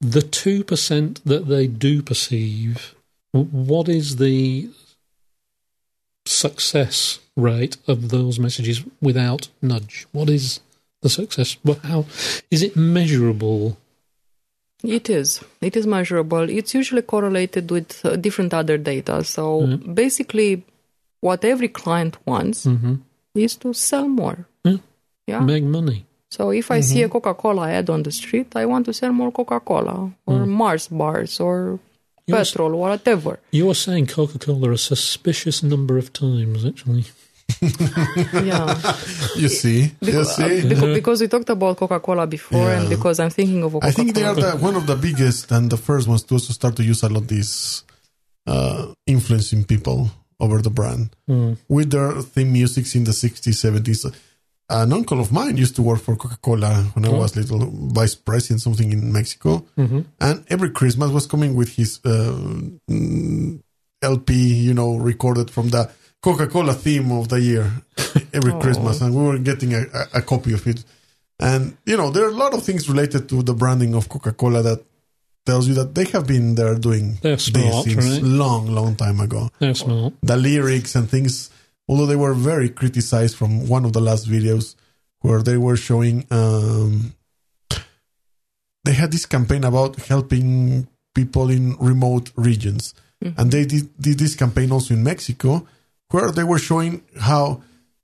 the 0.00 0.20
2% 0.20 1.22
that 1.24 1.48
they 1.48 1.66
do 1.66 2.02
perceive, 2.02 2.94
what 3.32 3.88
is 3.88 4.16
the 4.16 4.68
success 6.26 7.18
rate 7.36 7.76
of 7.88 8.10
those 8.10 8.38
messages 8.38 8.84
without 9.00 9.48
nudge? 9.60 10.06
What 10.12 10.28
is 10.28 10.60
the 11.02 11.08
success? 11.08 11.56
How 11.82 12.06
is 12.50 12.62
it 12.62 12.76
measurable? 12.76 13.76
It 14.82 15.08
is. 15.08 15.42
It 15.62 15.76
is 15.76 15.86
measurable. 15.86 16.48
It's 16.50 16.74
usually 16.74 17.02
correlated 17.02 17.70
with 17.70 18.04
uh, 18.04 18.16
different 18.16 18.52
other 18.52 18.76
data. 18.76 19.24
So 19.24 19.78
basically, 19.78 20.64
what 21.24 21.44
every 21.44 21.68
client 21.80 22.14
wants 22.26 22.64
hmm 22.64 22.94
is 23.34 23.56
to 23.56 23.72
sell 23.74 24.06
more. 24.06 24.46
Yeah. 24.64 24.78
Yeah. 25.26 25.40
Make 25.40 25.64
money. 25.64 26.06
So 26.30 26.50
if 26.52 26.70
I 26.70 26.80
see 26.80 27.02
a 27.02 27.08
Coca 27.08 27.34
Cola 27.34 27.68
ad 27.68 27.90
on 27.90 28.02
the 28.02 28.12
street, 28.12 28.48
I 28.54 28.64
want 28.66 28.86
to 28.86 28.92
sell 28.92 29.12
more 29.12 29.32
Coca 29.32 29.58
Cola 29.60 30.12
or 30.26 30.46
Mars 30.46 30.86
bars 30.88 31.40
or 31.40 31.80
Yes. 32.26 32.50
petrol 32.52 32.74
or 32.74 32.80
whatever. 32.80 33.38
You 33.50 33.66
were 33.66 33.74
saying 33.86 34.06
Coca 34.06 34.38
Cola 34.38 34.70
a 34.72 34.78
suspicious 34.78 35.62
number 35.62 35.98
of 35.98 36.12
times, 36.12 36.64
actually. 36.64 37.04
Yeah. 38.50 38.80
You 39.42 39.48
see, 39.48 39.80
you 39.82 39.90
Because, 40.00 40.36
see. 40.36 40.68
because, 40.68 40.94
because 41.00 41.20
we 41.22 41.28
talked 41.28 41.50
about 41.50 41.76
Coca 41.76 42.00
Cola 42.00 42.26
before, 42.26 42.70
and 42.70 42.88
because 42.88 43.18
I'm 43.20 43.30
thinking 43.30 43.62
of 43.64 43.74
a 43.74 43.80
Coca 43.80 43.86
I 43.88 43.90
think 43.90 44.14
they 44.14 44.24
are 44.24 44.34
the, 44.34 44.52
one 44.68 44.76
of 44.76 44.86
the 44.86 44.96
biggest 44.96 45.50
and 45.52 45.70
the 45.70 45.76
first 45.88 46.06
ones 46.08 46.22
to 46.24 46.34
also 46.34 46.52
start 46.52 46.76
to 46.76 46.84
use 46.84 47.02
a 47.02 47.08
lot 47.08 47.26
this 47.28 47.82
uh, 48.46 48.92
influencing 49.06 49.64
people 49.64 50.10
over 50.40 50.60
the 50.60 50.70
brand 50.70 51.14
with 51.68 51.90
their 51.90 52.12
theme 52.22 52.52
musics 52.52 52.94
in 52.94 53.04
the 53.04 53.12
60s, 53.12 53.54
70s. 53.64 54.14
An 54.70 54.92
uncle 54.94 55.20
of 55.20 55.30
mine 55.30 55.58
used 55.58 55.76
to 55.76 55.82
work 55.82 56.00
for 56.00 56.16
Coca 56.16 56.38
Cola 56.40 56.74
when 56.94 57.04
I 57.04 57.10
was 57.10 57.36
little 57.36 57.68
vice 57.70 58.14
president, 58.14 58.62
something 58.62 58.92
in 58.92 59.12
Mexico. 59.12 59.64
And 60.20 60.44
every 60.48 60.70
Christmas 60.70 61.10
was 61.10 61.26
coming 61.26 61.54
with 61.54 61.76
his 61.76 62.00
uh, 62.04 62.34
mm, 62.90 63.60
LP, 64.00 64.32
you 64.34 64.72
know, 64.74 64.96
recorded 64.96 65.50
from 65.50 65.68
the 65.68 65.90
Coca 66.22 66.46
Cola 66.46 66.72
theme 66.72 67.12
of 67.12 67.28
the 67.28 67.40
year 67.40 67.70
every 68.32 68.52
Christmas. 68.60 69.00
And 69.02 69.14
we 69.14 69.22
were 69.22 69.38
getting 69.38 69.74
a, 69.74 69.82
a, 69.82 70.18
a 70.18 70.22
copy 70.22 70.54
of 70.54 70.66
it. 70.66 70.82
And, 71.38 71.76
you 71.84 71.96
know, 71.98 72.10
there 72.10 72.24
are 72.24 72.30
a 72.30 72.34
lot 72.34 72.54
of 72.54 72.62
things 72.62 72.88
related 72.88 73.28
to 73.28 73.42
the 73.42 73.52
branding 73.54 73.94
of 73.94 74.08
Coca 74.08 74.32
Cola 74.32 74.62
that 74.62 74.82
tells 75.46 75.68
you 75.68 75.74
that 75.74 75.94
they 75.94 76.04
have 76.06 76.26
been 76.26 76.54
there 76.54 76.74
doing 76.74 77.18
They're 77.20 77.36
this 77.36 77.84
since 77.84 77.96
right? 77.96 78.22
long, 78.22 78.66
long 78.68 78.96
time 78.96 79.20
ago. 79.20 79.50
They're 79.58 79.74
smart. 79.74 80.14
The 80.22 80.36
lyrics 80.36 80.94
and 80.94 81.08
things, 81.08 81.50
although 81.88 82.06
they 82.06 82.16
were 82.16 82.34
very 82.34 82.68
criticized 82.68 83.36
from 83.36 83.68
one 83.68 83.84
of 83.84 83.92
the 83.92 84.00
last 84.00 84.28
videos 84.28 84.74
where 85.20 85.42
they 85.42 85.56
were 85.56 85.76
showing, 85.76 86.26
um, 86.30 87.14
they 88.84 88.92
had 88.92 89.12
this 89.12 89.26
campaign 89.26 89.64
about 89.64 89.96
helping 89.96 90.88
people 91.14 91.50
in 91.50 91.76
remote 91.78 92.30
regions. 92.36 92.94
And 93.38 93.50
they 93.50 93.64
did, 93.64 93.88
did 93.98 94.18
this 94.18 94.34
campaign 94.34 94.70
also 94.70 94.92
in 94.92 95.02
Mexico 95.02 95.66
where 96.10 96.30
they 96.30 96.44
were 96.44 96.58
showing 96.58 97.02
how 97.18 97.62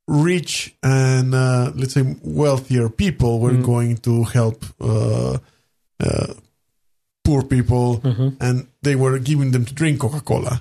rich 0.09 0.75
and 0.83 1.35
uh, 1.35 1.71
let's 1.75 1.93
say 1.93 2.17
wealthier 2.23 2.89
people 2.89 3.39
were 3.39 3.55
going 3.55 3.97
to 3.99 4.25
help 4.25 4.65
uh, 4.81 5.37
uh, 6.01 6.35
poor 7.31 7.43
people 7.45 8.01
and 8.41 8.67
they 8.83 8.97
were 8.97 9.19
giving 9.21 9.53
them 9.53 9.65
to 9.65 9.73
drink 9.75 10.01
coca-cola 10.01 10.61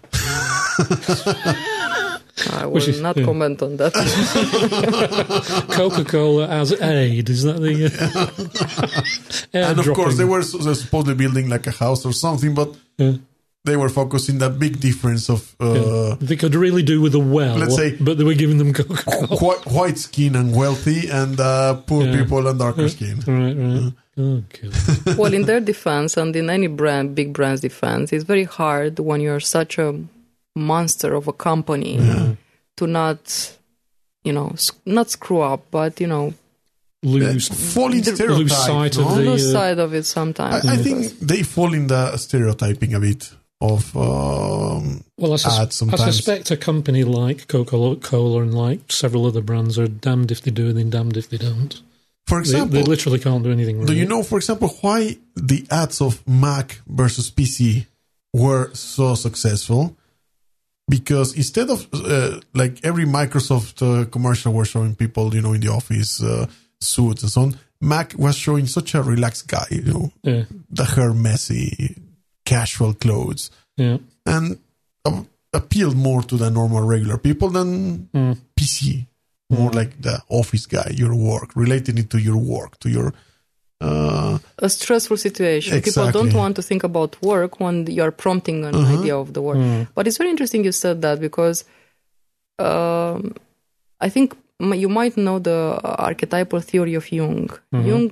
I 2.51 2.65
will 2.67 2.77
is- 2.77 3.01
not 3.01 3.17
yeah. 3.17 3.25
comment 3.25 3.61
on 3.61 3.75
that. 3.77 3.91
Coca 5.75 6.05
Cola 6.05 6.47
as 6.47 6.71
aid. 6.81 7.29
Is 7.29 7.43
that 7.43 7.59
the. 7.59 7.91
Uh, 9.53 9.57
and 9.69 9.79
of 9.79 9.85
course 9.93 10.15
they 10.17 10.23
were 10.23 10.41
so- 10.41 10.73
supposedly 10.73 11.15
building 11.15 11.49
like 11.49 11.67
a 11.67 11.71
house 11.71 12.05
or 12.05 12.13
something 12.13 12.53
but 12.55 12.69
Yeah. 12.97 13.13
They 13.65 13.75
were 13.75 13.89
focusing 13.89 14.37
that 14.39 14.57
big 14.57 14.79
difference 14.79 15.29
of 15.29 15.55
uh, 15.59 16.15
They 16.21 16.35
could 16.37 16.55
really 16.55 16.81
do 16.83 17.01
with 17.01 17.13
a 17.13 17.19
well, 17.19 17.57
Let's 17.57 17.75
say- 17.75 17.95
but 17.99 18.17
they 18.17 18.23
were 18.23 18.33
giving 18.33 18.57
them 18.57 18.73
Coca 18.73 18.95
Cola. 19.03 19.27
white, 19.45 19.65
white 19.67 19.97
skin 19.97 20.35
and 20.35 20.55
wealthy 20.55 21.09
and 21.09 21.39
uh, 21.39 21.75
poor 21.85 22.05
Yeah. 22.05 22.15
people 22.17 22.47
and 22.47 22.57
darker 22.57 22.87
skin 22.89 23.19
Right, 23.27 23.55
right. 23.55 23.93
God. 24.15 25.17
well, 25.17 25.33
in 25.33 25.43
their 25.45 25.59
defense 25.59 26.17
and 26.17 26.35
in 26.35 26.49
any 26.49 26.67
brand, 26.67 27.15
big 27.15 27.31
brand's 27.33 27.61
defense, 27.61 28.11
it's 28.13 28.23
very 28.25 28.43
hard 28.45 28.99
when 28.99 29.21
you're 29.21 29.39
such 29.39 29.77
a 29.77 29.93
monster 30.55 31.13
of 31.13 31.27
a 31.27 31.33
company 31.33 31.99
to 32.77 32.87
not, 32.87 33.57
you 34.23 34.33
know, 34.33 34.49
s- 34.53 34.71
not 34.85 35.09
screw 35.09 35.41
up, 35.41 35.65
but 35.71 35.99
you 36.01 36.07
know, 36.07 36.33
Lose, 37.01 37.47
fall 37.47 37.93
in 37.93 38.01
The- 38.01 38.13
stereotype 38.15 38.39
lose 38.39 38.57
sight 38.57 38.97
of? 38.97 39.15
The, 39.15 39.21
lose 39.21 39.47
uh, 39.49 39.51
sight 39.53 39.79
of 39.79 39.93
it 39.93 40.05
sometimes. 40.05 40.65
I, 40.65 40.73
I 40.73 40.77
think 40.77 41.17
they 41.19 41.43
fall 41.43 41.73
in 41.73 41.87
the 41.87 42.17
stereotyping 42.17 42.93
a 42.93 42.99
bit 42.99 43.31
of 43.61 43.95
um, 43.97 45.03
Well, 45.17 45.33
I, 45.33 45.35
sus- 45.35 45.81
I 45.83 45.95
suspect 46.11 46.49
a 46.51 46.57
company 46.57 47.03
like 47.03 47.47
Coca 47.47 47.95
Cola 48.01 48.41
and 48.41 48.53
like 48.53 48.91
several 48.91 49.25
other 49.25 49.41
brands 49.41 49.77
are 49.77 49.87
damned 49.87 50.31
if 50.31 50.41
they 50.41 50.51
do 50.51 50.69
and 50.69 50.77
then 50.77 50.89
damned 50.89 51.17
if 51.17 51.29
they 51.29 51.37
don't. 51.37 51.81
for 52.27 52.39
example 52.39 52.75
they 52.75 52.83
literally 52.83 53.19
can't 53.19 53.43
do 53.43 53.51
anything. 53.51 53.77
Wrong. 53.77 53.85
Do 53.87 53.93
you 53.93 54.05
know, 54.05 54.23
for 54.23 54.37
example, 54.37 54.69
why 54.81 55.17
the 55.35 55.65
ads 55.71 55.99
of 56.01 56.25
Mac 56.27 56.79
versus 56.87 57.29
PC 57.31 57.85
were 58.33 58.73
so 58.73 59.15
successful? 59.15 59.95
Because 60.89 61.35
instead 61.35 61.69
of 61.69 61.87
uh, 61.93 62.39
like 62.53 62.79
every 62.83 63.05
Microsoft 63.05 63.81
uh, 63.83 64.05
commercial 64.05 64.53
were 64.53 64.65
showing 64.65 64.95
people, 64.95 65.35
you 65.35 65.41
know, 65.41 65.53
in 65.53 65.61
the 65.61 65.67
office 65.71 66.23
uh, 66.23 66.47
suits 66.79 67.21
and 67.23 67.31
so 67.31 67.41
on, 67.41 67.59
Mac 67.81 68.13
was 68.17 68.35
showing 68.35 68.65
such 68.67 68.95
a 68.95 69.03
relaxed 69.03 69.47
guy, 69.47 69.65
you 69.69 69.81
know, 69.83 70.11
Yeah, 70.23 70.43
the 70.71 70.85
hair 70.85 71.13
messy, 71.13 71.95
casual 72.53 72.93
clothes, 73.03 73.43
yeah. 73.77 73.97
and 74.25 74.45
uh, 75.05 75.23
appealed 75.53 75.97
more 76.07 76.21
to 76.29 76.35
the 76.37 76.49
normal 76.59 76.83
regular 76.95 77.17
people 77.17 77.49
than 77.57 77.69
Mm. 78.13 78.35
PC. 78.57 79.05
More 79.51 79.71
like 79.79 79.91
the 80.07 80.15
office 80.29 80.65
guy, 80.75 80.89
your 81.01 81.15
work, 81.15 81.49
relating 81.55 81.97
it 81.97 82.09
to 82.13 82.19
your 82.27 82.37
work, 82.55 82.71
to 82.83 82.89
your 82.89 83.07
uh, 83.81 84.37
a 84.67 84.69
stressful 84.69 85.17
situation. 85.17 85.81
People 85.81 86.11
don't 86.11 86.33
want 86.33 86.55
to 86.57 86.61
think 86.61 86.83
about 86.83 87.11
work 87.31 87.59
when 87.63 87.75
you're 87.87 88.11
prompting 88.23 88.65
an 88.65 88.75
idea 88.75 89.15
of 89.17 89.27
the 89.33 89.41
work. 89.41 89.57
But 89.95 90.05
it's 90.07 90.17
very 90.21 90.29
interesting 90.29 90.65
you 90.65 90.71
said 90.71 91.01
that 91.01 91.17
because 91.19 91.57
um, 92.59 93.33
I 94.05 94.09
think 94.09 94.35
you 94.59 94.89
might 94.89 95.15
know 95.17 95.39
the 95.39 95.79
archetypal 95.83 96.59
theory 96.61 96.95
of 96.95 97.05
Jung. 97.11 97.49
Jung 97.71 98.11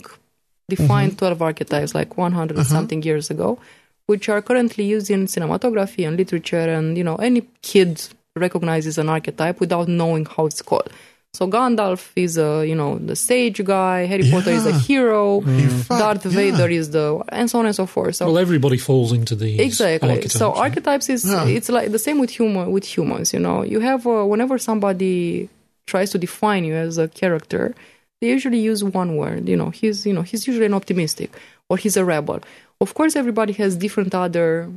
defined 0.69 1.17
12 1.17 1.41
archetypes 1.41 1.93
like 1.93 2.17
100 2.17 2.57
and 2.57 2.65
something 2.65 3.03
years 3.03 3.29
ago, 3.29 3.59
which 4.07 4.27
are 4.29 4.41
currently 4.41 4.83
used 4.85 5.09
in 5.09 5.25
cinematography 5.27 6.07
and 6.07 6.17
literature. 6.17 6.67
And, 6.77 6.97
you 6.97 7.03
know, 7.03 7.15
any 7.17 7.41
kid 7.61 8.01
recognizes 8.35 8.97
an 8.97 9.09
archetype 9.09 9.59
without 9.59 9.87
knowing 9.87 10.25
how 10.25 10.45
it's 10.47 10.61
called. 10.61 10.89
So 11.33 11.47
Gandalf 11.47 12.11
is 12.15 12.37
a, 12.37 12.65
you 12.65 12.73
know, 12.73 12.97
the 12.97 13.15
sage 13.15 13.63
guy. 13.63 14.05
Harry 14.05 14.29
Potter 14.31 14.49
is 14.51 14.65
a 14.65 14.71
Yeah. 14.71 14.79
hero. 14.79 15.41
in 15.41 15.69
fact, 15.69 15.99
Darth 15.99 16.25
yeah. 16.25 16.31
Vader 16.31 16.69
is 16.69 16.91
the, 16.91 17.21
and 17.29 17.49
so 17.49 17.59
on 17.59 17.65
and 17.67 17.75
so 17.75 17.85
forth. 17.85 18.15
So 18.15 18.25
Well, 18.27 18.37
everybody 18.39 18.77
falls 18.77 19.11
into 19.11 19.35
these. 19.35 19.59
exactly. 19.59 20.09
archetypes, 20.09 20.33
so 20.33 20.53
yeah. 20.53 20.61
archetypes 20.61 21.09
is 21.09 21.25
Yeah. 21.25 21.45
it's 21.45 21.69
like 21.69 21.91
the 21.91 21.99
same 21.99 22.17
with 22.19 22.29
human 22.31 22.71
with 22.71 22.85
humans. 22.85 23.33
You 23.33 23.39
know, 23.39 23.61
you 23.63 23.79
have 23.81 24.07
uh, 24.07 24.23
whenever 24.25 24.57
somebody 24.57 25.49
tries 25.85 26.09
to 26.11 26.17
define 26.17 26.63
you 26.63 26.73
as 26.75 26.97
a 26.97 27.07
character, 27.07 27.75
they 28.21 28.27
usually 28.29 28.59
use 28.59 28.83
one 28.83 29.15
word. 29.17 29.47
You 29.49 29.57
know, 29.57 29.69
he's 29.69 30.05
you 30.07 30.13
know 30.13 30.21
he's 30.23 30.47
usually 30.47 30.65
an 30.65 30.73
optimistic 30.73 31.29
or 31.69 31.77
he's 31.77 31.97
a 31.97 32.05
rebel. 32.05 32.39
Of 32.81 32.93
course, 32.93 33.15
everybody 33.15 33.53
has 33.53 33.75
different 33.75 34.13
other 34.15 34.69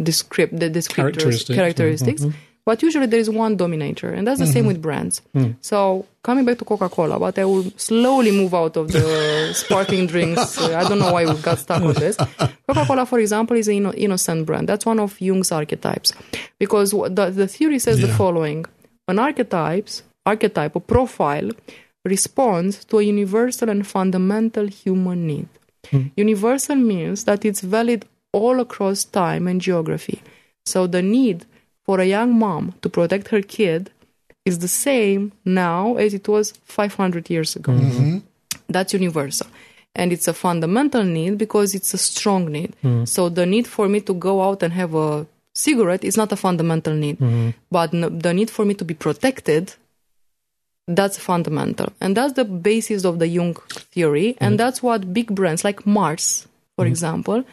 descript 0.00 0.58
the 0.58 0.68
descriptors 0.68 0.94
Characteristics. 0.94 1.56
characteristics. 1.56 2.22
Mhm. 2.24 2.34
But 2.66 2.82
usually 2.82 3.06
there 3.06 3.20
is 3.20 3.30
one 3.30 3.56
dominator, 3.56 4.10
and 4.12 4.26
that's 4.26 4.40
the 4.40 4.46
same 4.46 4.66
with 4.66 4.82
brands. 4.82 5.22
So 5.60 6.04
coming 6.24 6.44
back 6.44 6.58
to 6.58 6.64
Coca-Cola, 6.64 7.16
but 7.20 7.38
I 7.38 7.44
will 7.44 7.70
slowly 7.76 8.32
move 8.32 8.52
out 8.54 8.76
of 8.76 8.90
the 8.90 9.52
sparkling 9.54 10.08
drinks. 10.08 10.60
Uh, 10.60 10.76
I 10.76 10.88
don't 10.88 10.98
know 10.98 11.12
why 11.12 11.26
we 11.26 11.34
got 11.42 11.60
stuck 11.60 11.80
on 11.80 11.94
this. 11.94 12.16
Coca-Cola, 12.66 13.06
for 13.06 13.20
example, 13.20 13.56
is 13.56 13.68
an 13.68 13.74
inno- 13.84 13.94
innocent 13.96 14.46
brand. 14.46 14.68
That's 14.68 14.84
one 14.84 14.98
of 14.98 15.16
Jung's 15.20 15.52
archetypes, 15.52 16.12
because 16.58 16.90
the 16.90 17.30
the 17.30 17.46
theory 17.46 17.78
says 17.78 18.00
the 18.00 18.08
following: 18.08 18.64
an 19.06 19.20
archetypes 19.20 20.02
archetype, 20.26 20.74
a 20.74 20.80
profile, 20.80 21.50
responds 22.04 22.84
to 22.86 22.98
a 22.98 23.02
universal 23.02 23.68
and 23.70 23.86
fundamental 23.86 24.66
human 24.66 25.26
need. 25.26 25.48
Hmm. 25.90 26.08
Universal 26.16 26.76
means 26.76 27.24
that 27.24 27.44
it's 27.44 27.60
valid 27.60 28.04
all 28.32 28.60
across 28.60 29.04
time 29.04 29.46
and 29.48 29.60
geography. 29.60 30.20
So 30.64 30.86
the 30.86 31.02
need 31.02 31.44
for 31.84 32.00
a 32.00 32.04
young 32.04 32.38
mom 32.38 32.74
to 32.82 32.88
protect 32.88 33.28
her 33.28 33.42
kid 33.42 33.90
is 34.44 34.58
the 34.58 34.68
same 34.68 35.32
now 35.44 35.94
as 35.96 36.14
it 36.14 36.28
was 36.28 36.52
500 36.64 37.30
years 37.30 37.56
ago. 37.56 37.72
Hmm. 37.72 37.90
Mm-hmm. 37.90 38.18
That's 38.68 38.92
universal. 38.92 39.46
And 39.94 40.12
it's 40.12 40.28
a 40.28 40.34
fundamental 40.34 41.04
need 41.04 41.38
because 41.38 41.74
it's 41.74 41.94
a 41.94 41.98
strong 41.98 42.52
need. 42.52 42.74
Hmm. 42.82 43.04
So 43.04 43.28
the 43.28 43.46
need 43.46 43.66
for 43.66 43.88
me 43.88 44.00
to 44.00 44.14
go 44.14 44.42
out 44.42 44.62
and 44.62 44.72
have 44.72 44.94
a 44.94 45.26
cigarette 45.54 46.04
is 46.04 46.16
not 46.16 46.32
a 46.32 46.36
fundamental 46.36 46.94
need. 46.94 47.16
But 47.70 47.94
n- 47.94 48.18
the 48.18 48.34
need 48.34 48.50
for 48.50 48.64
me 48.64 48.74
to 48.74 48.84
be 48.84 48.92
protected 48.94 49.74
that's 50.86 51.18
fundamental. 51.18 51.92
And 52.00 52.16
that's 52.16 52.34
the 52.34 52.44
basis 52.44 53.04
of 53.04 53.18
the 53.18 53.26
jung 53.28 53.54
theory. 53.54 54.36
And 54.38 54.52
mm-hmm. 54.52 54.56
that's 54.56 54.82
what 54.82 55.12
big 55.12 55.34
brands 55.34 55.64
like 55.64 55.86
mars 55.86 56.46
for 56.76 56.84
mm-hmm. 56.84 56.90
example 56.90 57.44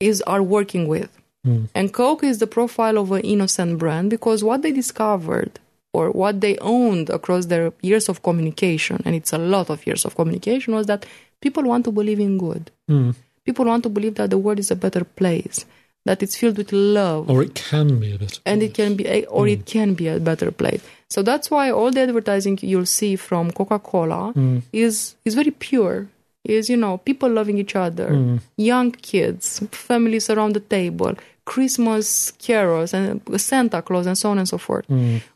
is 0.00 0.22
are 0.22 0.42
working 0.42 0.88
with. 0.88 1.10
Mm. 1.46 1.68
And 1.74 1.92
coke 1.92 2.22
is 2.24 2.38
the 2.38 2.46
profile 2.46 2.98
of 2.98 3.12
an 3.12 3.22
innocent 3.22 3.78
brand 3.78 4.10
because 4.10 4.44
what 4.44 4.62
they 4.62 4.72
discovered 4.72 5.58
or 5.92 6.10
what 6.10 6.40
they 6.40 6.58
owned 6.58 7.08
across 7.08 7.46
their 7.46 7.72
years 7.80 8.08
of 8.08 8.22
communication 8.22 9.00
and 9.04 9.14
it's 9.14 9.32
a 9.32 9.38
lot 9.38 9.70
of 9.70 9.86
years 9.86 10.04
of 10.04 10.14
communication 10.16 10.74
was 10.74 10.86
that 10.86 11.06
people 11.40 11.62
want 11.62 11.84
to 11.86 11.92
believe 11.92 12.20
in 12.20 12.36
good. 12.36 12.70
Mm. 12.90 13.14
people 13.44 13.64
want 13.64 13.82
to 13.82 13.88
believe 13.88 14.16
that 14.16 14.28
the 14.28 14.38
world 14.38 14.58
is 14.58 14.70
a 14.70 14.76
better 14.76 15.02
place 15.02 15.64
that 16.04 16.22
it's 16.22 16.36
filled 16.36 16.56
with 16.56 16.72
love. 16.72 17.28
Or 17.30 17.42
it 17.42 17.54
can 17.54 17.98
be 18.00 18.14
a 18.14 18.18
bit. 18.18 18.40
and 18.46 18.62
it 18.62 18.74
can 18.74 18.96
be 18.96 19.06
a, 19.06 19.24
or 19.26 19.46
it 19.48 19.60
mm. 19.60 19.66
can 19.66 19.94
be 19.94 20.08
a 20.08 20.18
better 20.18 20.50
place. 20.50 20.82
So 21.08 21.22
that's 21.22 21.50
why 21.50 21.70
all 21.70 21.90
the 21.90 22.00
advertising 22.00 22.58
you'll 22.62 22.86
see 22.86 23.16
from 23.16 23.50
coca-cola 23.50 24.32
mm. 24.34 24.62
is 24.72 25.16
is 25.24 25.34
very 25.34 25.50
pure. 25.50 26.08
Is 26.44 26.70
you 26.70 26.76
know 26.76 26.98
people 26.98 27.28
loving 27.28 27.58
each 27.58 27.76
other. 27.76 28.10
Mm. 28.10 28.40
Young 28.56 28.92
kids 28.92 29.60
families 29.70 30.30
around 30.30 30.54
the 30.54 30.60
table 30.60 31.14
christmas 31.46 32.30
carols 32.38 32.94
and 32.94 33.20
santa 33.40 33.82
claus 33.82 34.06
and 34.06 34.16
so 34.16 34.30
on 34.30 34.38
and 34.38 34.48
so 34.48 34.56
forth. 34.56 34.84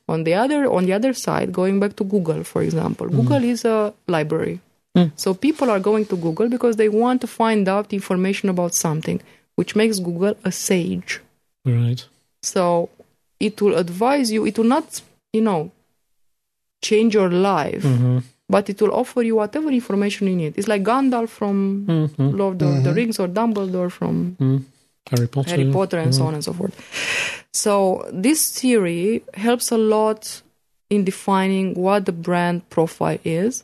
On 0.09 0.23
the 0.23 0.35
other 0.35 0.71
on 0.71 0.87
the 0.87 0.93
other 0.93 1.13
side 1.13 1.53
going 1.53 1.81
back 1.81 1.97
to 1.97 2.05
google 2.05 2.45
for 2.45 2.63
example. 2.63 3.09
Google 3.09 3.43
is 3.43 3.65
a 3.65 3.93
library. 4.07 4.61
So 5.17 5.35
people 5.35 5.71
are 5.71 5.81
going 5.81 6.07
to 6.07 6.17
google 6.17 6.49
because 6.49 6.77
they 6.77 6.89
want 6.89 7.21
to 7.23 7.27
find 7.27 7.69
out 7.69 7.93
information 7.93 8.49
about 8.49 8.75
something 8.75 9.21
which 9.57 9.75
makes 9.77 9.99
google 9.99 10.35
a 10.45 10.53
sage 10.53 11.21
Right. 11.65 12.05
so 12.43 12.91
it 13.41 13.61
will 13.63 13.77
advise 13.77 14.31
you, 14.33 14.47
it 14.47 14.57
will 14.59 14.65
not, 14.77 15.01
you 15.33 15.41
know, 15.43 15.71
change 16.83 17.15
your 17.15 17.31
life, 17.31 17.83
Mm-hmm. 17.83 18.19
but 18.49 18.69
it 18.71 18.81
will 18.81 18.95
offer 18.95 19.23
you 19.23 19.37
whatever 19.37 19.71
information 19.71 20.29
you 20.29 20.37
need. 20.37 20.55
It's 20.57 20.69
like 20.69 20.83
Gandalf 20.85 21.29
from 21.29 21.87
Mm-hmm. 21.89 22.31
Lord 22.37 22.63
of 22.63 22.85
the 22.85 22.93
Rings 22.93 23.19
or 23.19 23.29
Dumbledore 23.29 23.91
from 23.91 24.37
Harry 25.11 25.27
Potter. 25.29 25.51
Harry 25.51 25.71
Potter 25.73 25.99
and 25.99 26.15
so 26.15 26.25
on 26.27 26.35
and 26.35 26.45
so 26.45 26.53
forth. 26.53 26.75
So 27.53 28.09
this 28.13 28.59
theory 28.59 29.23
helps 29.35 29.71
a 29.73 29.79
lot 29.79 30.43
in 30.91 31.05
defining 31.05 31.75
what 31.75 32.05
the 32.07 32.13
brand 32.13 32.69
profile 32.71 33.19
is. 33.25 33.63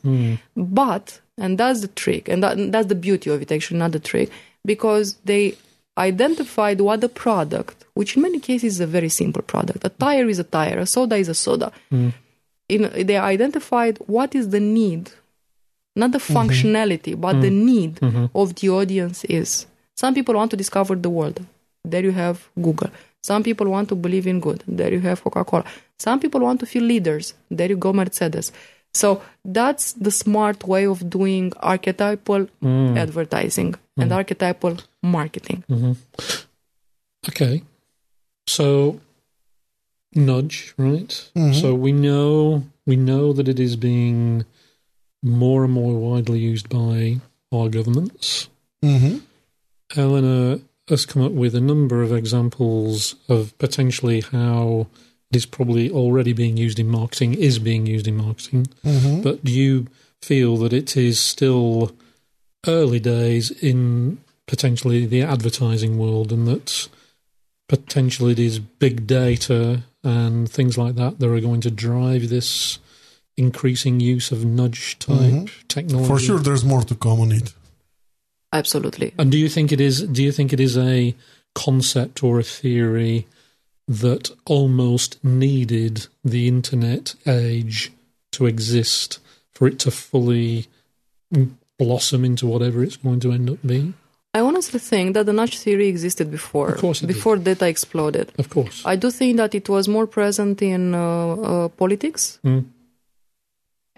But, 0.55 1.19
and 1.37 1.57
that's 1.57 1.81
the 1.81 1.87
trick, 1.87 2.27
and 2.29 2.43
that, 2.43 2.71
that's 2.71 2.87
the 2.87 2.95
beauty 2.95 3.29
of 3.29 3.41
it, 3.41 3.51
actually, 3.51 3.79
not 3.79 3.91
the 3.93 3.99
trick, 3.99 4.29
because 4.65 5.15
they 5.25 5.55
identified 5.97 6.79
what 6.81 7.01
the 7.01 7.09
product, 7.09 7.85
which 7.93 8.15
in 8.15 8.21
many 8.21 8.39
cases 8.39 8.75
is 8.75 8.79
a 8.79 8.87
very 8.87 9.09
simple 9.09 9.41
product. 9.41 9.83
A 9.83 9.89
tire 9.89 10.27
is 10.27 10.39
a 10.39 10.43
tire, 10.43 10.79
a 10.79 10.85
soda 10.85 11.15
is 11.15 11.29
a 11.29 11.33
soda. 11.33 11.71
Hmm. 11.89 12.09
In, 12.69 13.05
they 13.05 13.17
identified 13.17 13.97
what 14.07 14.33
is 14.33 14.49
the 14.49 14.59
need, 14.59 15.11
not 15.95 16.11
the 16.11 16.19
mm-hmm. 16.19 16.37
functionality, 16.37 17.19
but 17.19 17.41
the 17.41 17.49
hmm. 17.49 17.65
need 17.65 17.95
mm-hmm. 17.95 18.25
of 18.33 18.55
the 18.55 18.69
audience 18.69 19.23
is. 19.25 19.65
Some 19.95 20.13
people 20.13 20.35
want 20.35 20.51
to 20.51 20.57
discover 20.57 20.95
the 20.95 21.09
world. 21.09 21.45
There 21.83 22.03
you 22.03 22.11
have 22.11 22.47
Google. 22.59 22.89
Some 23.23 23.43
people 23.43 23.67
want 23.67 23.89
to 23.89 23.95
believe 23.95 24.25
in 24.25 24.39
good. 24.39 24.63
There 24.67 24.91
you 24.91 24.99
have 25.01 25.23
Coca 25.23 25.43
Cola. 25.43 25.65
Some 25.99 26.19
people 26.19 26.41
want 26.41 26.59
to 26.61 26.65
feel 26.65 26.83
leaders. 26.83 27.33
There 27.49 27.69
you 27.69 27.77
go, 27.77 27.93
Mercedes. 27.93 28.51
So 28.93 29.21
that's 29.45 29.93
the 29.93 30.11
smart 30.11 30.67
way 30.67 30.85
of 30.85 31.09
doing 31.09 31.53
archetypal 31.59 32.47
mm. 32.61 32.97
advertising 32.97 33.75
and 33.97 34.11
mm. 34.11 34.15
archetypal 34.15 34.77
marketing. 35.01 35.63
Mm-hmm. 35.69 35.93
Okay. 37.29 37.63
So 38.47 38.99
nudge, 40.13 40.73
right? 40.77 41.29
Mm-hmm. 41.35 41.53
So 41.53 41.73
we 41.73 41.91
know 41.91 42.63
we 42.85 42.95
know 42.95 43.33
that 43.33 43.47
it 43.47 43.59
is 43.59 43.75
being 43.75 44.45
more 45.23 45.63
and 45.63 45.73
more 45.73 45.93
widely 45.93 46.39
used 46.39 46.67
by 46.69 47.21
our 47.53 47.69
governments. 47.69 48.49
Mm-hmm. 48.83 49.19
Eleanor 49.95 50.59
has 50.87 51.05
come 51.05 51.21
up 51.21 51.31
with 51.31 51.55
a 51.55 51.61
number 51.61 52.01
of 52.01 52.11
examples 52.11 53.15
of 53.29 53.57
potentially 53.57 54.21
how 54.21 54.87
it 54.87 55.10
is 55.35 55.45
probably 55.45 55.89
already 55.89 56.33
being 56.33 56.57
used 56.57 56.79
in 56.79 56.87
marketing, 56.87 57.33
is 57.33 57.59
being 57.59 57.85
used 57.85 58.07
in 58.07 58.17
marketing. 58.17 58.67
Mm-hmm. 58.85 59.21
But 59.21 59.43
do 59.43 59.51
you 59.51 59.87
feel 60.21 60.57
that 60.57 60.73
it 60.73 60.95
is 60.95 61.19
still 61.19 61.95
early 62.67 62.99
days 62.99 63.51
in 63.51 64.19
potentially 64.47 65.05
the 65.05 65.21
advertising 65.21 65.97
world 65.97 66.31
and 66.31 66.47
that 66.47 66.89
potentially 67.69 68.33
it 68.33 68.39
is 68.39 68.59
big 68.59 69.07
data 69.07 69.83
and 70.03 70.49
things 70.49 70.77
like 70.77 70.95
that 70.95 71.19
that 71.19 71.31
are 71.31 71.39
going 71.39 71.61
to 71.61 71.71
drive 71.71 72.29
this 72.29 72.79
increasing 73.37 73.99
use 73.99 74.31
of 74.31 74.43
nudge 74.43 74.99
type 74.99 75.49
technology? 75.67 76.07
For 76.07 76.19
sure, 76.19 76.39
there's 76.39 76.65
more 76.65 76.83
to 76.83 76.95
come 76.95 77.21
on 77.21 77.31
it. 77.31 77.53
Absolutely. 78.53 79.13
And 79.17 79.31
do 79.31 79.37
you 79.37 79.47
think 79.47 79.71
it 79.71 79.79
is? 79.79 80.01
Do 80.01 80.21
you 80.21 80.31
think 80.31 80.51
it 80.51 80.59
is 80.59 80.77
a 80.77 81.15
concept 81.55 82.23
or 82.23 82.39
a 82.39 82.43
theory 82.43 83.25
that 84.01 84.31
almost 84.45 85.21
needed 85.23 86.07
the 86.23 86.47
internet 86.47 87.15
age 87.27 87.91
to 88.31 88.45
exist 88.45 89.19
for 89.51 89.67
it 89.67 89.77
to 89.79 89.91
fully 89.91 90.67
blossom 91.77 92.23
into 92.25 92.45
whatever 92.47 92.83
it's 92.83 92.97
going 92.97 93.19
to 93.21 93.31
end 93.31 93.49
up 93.49 93.57
being? 93.65 93.93
I 94.33 94.39
honestly 94.39 94.79
think 94.79 95.13
that 95.15 95.25
the 95.25 95.33
nudge 95.33 95.57
theory 95.59 95.87
existed 95.89 96.31
before, 96.31 96.69
Of 96.69 96.79
course 96.79 97.03
it 97.03 97.07
did. 97.07 97.13
before 97.15 97.35
data 97.37 97.67
exploded. 97.67 98.31
Of 98.37 98.49
course. 98.49 98.81
I 98.85 98.95
do 98.95 99.11
think 99.11 99.35
that 99.37 99.53
it 99.53 99.67
was 99.67 99.87
more 99.89 100.07
present 100.07 100.61
in 100.61 100.93
uh, 100.95 101.33
uh, 101.35 101.67
politics, 101.69 102.39
Mm. 102.45 102.63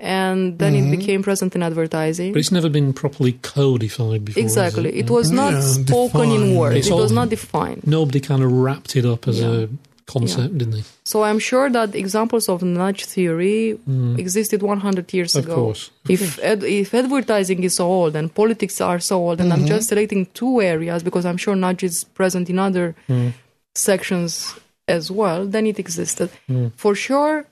And 0.04 0.60
then 0.60 0.76
it 0.76 0.82
mm-hmm. 0.82 0.92
became 0.92 1.24
present 1.24 1.56
in 1.56 1.64
advertising. 1.64 2.34
But 2.34 2.40
it's 2.40 2.52
never 2.52 2.70
been 2.70 2.92
properly 2.92 3.34
codified 3.42 4.26
before. 4.26 4.44
Exactly, 4.44 4.90
it? 4.90 5.06
it 5.06 5.10
was 5.10 5.32
not 5.32 5.54
Yeah, 5.54 5.62
spoken 5.62 6.30
in 6.30 6.56
words. 6.56 6.76
It's 6.76 6.90
it 6.90 6.94
was 6.94 7.12
all- 7.12 7.16
not 7.16 7.30
defined. 7.30 7.88
Nobody 7.88 8.20
kind 8.20 8.44
of 8.44 8.52
wrapped 8.52 8.98
it 8.98 9.06
up 9.06 9.28
as 9.30 9.40
Yeah. 9.40 9.64
a 9.64 9.68
concept, 10.06 10.58
didn't 10.58 10.74
they? 10.74 10.84
So 11.06 11.24
I'm 11.24 11.40
sure 11.40 11.70
that 11.70 11.96
examples 11.96 12.50
of 12.50 12.62
nudge 12.62 13.06
theory 13.06 13.80
mm. 13.90 14.20
existed 14.20 14.62
100 14.62 15.14
years 15.14 15.34
Mm. 15.34 15.40
Of 15.40 15.46
ago. 15.46 15.56
course. 15.56 15.90
Of 16.04 16.12
If 16.12 16.22
ad, 16.44 16.64
if 16.64 16.94
advertising 16.94 17.64
is 17.64 17.76
so 17.76 17.88
old 17.88 18.14
and 18.18 18.28
politics 18.34 18.82
are 18.82 19.00
so 19.00 19.16
old, 19.26 19.40
and 19.40 19.54
I'm 19.54 19.60
mm-hmm. 19.60 19.68
just 19.68 19.88
selecting 19.88 20.28
two 20.34 20.62
areas 20.62 21.02
because 21.02 21.26
I'm 21.26 21.38
sure 21.38 21.56
nudge 21.56 21.84
is 21.84 22.04
present 22.04 22.50
in 22.50 22.60
other 22.60 22.94
mm. 23.08 23.32
sections 23.74 24.56
as 24.90 25.10
well, 25.10 25.48
then 25.48 25.66
it 25.66 25.80
existed. 25.80 26.30
Mm. 26.50 26.74
For 26.76 26.94
sure, 26.94 27.46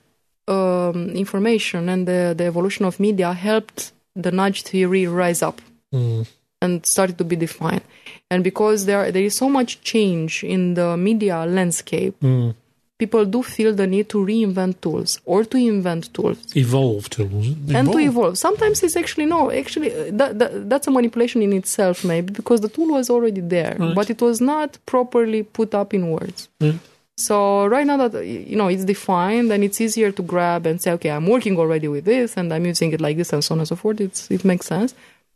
um, 0.52 1.10
information 1.24 1.88
and 1.88 2.06
the, 2.10 2.34
the 2.38 2.44
evolution 2.44 2.84
of 2.86 2.98
media 3.00 3.32
helped 3.32 3.92
the 4.24 4.30
nudge 4.30 4.62
theory 4.62 5.06
rise 5.06 5.42
up 5.48 5.58
Mm. 5.94 6.26
and 6.62 6.86
started 6.86 7.16
to 7.18 7.24
be 7.24 7.36
defined. 7.36 7.82
And 8.30 8.42
because 8.50 8.86
there 8.86 9.12
there 9.14 9.24
is 9.30 9.34
so 9.36 9.48
much 9.58 9.70
change 9.92 10.32
in 10.54 10.74
the 10.78 10.96
media 11.08 11.36
landscape, 11.58 12.14
Mm. 12.22 12.54
people 13.02 13.24
do 13.34 13.42
feel 13.42 13.72
the 13.80 13.86
need 13.86 14.06
to 14.14 14.18
reinvent 14.32 14.74
tools 14.80 15.10
or 15.32 15.40
to 15.52 15.56
invent 15.58 16.04
tools 16.14 16.38
Evolve 16.64 17.04
tools. 17.10 17.46
and 17.78 17.86
to 17.92 17.98
Evolve. 17.98 18.08
evolve. 18.10 18.34
Sometimes 18.46 18.82
it's 18.84 18.96
actually 19.02 19.26
no, 19.26 19.50
actually 19.50 19.90
uh, 19.92 20.10
that, 20.20 20.38
that 20.40 20.50
that's 20.70 20.86
a 20.86 20.90
manipulation 20.98 21.42
in 21.42 21.52
itself, 21.52 21.96
maybe 22.12 22.30
because 22.40 22.60
the 22.66 22.68
tool 22.76 22.88
was 22.98 23.10
already 23.10 23.42
there, 23.56 23.74
Right. 23.78 23.94
but 23.98 24.06
it 24.14 24.20
was 24.22 24.40
not 24.40 24.78
properly 24.92 25.42
put 25.58 25.70
up 25.80 25.92
in 25.98 26.02
words. 26.16 26.48
Mm. 26.60 26.78
So 27.18 27.66
right 27.66 27.86
now 27.86 27.96
that 28.08 28.24
you 28.26 28.56
know 28.56 28.68
it's 28.68 28.84
defined, 28.84 29.52
and 29.52 29.62
it's 29.62 29.80
easier 29.80 30.10
to 30.12 30.22
grab 30.22 30.66
and 30.66 30.80
say, 30.80 30.92
okay, 30.92 31.10
I'm 31.10 31.26
working 31.26 31.58
already 31.58 31.88
with 31.88 32.04
this, 32.04 32.36
and 32.36 32.52
I'm 32.52 32.64
using 32.64 32.92
it 32.92 33.00
like 33.00 33.16
this, 33.16 33.32
and 33.32 33.44
so 33.44 33.54
on 33.54 33.58
and 33.60 33.68
so 33.68 33.76
forth. 33.76 34.00
It's 34.00 34.30
it 34.30 34.44
makes 34.44 34.66
sense. 34.66 34.94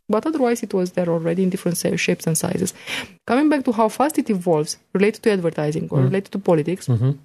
But 0.09 0.25
otherwise, 0.25 0.63
it 0.63 0.73
was 0.73 0.93
there 0.93 1.09
already 1.09 1.43
in 1.43 1.49
different 1.49 1.77
shapes 1.99 2.25
and 2.25 2.37
sizes. 2.37 2.73
Coming 3.27 3.49
back 3.49 3.65
to 3.65 3.71
how 3.73 3.89
fast 3.89 4.17
it 4.17 4.29
evolves 4.29 4.77
related 4.93 5.21
to 5.23 5.31
advertising 5.31 5.87
or 5.91 5.99
Mm. 5.99 6.05
related 6.05 6.31
to 6.31 6.39
politics, 6.39 6.87
Mhm. 6.87 7.17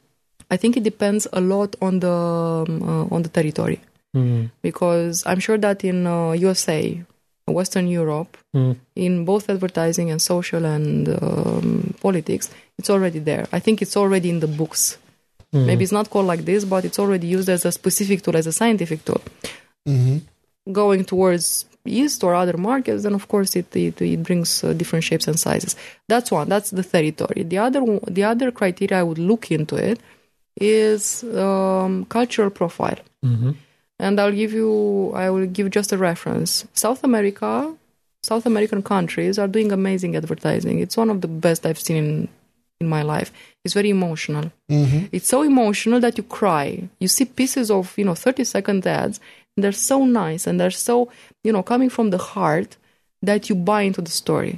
I 0.51 0.57
think 0.57 0.77
it 0.77 0.83
depends 0.83 1.27
a 1.33 1.41
lot 1.41 1.77
on 1.81 2.01
the 2.01 2.11
um, 2.11 2.83
uh, 2.83 3.15
on 3.15 3.23
the 3.23 3.29
territory 3.31 3.81
Mm. 4.15 4.51
because 4.61 5.23
I'm 5.27 5.39
sure 5.41 5.57
that 5.59 5.83
in 5.85 6.07
uh, 6.07 6.33
USA, 6.33 7.01
Western 7.53 7.87
Europe, 7.89 8.37
Mm. 8.55 8.77
in 8.97 9.25
both 9.25 9.49
advertising 9.49 10.11
and 10.11 10.21
social 10.21 10.65
and 10.67 11.09
um, 11.23 11.95
politics, 12.01 12.51
it's 12.79 12.91
already 12.91 13.19
there. 13.19 13.47
I 13.53 13.61
think 13.61 13.81
it's 13.83 13.97
already 13.97 14.29
in 14.29 14.41
the 14.41 14.47
books. 14.61 14.99
Mm. 15.55 15.67
Maybe 15.67 15.85
it's 15.85 15.93
not 15.93 16.11
called 16.11 16.27
like 16.27 16.45
this, 16.45 16.65
but 16.65 16.85
it's 16.85 16.99
already 16.99 17.27
used 17.37 17.49
as 17.49 17.65
a 17.65 17.73
specific 17.73 18.23
tool, 18.23 18.37
as 18.37 18.47
a 18.47 18.53
scientific 18.53 19.05
tool. 19.05 19.21
hmm 19.87 20.19
Going 20.71 21.05
towards 21.05 21.65
east 21.85 22.23
or 22.23 22.35
other 22.43 22.57
markets, 22.57 23.03
then 23.03 23.15
of 23.15 23.27
course 23.27 23.57
it 23.57 23.75
it, 23.75 24.01
it 24.01 24.23
brings 24.23 24.63
uh, 24.63 24.73
different 24.81 25.05
shapes 25.05 25.27
and 25.27 25.39
sizes. 25.47 25.75
That's 26.09 26.31
one. 26.31 26.49
That's 26.49 26.71
the 26.71 26.85
territory. 26.85 27.43
The 27.53 27.59
other 27.59 27.81
the 28.19 28.23
other 28.33 28.53
criteria 28.53 29.01
I 29.01 29.03
would 29.03 29.19
look 29.19 29.51
into 29.51 29.75
it 29.91 29.99
is 30.61 31.25
um, 31.25 32.05
cultural 32.17 32.51
profile. 32.51 32.99
Mhm. 33.25 33.55
And 34.03 34.19
I'll 34.21 34.33
give 34.43 34.53
you, 34.61 35.13
I 35.15 35.31
will 35.31 35.47
give 35.47 35.71
just 35.79 35.93
a 35.93 35.99
reference. 36.11 36.51
South 36.75 37.01
America, 37.05 37.53
South 38.31 38.45
American 38.53 38.83
countries 38.83 39.39
are 39.39 39.49
doing 39.57 39.71
amazing 39.81 40.13
advertising. 40.21 40.77
It's 40.85 40.97
one 41.03 41.11
of 41.15 41.19
the 41.25 41.29
best 41.47 41.61
I've 41.67 41.79
seen 41.87 41.97
in, 42.05 42.29
in 42.81 42.87
my 42.97 43.03
life. 43.15 43.31
It's 43.65 43.75
very 43.81 43.91
emotional. 43.99 44.47
hmm 44.69 45.01
It's 45.17 45.29
so 45.35 45.39
emotional 45.53 46.01
that 46.01 46.15
you 46.19 46.25
cry. 46.41 46.67
You 47.03 47.09
see 47.17 47.27
pieces 47.41 47.67
of, 47.71 47.85
you 47.99 48.05
know, 48.09 48.17
30 48.17 48.45
second 48.57 48.81
ads, 48.87 49.17
and 49.57 49.63
they're 49.63 49.81
so 49.93 50.05
nice 50.05 50.43
and 50.49 50.55
they're 50.59 50.79
so, 50.89 50.95
you 51.45 51.53
know, 51.55 51.63
coming 51.73 51.91
from 51.97 52.11
the 52.11 52.19
heart 52.35 52.71
that 53.29 53.49
you 53.49 53.55
buy 53.55 53.83
into 53.89 54.03
the 54.03 54.11
story. 54.23 54.55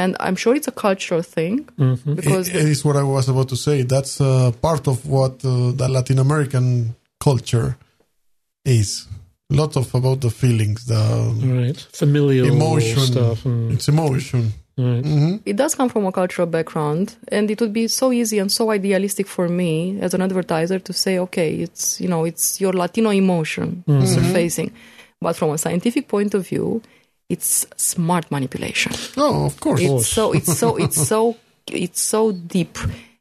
And 0.00 0.10
I'm 0.20 0.36
sure 0.36 0.54
it's 0.54 0.68
a 0.68 0.76
cultural 0.86 1.22
thing 1.36 1.54
Mhm. 1.78 2.14
because 2.14 2.46
It, 2.48 2.56
it 2.56 2.68
is 2.74 2.80
what 2.84 2.96
I 2.96 3.02
was 3.16 3.26
about 3.32 3.48
to 3.48 3.56
say. 3.56 3.76
That's 3.94 4.20
uh, 4.20 4.52
part 4.68 4.84
of 4.92 4.96
what 5.16 5.32
uh, 5.44 5.72
the 5.80 5.88
Latin 5.88 6.18
American 6.18 6.94
culture 7.28 7.68
is. 8.64 9.06
A 9.52 9.56
Lot 9.56 9.76
of 9.76 9.92
about 9.94 10.20
the 10.20 10.30
feelings, 10.30 10.84
the 10.86 11.34
Right. 11.42 11.76
Familial 11.92 12.46
Emotion. 12.46 13.00
stuff. 13.02 13.44
And, 13.44 13.72
it's 13.72 13.88
emotion. 13.88 14.52
right. 14.78 15.04
hmm 15.04 15.36
it 15.44 15.56
does 15.56 15.74
come 15.74 15.88
from 15.90 16.06
a 16.06 16.12
cultural 16.12 16.46
background 16.46 17.16
and 17.28 17.50
it 17.50 17.60
would 17.60 17.72
be 17.72 17.86
so 17.88 18.12
easy 18.12 18.38
and 18.38 18.50
so 18.50 18.70
idealistic 18.70 19.26
for 19.26 19.46
me 19.48 19.98
as 20.00 20.14
an 20.14 20.22
advertiser 20.22 20.78
to 20.78 20.92
say 20.92 21.18
okay 21.18 21.50
it's 21.56 22.00
you 22.00 22.08
know 22.08 22.24
it's 22.24 22.60
your 22.62 22.72
latino 22.72 23.10
emotion 23.10 23.84
surfacing 24.14 24.70
but 25.20 25.34
from 25.36 25.50
a 25.50 25.58
scientific 25.58 26.08
point 26.08 26.32
of 26.34 26.46
view 26.48 26.80
it's 27.28 27.66
smart 27.76 28.30
manipulation 28.30 28.92
Oh, 29.18 29.44
of 29.46 29.60
course. 29.60 29.80
it's 29.82 30.06
so 30.06 30.32
it's 30.32 30.56
so 30.56 30.76
it's 30.76 31.00
so 31.08 31.36
it's 31.68 32.00
so 32.00 32.32
deep 32.32 32.78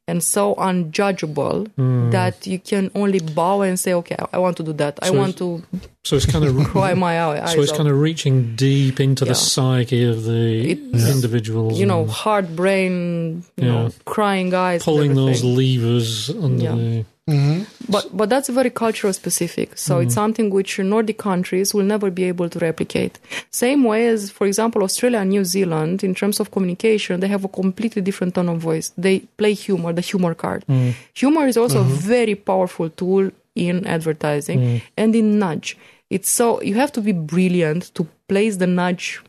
and 0.10 0.24
so 0.24 0.55
unjudgeable 0.55 1.68
hmm. 1.76 2.10
that 2.10 2.47
you 2.47 2.60
can 2.60 2.89
only 2.95 3.20
bow 3.20 3.62
and 3.62 3.80
say 3.80 3.93
okay 3.93 4.18
i 4.34 4.38
want 4.38 4.57
to 4.57 4.64
do 4.64 4.74
that. 4.74 4.99
I 5.01 5.12
want 5.12 5.38
to 5.38 5.64
So 6.10 6.16
it's 6.16 6.26
kind 6.26 6.43
of 6.43 6.57
cry 6.74 6.95
my 6.95 7.22
eyes 7.22 7.53
so 7.53 7.62
it's 7.62 7.72
out. 7.72 7.78
kind 7.78 7.89
of 7.89 7.99
reaching 8.01 8.55
deep 8.55 8.99
into 8.99 9.26
the 9.26 9.36
psyche 9.36 10.03
of 10.05 10.24
the 10.24 10.72
It's- 10.72 11.05
individuals. 11.16 11.80
you 11.80 11.86
know 11.86 12.01
and 12.01 12.10
heart 12.10 12.47
brain 12.55 13.43
you 13.57 13.68
Yeah. 13.68 13.72
know 13.72 13.89
crying 14.05 14.49
eyes 14.55 14.82
pulling 14.82 15.14
those 15.14 15.43
levers 15.43 16.32
under 16.32 16.64
Yeah. 16.64 16.76
the. 16.76 17.05
hmm 17.30 17.60
But 17.93 18.10
but 18.20 18.28
that's 18.34 18.49
very 18.49 18.72
cultural 18.84 19.14
specific. 19.14 19.78
So 19.78 19.99
it's 19.99 20.14
mm. 20.14 20.22
something 20.22 20.47
which 20.57 20.80
Nordic 20.80 21.20
countries 21.30 21.74
will 21.76 21.86
never 21.93 22.10
be 22.20 22.24
able 22.32 22.49
to 22.53 22.57
replicate. 22.60 23.20
Same 23.66 23.84
way 23.91 24.01
as, 24.14 24.32
for 24.38 24.45
example, 24.49 24.82
Australia 24.88 25.20
and 25.20 25.30
New 25.30 25.45
Zealand, 25.45 26.03
in 26.03 26.14
terms 26.22 26.39
of 26.41 26.49
communication, 26.55 27.20
they 27.20 27.32
have 27.36 27.45
a 27.45 27.51
completely 27.62 28.01
different 28.01 28.34
tone 28.34 28.49
of 28.49 28.57
voice. 28.70 28.88
They 28.97 29.16
play 29.41 29.53
humor, 29.53 29.93
the 29.93 30.05
humor 30.12 30.34
card. 30.34 30.66
Mm. 30.66 30.93
Humor 31.22 31.45
is 31.51 31.57
also 31.57 31.82
a 31.82 31.86
mm-hmm. 31.86 32.14
very 32.18 32.36
powerful 32.51 32.89
tool 32.89 33.30
in 33.55 33.86
advertising 33.86 34.60
mm. 34.60 34.82
and 34.97 35.16
in 35.16 35.38
nudge. 35.38 35.78
It's 36.10 36.30
so 36.30 36.62
you 36.62 36.76
have 36.76 36.91
to 36.93 37.01
be 37.01 37.12
brilliant 37.12 37.93
to 37.95 38.07
place 38.28 38.57
the 38.57 38.68
nudge 38.68 39.22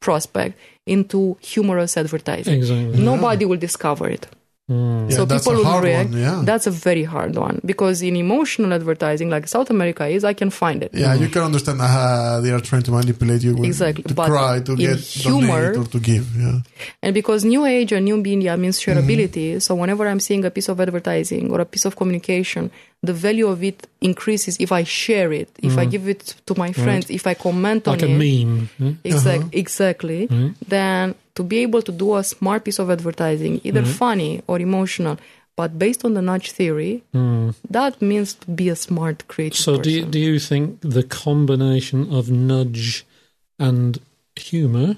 prospect 0.00 0.58
into 0.84 1.36
humorous 1.40 1.96
advertising. 1.96 2.54
Exactly. 2.54 3.00
Nobody 3.00 3.44
will 3.44 3.56
discover 3.56 4.08
it 4.08 4.26
Mm. 4.68 5.08
Yeah, 5.10 5.16
so 5.16 5.24
that's 5.24 5.46
people 5.46 5.64
a 5.64 5.64
will 5.74 5.80
react. 5.80 6.10
one. 6.10 6.18
Yeah. 6.20 6.42
That's 6.44 6.66
a 6.66 6.72
very 6.72 7.04
hard 7.04 7.36
one 7.36 7.60
because 7.64 8.02
in 8.02 8.16
emotional 8.16 8.72
advertising, 8.72 9.30
like 9.30 9.46
South 9.46 9.70
America 9.70 10.04
is, 10.08 10.24
I 10.24 10.32
can 10.34 10.50
find 10.50 10.82
it. 10.82 10.90
yeah, 10.92 11.14
you 11.14 11.28
can 11.28 11.42
understand 11.42 11.78
uh, 11.80 12.40
they 12.40 12.50
are 12.50 12.58
trying 12.60 12.82
to 12.82 12.90
manipulate 12.90 13.44
you 13.44 13.54
with, 13.54 13.66
Exactly, 13.66 14.02
to 14.02 14.14
but 14.14 14.26
cry, 14.26 14.58
to 14.60 14.74
get 14.74 14.98
humor- 14.98 15.78
or 15.78 15.84
to 15.84 16.00
give. 16.00 16.26
Yeah. 16.36 16.58
And 17.00 17.14
because 17.14 17.44
new 17.44 17.64
age 17.64 17.92
and 17.92 18.04
new 18.04 18.16
media 18.16 18.56
means 18.56 18.80
shareability, 18.80 19.62
so 19.62 19.76
whenever 19.76 20.08
I'm 20.08 20.18
seeing 20.18 20.44
a 20.44 20.50
piece 20.50 20.68
of 20.68 20.80
advertising 20.80 21.52
or 21.52 21.60
a 21.60 21.64
piece 21.64 21.84
of 21.84 21.94
communication, 21.94 22.72
the 23.04 23.12
value 23.12 23.46
of 23.46 23.62
it 23.62 23.86
increases 24.00 24.56
if 24.58 24.72
I 24.72 24.82
share 24.82 25.32
it, 25.32 25.48
if 25.62 25.78
I 25.78 25.84
give 25.84 26.08
it 26.08 26.34
to 26.46 26.58
my 26.58 26.72
friends, 26.72 27.08
if 27.08 27.24
I 27.28 27.34
comment 27.34 27.86
Like 27.86 28.02
on 28.02 28.08
it. 28.10 28.12
Like 28.12 28.16
a 28.16 28.44
meme. 28.44 28.68
yeah? 28.80 28.92
Exact, 29.04 29.38
Uh-huh. 29.42 29.48
Exactly. 29.52 30.26
Then 30.66 31.14
to 31.36 31.42
be 31.42 31.58
able 31.58 31.82
to 31.82 31.92
do 31.92 32.16
a 32.16 32.24
smart 32.24 32.64
piece 32.64 32.78
of 32.78 32.90
advertising, 32.90 33.60
either 33.62 33.82
mm-hmm. 33.82 33.92
funny 33.92 34.42
or 34.46 34.58
emotional, 34.58 35.16
but 35.56 35.78
based 35.78 36.04
on 36.04 36.14
the 36.14 36.22
nudge 36.22 36.52
theory, 36.52 37.02
mm. 37.14 37.54
that 37.70 38.02
means 38.02 38.34
to 38.34 38.50
be 38.50 38.68
a 38.68 38.76
smart 38.76 39.26
creative 39.28 39.58
So 39.58 39.78
do 39.78 39.90
you, 39.90 40.04
do 40.04 40.18
you 40.18 40.38
think 40.38 40.80
the 40.80 41.02
combination 41.02 42.12
of 42.12 42.30
nudge 42.30 43.06
and 43.58 43.98
humour 44.34 44.96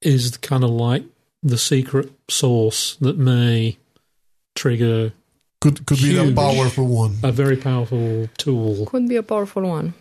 is 0.00 0.36
kind 0.38 0.64
of 0.64 0.70
like 0.70 1.04
the 1.42 1.58
secret 1.58 2.10
sauce 2.30 2.96
that 3.00 3.18
may 3.18 3.76
trigger 4.54 5.12
Could 5.60 5.86
could 5.86 5.98
be 5.98 6.14
the 6.14 6.24
Huge. 6.24 6.36
powerful 6.36 6.86
one. 6.86 7.18
a 7.22 7.32
very 7.32 7.56
powerful 7.56 8.28
tool? 8.38 8.86
Could 8.86 9.08
be 9.08 9.16
a 9.16 9.22
powerful 9.22 9.62
one. 9.62 9.94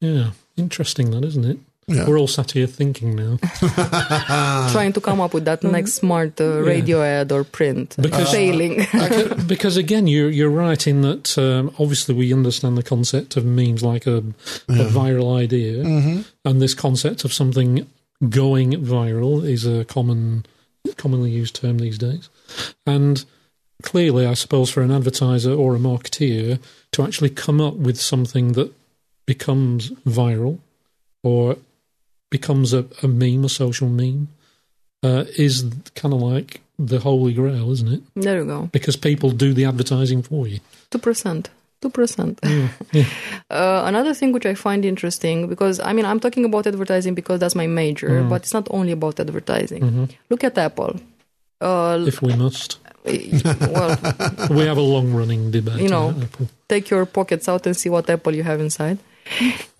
Yeah, 0.00 0.30
interesting 0.56 1.10
that, 1.10 1.24
isn't 1.24 1.44
it? 1.44 1.58
Yeah. 1.94 2.06
We're 2.08 2.18
all 2.18 2.26
sat 2.28 2.52
here 2.52 2.66
thinking 2.66 3.14
now. 3.16 3.38
Trying 4.72 4.92
to 4.94 5.00
come 5.00 5.20
up 5.20 5.34
with 5.34 5.44
that 5.44 5.62
next 5.62 5.94
smart 5.94 6.40
uh, 6.40 6.60
radio 6.62 7.02
ad 7.02 7.32
or 7.32 7.44
print. 7.44 7.96
Because- 8.00 8.30
Failing. 8.32 8.76
because, 8.92 9.44
because 9.54 9.76
again, 9.76 10.06
you're 10.06 10.30
you're 10.30 10.50
right 10.50 10.86
in 10.86 11.02
that. 11.02 11.36
Um, 11.38 11.74
obviously, 11.78 12.14
we 12.14 12.32
understand 12.32 12.76
the 12.78 12.82
concept 12.82 13.36
of 13.36 13.44
memes 13.44 13.82
like 13.82 14.06
a, 14.06 14.18
a 14.68 14.84
viral 14.98 15.36
idea, 15.36 15.82
and 16.44 16.60
this 16.62 16.74
concept 16.74 17.24
of 17.24 17.32
something 17.32 17.86
going 18.28 18.72
viral 18.72 19.44
is 19.44 19.66
a 19.66 19.84
common, 19.84 20.44
commonly 20.96 21.30
used 21.30 21.56
term 21.56 21.78
these 21.78 21.98
days. 21.98 22.28
And 22.86 23.24
clearly, 23.82 24.26
I 24.26 24.34
suppose 24.34 24.70
for 24.70 24.82
an 24.82 24.90
advertiser 24.92 25.52
or 25.52 25.74
a 25.74 25.78
marketeer 25.78 26.58
to 26.92 27.02
actually 27.02 27.30
come 27.30 27.60
up 27.60 27.74
with 27.74 28.00
something 28.00 28.52
that 28.52 28.72
becomes 29.26 29.90
viral 30.06 30.58
or 31.22 31.56
becomes 32.36 32.68
a, 32.74 32.82
a 33.06 33.08
meme, 33.22 33.44
a 33.44 33.48
social 33.48 33.88
meme, 34.00 34.26
uh, 35.06 35.24
is 35.46 35.54
kind 36.00 36.12
of 36.16 36.20
like 36.32 36.50
the 36.78 36.98
holy 37.08 37.32
grail, 37.40 37.66
isn't 37.76 37.92
it? 37.96 38.02
there 38.26 38.38
you 38.40 38.46
go. 38.54 38.58
because 38.72 38.96
people 39.08 39.28
do 39.44 39.48
the 39.58 39.64
advertising 39.72 40.20
for 40.28 40.42
you. 40.52 40.58
2%. 40.90 41.46
2%. 41.82 42.38
yeah. 42.92 43.04
Uh, 43.50 43.82
another 43.90 44.14
thing 44.14 44.30
which 44.32 44.46
I 44.52 44.54
find 44.66 44.84
interesting, 44.84 45.48
because 45.52 45.76
I 45.80 45.92
mean, 45.96 46.06
I'm 46.10 46.20
talking 46.26 46.44
about 46.50 46.66
advertising 46.66 47.14
because 47.20 47.38
that's 47.42 47.56
my 47.62 47.66
major, 47.66 48.22
but 48.30 48.42
it's 48.42 48.54
not 48.58 48.66
only 48.70 48.92
about 48.98 49.18
advertising. 49.20 49.82
Look 50.30 50.42
at 50.44 50.56
Apple. 50.58 50.92
Uh, 51.60 52.04
If 52.12 52.22
we 52.22 52.32
must, 52.44 52.78
well, 53.04 53.90
we 54.56 54.62
have 54.70 54.78
a 54.84 54.86
long 54.94 55.12
running 55.20 55.50
debate. 55.50 55.80
You 55.84 55.90
know. 55.96 56.06
Apple. 56.26 56.46
take 56.68 56.86
your 56.90 57.04
pockets 57.18 57.48
out 57.52 57.66
and 57.66 57.74
see 57.76 57.90
what 57.94 58.08
Apple 58.10 58.34
you 58.38 58.44
have 58.50 58.60
inside. 58.68 58.98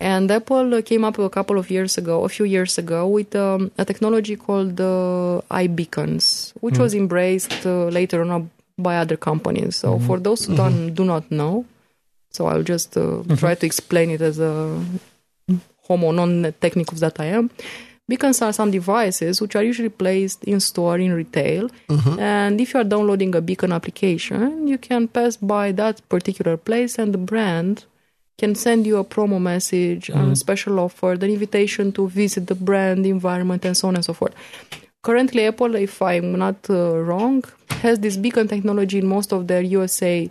And 0.01 0.31
Apple 0.31 0.75
uh, 0.75 0.83
came 0.83 1.05
up 1.05 1.19
a 1.19 1.31
couple 1.31 1.59
of 1.59 1.71
years 1.71 1.99
ago, 1.99 2.25
a 2.25 2.29
few 2.29 2.45
years 2.45 2.79
ago, 2.79 3.07
with 3.07 3.35
um, 3.37 3.71
a 3.79 3.85
technology 3.85 4.37
called 4.37 4.81
uh, 4.81 5.41
iBeacons, 5.51 6.53
which 6.61 6.79
was 6.79 6.95
embraced 6.95 7.65
uh, 7.67 7.87
later 7.87 8.23
on 8.23 8.51
by 8.79 8.97
other 8.97 9.17
companies. 9.17 9.77
So 9.77 9.99
for 10.01 10.19
those 10.19 10.47
who 10.47 10.57
don't 10.57 10.95
do 10.95 11.05
not 11.05 11.31
know, 11.31 11.65
so 12.31 12.47
I'll 12.47 12.63
just 12.63 12.97
uh, 12.97 13.23
try 13.37 13.55
to 13.55 13.67
explain 13.67 14.11
it 14.11 14.23
as 14.23 14.39
a 14.41 14.83
homo 15.87 16.11
non-technicus 16.13 17.01
that 17.01 17.21
I 17.21 17.27
am. 17.27 17.51
Beacons 18.09 18.43
are 18.43 18.53
some 18.53 18.71
devices 18.71 19.41
which 19.41 19.55
are 19.55 19.63
usually 19.63 19.89
placed 19.89 20.43
in 20.45 20.59
store 20.61 20.99
in 20.99 21.13
retail. 21.13 21.71
And 22.19 22.61
if 22.61 22.75
you 22.75 22.81
are 22.81 22.85
downloading 22.85 23.35
a 23.35 23.41
beacon 23.41 23.73
application, 23.73 24.67
you 24.67 24.79
can 24.79 25.07
pass 25.09 25.37
by 25.37 25.73
that 25.73 26.07
particular 26.09 26.57
place 26.57 26.99
and 26.99 27.15
the 27.15 27.19
brand 27.19 27.85
can 28.43 28.55
send 28.57 28.87
you 28.89 28.97
a 28.99 29.05
promo 29.05 29.41
message, 29.41 30.09
a 30.09 30.13
mm-hmm. 30.13 30.35
special 30.35 30.81
offer, 30.81 31.11
the 31.17 31.29
invitation 31.37 31.93
to 31.93 32.09
visit 32.09 32.49
the 32.49 32.57
brand 32.57 33.07
environment, 33.07 33.65
and 33.65 33.77
so 33.77 33.87
on 33.87 33.95
and 33.95 34.05
so 34.05 34.13
forth. 34.13 34.35
Currently, 35.07 35.47
Apple, 35.47 35.77
if 35.77 36.03
I'm 36.03 36.29
not 36.45 36.59
uh, 36.69 36.99
wrong, 37.09 37.45
has 37.85 38.01
this 38.01 38.17
beacon 38.17 38.49
technology 38.49 38.99
in 38.99 39.07
most 39.07 39.33
of 39.33 39.47
their 39.47 39.63
USA 39.63 40.29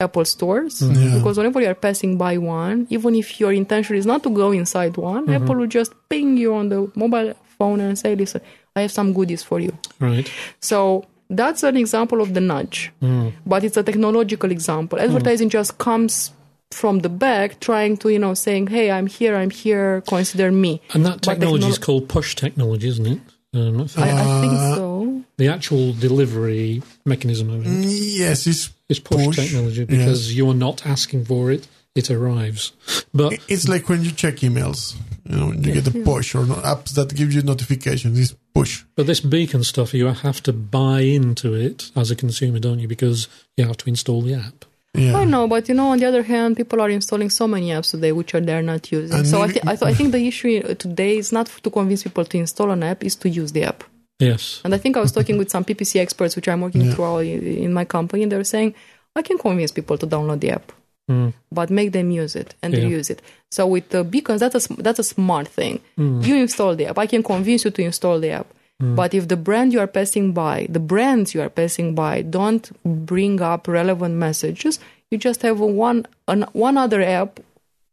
Apple 0.00 0.24
stores 0.24 0.80
mm-hmm. 0.80 1.02
Yeah. 1.02 1.14
because 1.18 1.36
whenever 1.38 1.60
you 1.60 1.68
are 1.68 1.80
passing 1.88 2.18
by 2.18 2.34
one, 2.38 2.88
even 2.90 3.14
if 3.14 3.38
your 3.38 3.52
intention 3.52 3.94
is 3.94 4.06
not 4.06 4.24
to 4.24 4.30
go 4.30 4.50
inside 4.50 4.96
one, 4.96 5.26
mm-hmm. 5.26 5.44
Apple 5.44 5.56
will 5.56 5.72
just 5.78 5.92
ping 6.08 6.36
you 6.36 6.54
on 6.54 6.68
the 6.68 6.90
mobile 6.96 7.34
phone 7.58 7.78
and 7.78 7.96
say, 8.02 8.16
"Listen, 8.16 8.40
I 8.74 8.82
have 8.82 8.92
some 8.98 9.12
goodies 9.12 9.44
for 9.44 9.60
you." 9.60 9.72
Right. 10.00 10.26
So 10.58 11.04
that's 11.28 11.62
an 11.62 11.76
example 11.76 12.20
of 12.20 12.34
the 12.34 12.40
nudge, 12.40 12.90
mm. 13.00 13.32
but 13.46 13.62
it's 13.62 13.76
a 13.76 13.84
technological 13.84 14.50
example. 14.50 14.98
Mm. 14.98 15.04
Advertising 15.04 15.50
just 15.58 15.78
comes 15.78 16.32
from 16.70 17.00
the 17.00 17.08
back, 17.08 17.60
trying 17.60 17.96
to 17.98 18.08
you 18.10 18.18
know 18.18 18.34
saying, 18.34 18.68
"Hey, 18.68 18.90
I'm 18.90 19.06
here, 19.06 19.36
I'm 19.36 19.50
here, 19.50 20.02
consider 20.06 20.50
me." 20.50 20.80
And 20.94 21.04
that 21.06 21.20
But 21.22 21.22
technology 21.22 21.66
is 21.66 21.78
called 21.78 22.08
push 22.08 22.34
technology, 22.34 22.88
isn't 22.88 23.06
it? 23.06 23.20
Um, 23.52 23.80
I 23.80 23.86
think 23.86 24.06
I, 24.06 24.10
I 24.10 24.40
think 24.40 24.52
Uh, 24.54 24.74
so. 24.76 25.22
the 25.36 25.48
actual 25.48 25.92
delivery 25.92 26.82
mechanism 27.04 27.50
of 27.50 27.66
it 27.66 27.70
Yes, 27.88 28.46
it's 28.46 28.70
is 28.88 29.00
push, 29.00 29.24
push, 29.26 29.36
technology 29.36 29.80
yeah. 29.80 29.86
because 29.86 30.36
you're 30.36 30.54
not 30.54 30.86
asking 30.86 31.24
for 31.24 31.50
it; 31.50 31.66
it 31.96 32.10
arrives. 32.10 32.72
But 33.12 33.32
it's 33.48 33.66
like 33.68 33.88
when 33.88 34.04
you 34.04 34.12
check 34.12 34.36
emails. 34.36 34.94
You 35.28 35.36
know, 35.36 35.46
when 35.48 35.62
you 35.62 35.72
get 35.74 35.86
a 35.86 35.90
push 36.04 36.34
or 36.34 36.44
no, 36.46 36.54
apps 36.56 36.94
that 36.94 37.14
give 37.14 37.32
you 37.32 37.42
notifications. 37.42 38.18
It's 38.18 38.34
push. 38.54 38.84
but 38.96 39.06
this 39.06 39.20
beacon 39.20 39.62
stuff, 39.64 39.94
you 39.94 40.06
have 40.06 40.42
to 40.44 40.52
buy 40.52 41.00
into 41.02 41.54
it 41.54 41.90
as 41.94 42.10
a 42.10 42.16
consumer, 42.16 42.58
don't 42.58 42.78
you? 42.80 42.88
Because 42.88 43.28
you 43.56 43.64
have 43.66 43.76
to 43.78 43.88
install 43.88 44.22
the 44.22 44.34
app. 44.34 44.64
Yeah. 44.94 45.16
I 45.18 45.24
know, 45.24 45.46
but 45.46 45.68
you 45.68 45.74
know, 45.74 45.88
on 45.90 45.98
the 45.98 46.06
other 46.06 46.22
hand, 46.24 46.56
people 46.56 46.80
are 46.80 46.90
installing 46.90 47.30
so 47.30 47.46
many 47.46 47.68
apps 47.68 47.92
today 47.92 48.10
which 48.12 48.34
are 48.34 48.40
they're 48.40 48.60
not 48.62 48.90
using. 48.90 49.16
And 49.18 49.26
so 49.26 49.38
I, 49.38 49.46
maybe- 49.46 49.52
th- 49.60 49.66
I, 49.66 49.76
th- 49.76 49.82
I 49.90 49.94
think 49.94 50.10
the 50.12 50.26
issue 50.26 50.74
today 50.74 51.16
is 51.18 51.32
not 51.32 51.46
to 51.46 51.70
convince 51.70 52.02
people 52.02 52.24
to 52.24 52.38
install 52.38 52.70
an 52.72 52.82
app, 52.82 53.04
is 53.04 53.14
to 53.16 53.28
use 53.28 53.52
the 53.52 53.64
app. 53.64 53.84
Yes. 54.18 54.60
And 54.64 54.74
I 54.74 54.78
think 54.78 54.96
I 54.96 55.00
was 55.00 55.12
talking 55.12 55.38
with 55.38 55.48
some 55.50 55.64
PPC 55.64 56.00
experts, 56.00 56.34
which 56.36 56.48
I'm 56.48 56.60
working 56.60 56.82
Yeah. 56.82 56.92
through 56.94 57.04
all 57.04 57.18
in 57.20 57.72
my 57.72 57.84
company, 57.84 58.24
and 58.24 58.32
they 58.32 58.36
were 58.36 58.44
saying, 58.44 58.74
I 59.14 59.22
can 59.22 59.38
convince 59.38 59.70
people 59.72 59.96
to 59.98 60.06
download 60.06 60.40
the 60.40 60.50
app, 60.50 60.72
Mm. 61.10 61.32
but 61.52 61.70
make 61.70 61.92
them 61.92 62.10
use 62.10 62.34
it 62.36 62.54
and 62.62 62.74
Yeah. 62.74 62.80
use 62.86 63.10
it. 63.10 63.22
So 63.50 63.66
with 63.68 63.88
the 63.90 64.04
beacons, 64.04 64.40
that's 64.40 64.68
a 64.70 64.74
that's 64.74 64.98
a 64.98 65.04
smart 65.04 65.48
thing. 65.48 65.80
You 65.96 66.34
install 66.36 66.74
the 66.76 66.86
app. 66.86 66.98
I 66.98 67.06
can 67.06 67.22
convince 67.22 67.64
you 67.64 67.70
to 67.70 67.82
install 67.82 68.20
the 68.20 68.30
app. 68.30 68.46
Hmm. 68.80 68.94
But 68.94 69.14
if 69.14 69.28
the 69.28 69.36
brand 69.36 69.72
you 69.72 69.80
are 69.80 69.86
passing 69.86 70.32
by, 70.32 70.66
the 70.68 70.80
brands 70.80 71.34
you 71.34 71.42
are 71.42 71.50
passing 71.50 71.94
by, 71.94 72.22
don't 72.22 72.70
bring 72.84 73.40
up 73.40 73.68
relevant 73.68 74.14
messages, 74.14 74.80
you 75.10 75.18
just 75.18 75.42
have 75.42 75.60
one 75.60 76.06
an, 76.26 76.46
one 76.52 76.78
other 76.78 77.02
app 77.02 77.40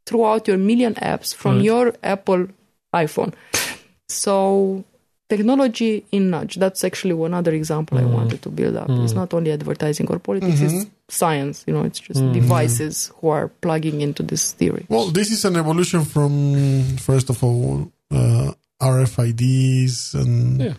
throughout 0.06 0.48
your 0.48 0.58
million 0.58 0.96
apps 0.96 1.36
from 1.36 1.58
Right. 1.58 1.66
your 1.66 1.94
Apple 2.04 2.48
iPhone. 2.94 3.34
So 4.08 4.86
technology 5.30 6.06
in 6.14 6.30
nudge 6.30 6.56
that's 6.56 6.86
actually 6.86 7.14
one 7.14 7.34
other 7.34 7.52
example 7.52 7.98
i 7.98 8.02
hmm. 8.02 8.14
wanted 8.14 8.42
to 8.42 8.50
build 8.50 8.78
up. 8.78 8.90
It's 8.90 9.12
not 9.12 9.34
only 9.34 9.52
advertising 9.52 10.08
or 10.08 10.20
politics 10.20 10.62
it's 10.62 10.74
mm-hmm. 10.74 10.90
science 11.10 11.66
you 11.68 11.74
know 11.74 11.84
it's 11.84 12.00
just 12.00 12.22
devices 12.32 13.12
who 13.18 13.28
are 13.30 13.50
plugging 13.50 14.00
into 14.00 14.24
this 14.24 14.54
theory. 14.54 14.86
Well, 14.88 15.08
this 15.08 15.32
is 15.32 15.44
an 15.44 15.58
evolution 15.58 16.06
from 16.06 16.96
first 16.98 17.30
of 17.30 17.44
all 17.44 17.92
uh, 18.10 18.54
RFIDs 18.82 20.14
and 20.14 20.60
Yeah. 20.62 20.74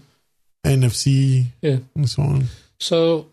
NFC 0.65 1.47
Yeah. 1.63 1.79
and 1.95 2.09
so 2.09 2.23
on. 2.23 2.49
So 2.79 3.27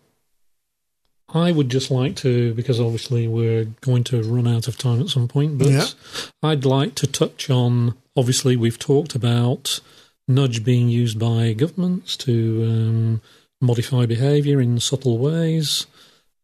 I 1.28 1.52
would 1.52 1.68
just 1.68 1.90
like 1.90 2.16
to, 2.16 2.54
because 2.54 2.80
obviously 2.80 3.26
we're 3.28 3.64
going 3.80 4.04
to 4.04 4.22
run 4.22 4.46
out 4.46 4.68
of 4.68 4.78
time 4.78 5.00
at 5.00 5.08
some 5.08 5.28
point, 5.28 5.58
but 5.58 5.68
Yeah. 5.68 5.86
I'd 6.42 6.64
like 6.64 6.94
to 6.96 7.06
touch 7.06 7.50
on. 7.50 7.94
Obviously, 8.16 8.56
we've 8.56 8.78
talked 8.78 9.14
about 9.14 9.80
nudge 10.28 10.64
being 10.64 10.88
used 10.88 11.18
by 11.18 11.52
governments 11.52 12.16
to 12.18 12.64
um, 12.68 13.20
modify 13.60 14.06
behaviour 14.06 14.60
in 14.60 14.80
subtle 14.80 15.18
ways. 15.18 15.86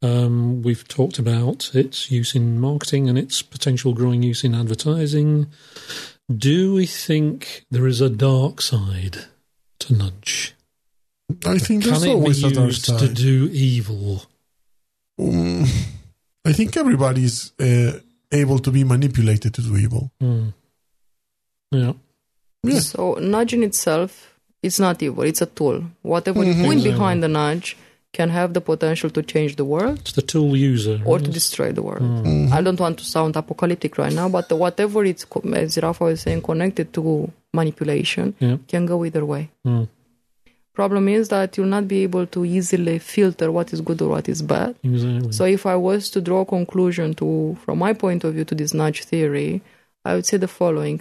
Um, 0.03 0.63
we've 0.63 0.87
talked 0.89 1.19
about 1.21 1.71
its 1.75 2.11
use 2.11 2.35
in 2.35 2.59
marketing 2.61 3.09
and 3.09 3.17
its 3.17 3.41
potential 3.41 3.93
growing 3.95 4.23
use 4.23 4.43
in 4.43 4.53
advertising. 4.55 5.47
Do 6.39 6.75
we 6.75 6.87
think 6.87 7.65
there 7.71 7.87
is 7.87 8.01
a 8.01 8.09
dark 8.11 8.61
side 8.63 9.25
to 9.81 9.95
nudge? 9.95 10.55
I 11.47 11.59
think 11.59 11.83
Can 11.83 11.91
there's 11.93 12.03
it 12.05 12.07
be 12.07 12.13
always 12.13 12.45
a 12.45 12.51
dark 12.51 12.67
used 12.67 12.85
to 12.99 13.09
do 13.09 13.49
evil? 13.53 14.23
Um, 15.19 15.65
I 16.45 16.53
think 16.53 16.77
everybody's 16.77 17.53
uh, 17.61 17.99
able 18.31 18.59
to 18.61 18.71
be 18.71 18.85
manipulated 18.85 19.55
to 19.55 19.63
do 19.63 19.77
evil. 19.77 20.11
Hmm. 20.21 20.49
Yeah. 21.73 21.93
Yeah. 22.65 22.79
so 22.81 23.15
nudge 23.15 23.55
in 23.55 23.63
itself 23.65 24.39
it's 24.63 24.79
not 24.79 25.03
evil 25.03 25.25
it's 25.25 25.41
a 25.43 25.47
tool 25.47 25.83
whatever 26.03 26.45
you 26.45 26.53
Mhm. 26.55 26.65
put 26.67 26.73
Exactly. 26.77 26.91
behind 26.93 27.23
the 27.23 27.29
nudge 27.29 27.77
can 28.13 28.29
have 28.31 28.53
the 28.53 28.61
potential 28.61 29.09
to 29.11 29.23
change 29.23 29.57
the 29.57 29.65
world 29.65 29.99
It's 30.01 30.13
the 30.13 30.23
tool 30.23 30.55
user. 30.57 31.01
or 31.07 31.19
to 31.19 31.31
destroy 31.31 31.73
the 31.73 31.83
world 31.83 32.03
Mhm. 32.03 32.53
i 32.53 32.61
don't 32.63 32.81
want 32.81 32.97
to 32.99 33.05
sound 33.05 33.37
apocalyptic 33.37 33.97
right 33.99 34.13
now 34.21 34.29
but 34.29 34.51
whatever 34.53 35.05
it's 35.05 35.25
co- 35.25 35.41
as 35.55 35.79
rafa 35.79 36.05
was 36.05 36.21
saying 36.21 36.43
connected 36.43 36.93
to 36.93 37.31
manipulation 37.55 38.35
Yeah. 38.41 38.57
can 38.69 38.87
go 38.87 38.97
either 39.05 39.25
way 39.25 39.49
Hmm. 39.65 39.85
problem 40.75 41.09
is 41.09 41.29
that 41.29 41.57
you'll 41.57 41.75
not 41.79 41.87
be 41.89 42.03
able 42.03 42.27
to 42.35 42.45
easily 42.45 42.99
filter 42.99 43.49
what 43.57 43.73
is 43.75 43.81
good 43.89 44.01
or 44.03 44.09
what 44.15 44.29
is 44.29 44.41
bad 44.43 44.75
Exactly. 44.83 45.33
So 45.33 45.45
if 45.45 45.63
I 45.67 45.77
was 45.77 46.11
to 46.11 46.21
draw 46.21 46.41
a 46.43 46.47
conclusion 46.57 47.15
to, 47.21 47.57
from 47.65 47.79
my 47.79 47.93
point 47.93 48.25
of 48.25 48.31
view, 48.35 48.45
to 48.47 48.55
this 48.55 48.73
nudge 48.75 49.05
theory, 49.05 49.61
I 50.05 50.15
would 50.15 50.27
say 50.27 50.37
the 50.39 50.49
following: 50.49 51.01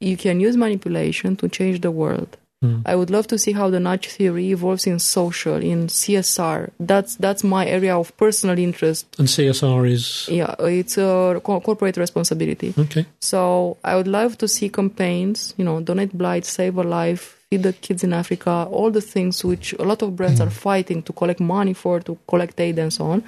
You 0.00 0.16
can 0.16 0.40
use 0.40 0.56
manipulation 0.56 1.36
to 1.36 1.48
change 1.48 1.80
the 1.80 1.90
world. 1.90 2.36
Hmm. 2.62 2.80
I 2.86 2.94
would 2.94 3.10
love 3.10 3.26
to 3.26 3.38
see 3.38 3.52
how 3.52 3.68
the 3.70 3.80
nudge 3.80 4.06
theory 4.06 4.52
evolves 4.52 4.86
in 4.86 4.98
social, 5.00 5.56
in 5.56 5.88
CSR. 5.88 6.70
That's 6.78 7.16
that's 7.16 7.42
my 7.42 7.66
area 7.66 7.96
of 7.98 8.16
personal 8.16 8.56
interest. 8.58 9.06
and 9.18 9.26
CSR 9.28 9.84
is 9.90 10.28
Yeah, 10.30 10.54
it's 10.60 10.96
a 10.96 11.40
corporate 11.42 11.96
responsibility. 11.96 12.72
okay. 12.78 13.04
So 13.20 13.76
I 13.82 13.96
would 13.96 14.06
love 14.08 14.38
to 14.38 14.46
see 14.46 14.68
campaigns, 14.68 15.54
you 15.58 15.64
know, 15.64 15.80
donate 15.80 16.12
blood, 16.16 16.44
save 16.44 16.76
a 16.78 16.82
life, 16.84 17.22
feed 17.50 17.62
the 17.64 17.72
kids 17.72 18.04
in 18.04 18.12
Africa, 18.12 18.68
all 18.70 18.90
the 18.92 19.00
things 19.14 19.44
which 19.44 19.74
a 19.78 19.82
lot 19.84 20.00
of 20.02 20.14
brands 20.16 20.40
are 20.40 20.50
fighting 20.50 21.02
to 21.02 21.12
collect 21.12 21.40
money 21.40 21.74
for, 21.74 22.00
to 22.00 22.16
collect 22.28 22.60
aid 22.60 22.78
and 22.78 22.92
so 22.92 23.06
on. 23.06 23.22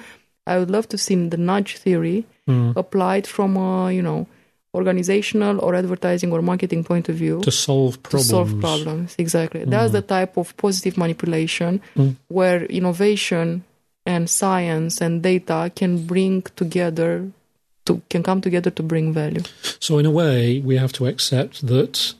I 0.47 0.59
would 0.59 0.71
love 0.71 0.87
to 0.89 0.97
see 0.97 1.15
the 1.27 1.37
nudge 1.37 1.77
theory 1.77 2.23
Hmm. 2.47 2.71
applied 2.77 3.25
from 3.27 3.57
a, 3.57 3.91
you 3.91 4.01
know, 4.03 4.27
organizational 4.75 5.55
or 5.65 5.71
advertising 5.75 6.31
or 6.33 6.41
marketing 6.41 6.83
point 6.83 7.05
of 7.09 7.15
view 7.23 7.35
To 7.41 7.51
solve 7.51 7.93
to 7.95 8.09
problems. 8.09 8.29
solve 8.29 8.51
problems. 8.59 9.15
Exactly. 9.17 9.63
That's 9.65 9.91
the 9.99 10.01
type 10.17 10.33
of 10.41 10.55
positive 10.57 10.95
manipulation 10.97 11.71
Mm. 11.95 12.15
where 12.37 12.59
innovation 12.79 13.63
and 14.05 14.29
science 14.29 14.93
and 15.05 15.13
data 15.31 15.59
can 15.79 15.91
bring 16.05 16.43
together 16.61 17.11
to 17.85 17.91
can 18.09 18.21
come 18.23 18.39
together 18.41 18.71
to 18.79 18.83
bring 18.83 19.13
value. 19.13 19.43
So 19.79 19.97
in 20.01 20.05
a 20.05 20.11
way, 20.21 20.59
we 20.69 20.75
have 20.83 20.91
to 20.93 21.03
accept 21.07 21.65
that 21.73 22.13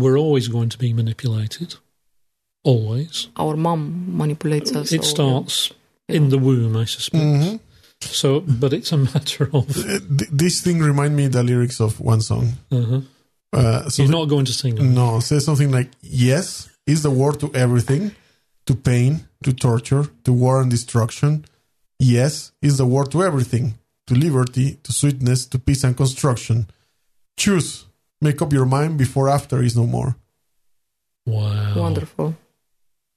we're 0.00 0.18
always 0.24 0.46
going 0.48 0.70
to 0.74 0.78
be 0.78 0.92
manipulated. 0.92 1.70
Always. 2.72 3.28
our 3.36 3.56
mom 3.56 3.80
manipulates 4.16 4.70
us. 4.74 4.90
It 4.92 5.04
so- 5.04 5.10
starts 5.14 5.70
in 6.08 6.30
the 6.30 6.38
womb, 6.38 6.74
I 6.82 6.86
suspect. 6.86 7.22
Mhm. 7.24 7.60
So, 8.12 8.40
but 8.40 8.72
it's 8.72 8.92
a 8.92 8.96
matter 9.12 9.48
of. 9.52 9.68
Uh, 9.76 9.98
This 10.32 10.60
thing 10.60 10.80
remind 10.80 11.16
me 11.16 11.28
the 11.28 11.42
lyrics 11.42 11.80
of 11.80 12.00
one 12.00 12.20
song. 12.20 12.52
Uh-huh. 12.70 13.00
Uh, 13.52 13.88
so 13.88 14.02
He's 14.02 14.10
the- 14.10 14.16
not 14.18 14.26
going 14.28 14.44
to 14.46 14.52
sing. 14.52 14.76
it. 14.78 14.82
no, 14.82 15.20
say 15.20 15.38
something 15.38 15.70
like 15.70 15.90
"Yes" 16.02 16.68
is 16.86 17.02
the 17.02 17.10
word 17.10 17.38
to 17.40 17.48
everything, 17.54 18.12
to 18.66 18.74
pain, 18.74 19.26
to 19.44 19.52
torture, 19.52 20.04
to 20.24 20.32
war 20.32 20.60
and 20.60 20.70
destruction. 20.70 21.44
Yes 22.00 22.52
is 22.60 22.76
the 22.76 22.86
word 22.86 23.10
to 23.12 23.22
everything, 23.22 23.74
to 24.08 24.14
liberty, 24.14 24.78
to 24.82 24.92
sweetness, 24.92 25.46
to 25.46 25.58
peace 25.58 25.84
and 25.84 25.96
construction. 25.96 26.66
Choose, 27.36 27.86
make 28.20 28.42
up 28.42 28.52
your 28.52 28.66
mind 28.66 28.98
before 28.98 29.28
after 29.28 29.62
is 29.62 29.76
no 29.76 29.86
more. 29.86 30.16
Wow. 31.26 31.74
Wonderful. 31.76 32.34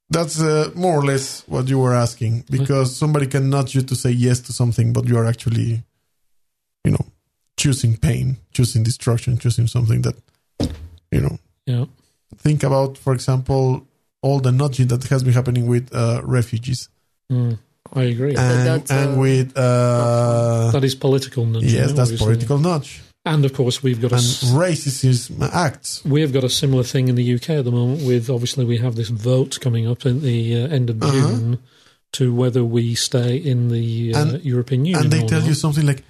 That's 0.10 0.40
uh, 0.42 0.72
more 0.76 0.94
or 1.00 1.04
less 1.04 1.44
what 1.48 1.68
you 1.68 1.80
were 1.80 1.94
asking 1.94 2.46
because 2.50 2.96
somebody 2.96 3.28
can 3.28 3.50
nudge 3.50 3.76
you 3.76 3.82
to 3.82 3.96
say 3.96 4.12
yes 4.12 4.40
to 4.42 4.54
something, 4.54 4.94
but 4.94 5.06
you 5.08 5.18
are 5.18 5.26
actually, 5.26 5.84
you 6.86 6.92
know, 6.92 7.06
choosing 7.58 7.98
pain, 7.98 8.38
choosing 8.54 8.84
destruction, 8.84 9.38
choosing 9.38 9.68
something 9.68 10.02
that, 10.04 10.16
you 11.12 11.22
know, 11.22 11.38
Yeah. 11.66 11.86
think 12.38 12.64
about, 12.64 12.98
for 12.98 13.14
example, 13.14 13.86
all 14.22 14.40
the 14.40 14.52
nudging 14.52 14.88
that 14.88 15.04
has 15.06 15.24
been 15.24 15.34
happening 15.34 15.68
with 15.68 15.94
uh, 15.94 16.22
refugees 16.24 16.90
Mm, 17.32 17.58
I 17.94 18.04
agree. 18.04 18.34
Yeah. 18.34 18.52
and, 18.52 18.66
that's, 18.68 18.92
and 18.92 19.16
uh, 19.16 19.20
with 19.20 19.52
uh, 19.58 20.72
that 20.72 20.84
is 20.86 20.96
political 20.96 21.46
nudging. 21.46 21.70
yes, 21.70 21.88
that's 21.92 22.00
obviously. 22.12 22.26
political 22.26 22.58
nudge 22.60 23.02
And 23.34 23.46
of 23.46 23.54
course, 23.54 23.84
we've 23.84 24.02
got 24.02 24.12
a 24.12 24.16
and 24.16 24.24
s- 24.24 24.44
racism 24.52 25.42
acts. 25.54 26.04
we 26.06 26.22
have 26.22 26.32
got 26.34 26.44
a 26.44 26.50
similar 26.50 26.84
thing 26.84 27.08
in 27.08 27.16
the 27.16 27.34
UK 27.36 27.50
at 27.62 27.66
the 27.66 27.72
moment. 27.72 28.02
With 28.08 28.30
obviously, 28.30 28.66
we 28.66 28.78
have 28.78 28.96
this 28.96 29.10
vote 29.10 29.60
coming 29.62 29.88
up 29.88 30.06
at 30.06 30.22
the 30.22 30.40
uh, 30.64 30.68
end 30.78 30.90
of 30.90 31.02
Uh-huh. 31.02 31.12
June 31.12 31.60
to 32.14 32.34
whether 32.34 32.64
we 32.64 32.96
stay 32.96 33.36
in 33.38 33.70
the 33.70 34.14
uh, 34.14 34.22
And- 34.22 34.44
European 34.44 34.86
Union. 34.86 35.04
and 35.04 35.12
they 35.14 35.24
tell 35.26 35.42
not. 35.42 35.50
you 35.50 35.54
something 35.56 35.86
like, 35.86 36.04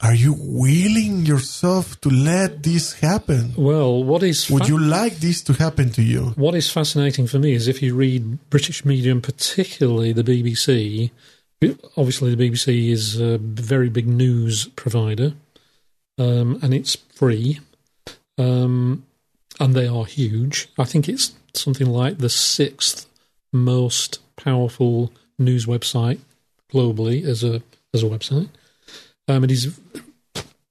"Are 0.00 0.14
you 0.14 0.32
willing 0.38 1.26
yourself 1.26 1.98
to 2.02 2.08
let 2.10 2.62
this 2.62 2.92
happen? 3.08 3.54
Well, 3.56 4.04
what 4.04 4.22
is 4.22 4.48
Would 4.50 4.68
you 4.68 4.78
like 4.78 5.16
this 5.26 5.42
to 5.48 5.52
happen 5.54 5.90
to 5.98 6.02
you?" 6.02 6.22
what 6.36 6.54
is 6.54 6.70
fascinating 6.70 7.26
for 7.26 7.38
me 7.38 7.50
is 7.54 7.66
if 7.66 7.82
you 7.82 7.94
read 7.96 8.22
British 8.50 8.84
media, 8.84 9.10
and 9.12 9.22
particularly 9.22 10.12
the 10.12 10.22
BBC. 10.24 11.10
Obviously, 11.96 12.32
the 12.34 12.40
BBC 12.50 12.90
is 12.90 13.18
a 13.18 13.36
very 13.38 13.88
big 13.88 14.06
news 14.06 14.68
provider, 14.76 15.32
um, 16.18 16.58
and 16.62 16.74
it's 16.74 16.96
free, 16.96 17.60
um, 18.36 19.04
and 19.60 19.74
they 19.74 19.86
are 19.86 20.04
huge. 20.04 20.68
I 20.78 20.84
think 20.84 21.08
it's 21.08 21.32
something 21.54 21.86
like 21.86 22.18
the 22.18 22.28
sixth 22.28 23.06
most 23.52 24.20
powerful 24.36 25.12
news 25.38 25.66
website 25.66 26.18
globally 26.72 27.24
as 27.24 27.42
a 27.42 27.62
as 27.94 28.02
a 28.02 28.06
website. 28.06 28.48
Um, 29.26 29.44
it 29.44 29.50
has 29.50 29.78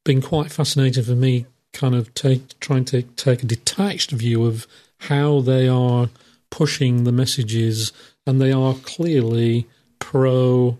been 0.03 0.21
quite 0.21 0.51
fascinating 0.51 1.03
for 1.03 1.15
me, 1.15 1.45
kind 1.73 1.95
of 1.95 2.13
take 2.13 2.59
trying 2.59 2.85
to 2.85 3.01
take 3.01 3.43
a 3.43 3.47
detached 3.47 4.11
view 4.11 4.45
of 4.45 4.67
how 5.01 5.41
they 5.41 5.67
are 5.67 6.09
pushing 6.49 7.03
the 7.03 7.11
messages, 7.11 7.91
and 8.25 8.41
they 8.41 8.51
are 8.51 8.73
clearly 8.75 9.67
pro 9.99 10.77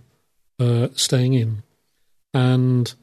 uh, 0.60 0.88
staying 0.96 1.34
in, 1.34 1.64
and 2.34 2.94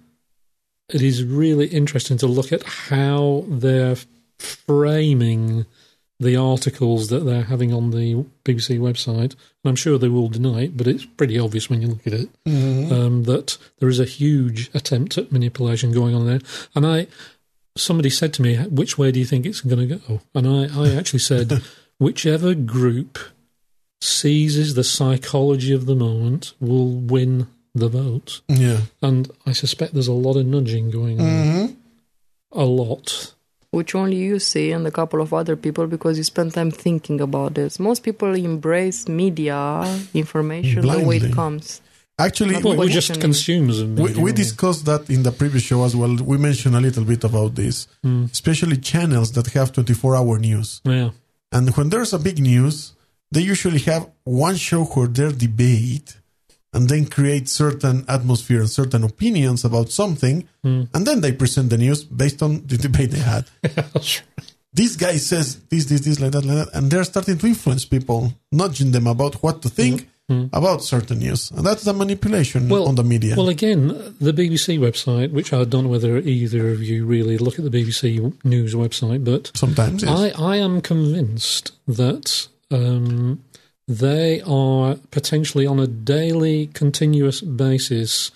it 0.94 1.02
is 1.02 1.24
really 1.24 1.66
interesting 1.66 2.16
to 2.18 2.26
look 2.28 2.52
at 2.52 2.62
how 2.62 3.44
they're 3.48 3.96
framing 4.38 5.66
the 6.20 6.36
articles 6.36 7.08
that 7.08 7.24
they're 7.24 7.42
having 7.42 7.74
on 7.74 7.90
the 7.90 8.24
BBC 8.44 8.78
website. 8.78 9.32
And 9.32 9.66
I'm 9.66 9.76
sure 9.76 9.98
they 9.98 10.08
will 10.08 10.28
deny 10.28 10.62
it, 10.62 10.76
but 10.76 10.86
it's 10.86 11.04
pretty 11.04 11.36
obvious 11.36 11.68
when 11.68 11.82
you 11.82 11.88
look 11.88 12.06
at 12.06 12.12
it 12.12 12.28
um, 12.46 13.24
that 13.24 13.58
there 13.80 13.88
is 13.88 13.98
a 13.98 14.04
huge 14.04 14.70
attempt 14.72 15.18
at 15.18 15.32
manipulation 15.32 15.90
going 15.90 16.14
on 16.14 16.26
there. 16.26 16.40
And 16.76 16.86
I, 16.86 17.08
somebody 17.76 18.08
said 18.08 18.32
to 18.34 18.42
me, 18.42 18.56
"Which 18.56 18.96
way 18.96 19.10
do 19.10 19.18
you 19.18 19.26
think 19.26 19.44
it's 19.44 19.62
going 19.62 19.88
to 19.88 19.96
go?" 19.96 20.20
And 20.32 20.46
I, 20.46 20.84
I 20.84 20.94
actually 20.94 21.18
said, 21.18 21.60
whichever 21.98 22.54
group 22.54 23.18
seizes 24.00 24.74
the 24.74 24.84
psychology 24.84 25.72
of 25.72 25.86
the 25.86 25.96
moment 25.96 26.54
will 26.60 26.92
win 26.92 27.48
the 27.74 27.88
vote. 27.88 28.40
Yeah. 28.48 28.80
And 29.02 29.30
I 29.46 29.52
suspect 29.52 29.94
there's 29.94 30.08
a 30.08 30.12
lot 30.12 30.36
of 30.36 30.46
nudging 30.46 30.90
going 30.90 31.20
on. 31.20 31.66
hmm 31.68 31.72
A 32.52 32.64
lot. 32.64 33.34
which 33.70 33.94
only 33.96 34.16
you 34.16 34.38
see 34.38 34.70
and 34.70 34.86
a 34.86 34.90
couple 34.92 35.20
of 35.20 35.32
other 35.34 35.56
people 35.56 35.86
because 35.88 36.16
you 36.16 36.22
spend 36.24 36.52
time 36.54 36.70
thinking 36.70 37.20
about 37.20 37.54
this. 37.54 37.80
Most 37.80 38.04
people 38.04 38.32
embrace 38.36 39.08
media 39.08 39.58
information 40.14 40.82
the 40.86 41.00
way 41.04 41.16
it 41.16 41.32
comes. 41.34 41.80
Actually, 42.16 42.54
Well, 42.62 42.74
we, 42.74 42.78
we're 42.78 42.86
just 43.00 43.08
Questioning. 43.08 43.20
consumers 43.20 43.82
we, 43.82 44.12
we 44.14 44.22
we? 44.26 44.32
discussed 44.32 44.84
that 44.84 45.10
in 45.10 45.24
the 45.24 45.32
previous 45.32 45.64
show 45.64 45.82
as 45.84 45.96
well. 45.96 46.14
We 46.14 46.38
mentioned 46.38 46.76
a 46.76 46.80
little 46.80 47.04
bit 47.04 47.24
about 47.24 47.56
this, 47.56 47.88
Mm. 48.04 48.30
especially 48.30 48.76
channels 48.76 49.32
that 49.32 49.46
have 49.56 49.72
24 49.72 50.14
hour 50.14 50.38
news. 50.38 50.80
Yeah. 50.84 51.10
And 51.50 51.70
when 51.76 51.88
there's 51.88 52.12
a 52.12 52.20
big 52.20 52.38
news, 52.38 52.92
they 53.32 53.40
usually 53.40 53.80
have 53.90 54.08
one 54.22 54.54
show 54.54 54.84
where 54.84 55.08
they 55.08 55.32
debate 55.32 56.16
and 56.74 56.88
then 56.88 57.06
create 57.06 57.48
certain 57.48 58.04
atmosphere 58.08 58.60
and 58.60 58.68
certain 58.68 59.04
opinions 59.04 59.64
about 59.64 59.90
something. 59.90 60.46
Mm. 60.64 60.88
And 60.92 61.06
then 61.06 61.20
they 61.20 61.32
present 61.32 61.70
the 61.70 61.78
news 61.78 62.04
based 62.04 62.42
on 62.42 62.66
the 62.66 62.76
debate 62.76 63.10
they 63.12 63.20
had. 63.20 63.44
Right. 63.94 64.22
this 64.72 64.96
guy 64.96 65.16
says 65.16 65.60
this, 65.70 65.84
this, 65.86 66.00
this, 66.00 66.20
like 66.20 66.32
that, 66.32 66.44
like 66.44 66.66
that. 66.66 66.74
And 66.74 66.90
they're 66.90 67.04
starting 67.04 67.38
to 67.38 67.46
influence 67.46 67.84
people, 67.84 68.32
nudging 68.50 68.90
them 68.90 69.06
about 69.06 69.36
what 69.42 69.62
to 69.62 69.68
think 69.68 70.08
about 70.54 70.82
certain 70.82 71.18
news. 71.18 71.50
And 71.50 71.66
that's 71.66 71.84
the 71.84 71.92
manipulation 71.92 72.68
Well- 72.68 72.88
on 72.88 72.94
the 72.94 73.04
media. 73.04 73.36
Well, 73.36 73.50
again, 73.50 73.88
the 74.20 74.32
BBC 74.32 74.78
website, 74.78 75.32
which 75.32 75.52
I 75.52 75.64
don't 75.64 75.84
know 75.84 75.90
whether 75.90 76.16
either 76.18 76.70
of 76.72 76.82
you 76.82 77.04
really 77.04 77.36
look 77.38 77.58
at 77.58 77.70
the 77.70 77.70
BBC 77.70 78.32
News 78.42 78.74
website, 78.74 79.22
but 79.22 79.52
Sometimes, 79.54 80.02
yes. 80.02 80.10
I, 80.10 80.42
I 80.42 80.56
am 80.56 80.80
convinced 80.80 81.72
that 81.86 82.48
um, 82.70 83.43
they 83.86 84.40
are 84.46 84.96
potentially 85.10 85.66
on 85.66 85.78
a 85.78 85.86
daily, 85.86 86.68
continuous 86.72 87.40
basis 87.40 88.30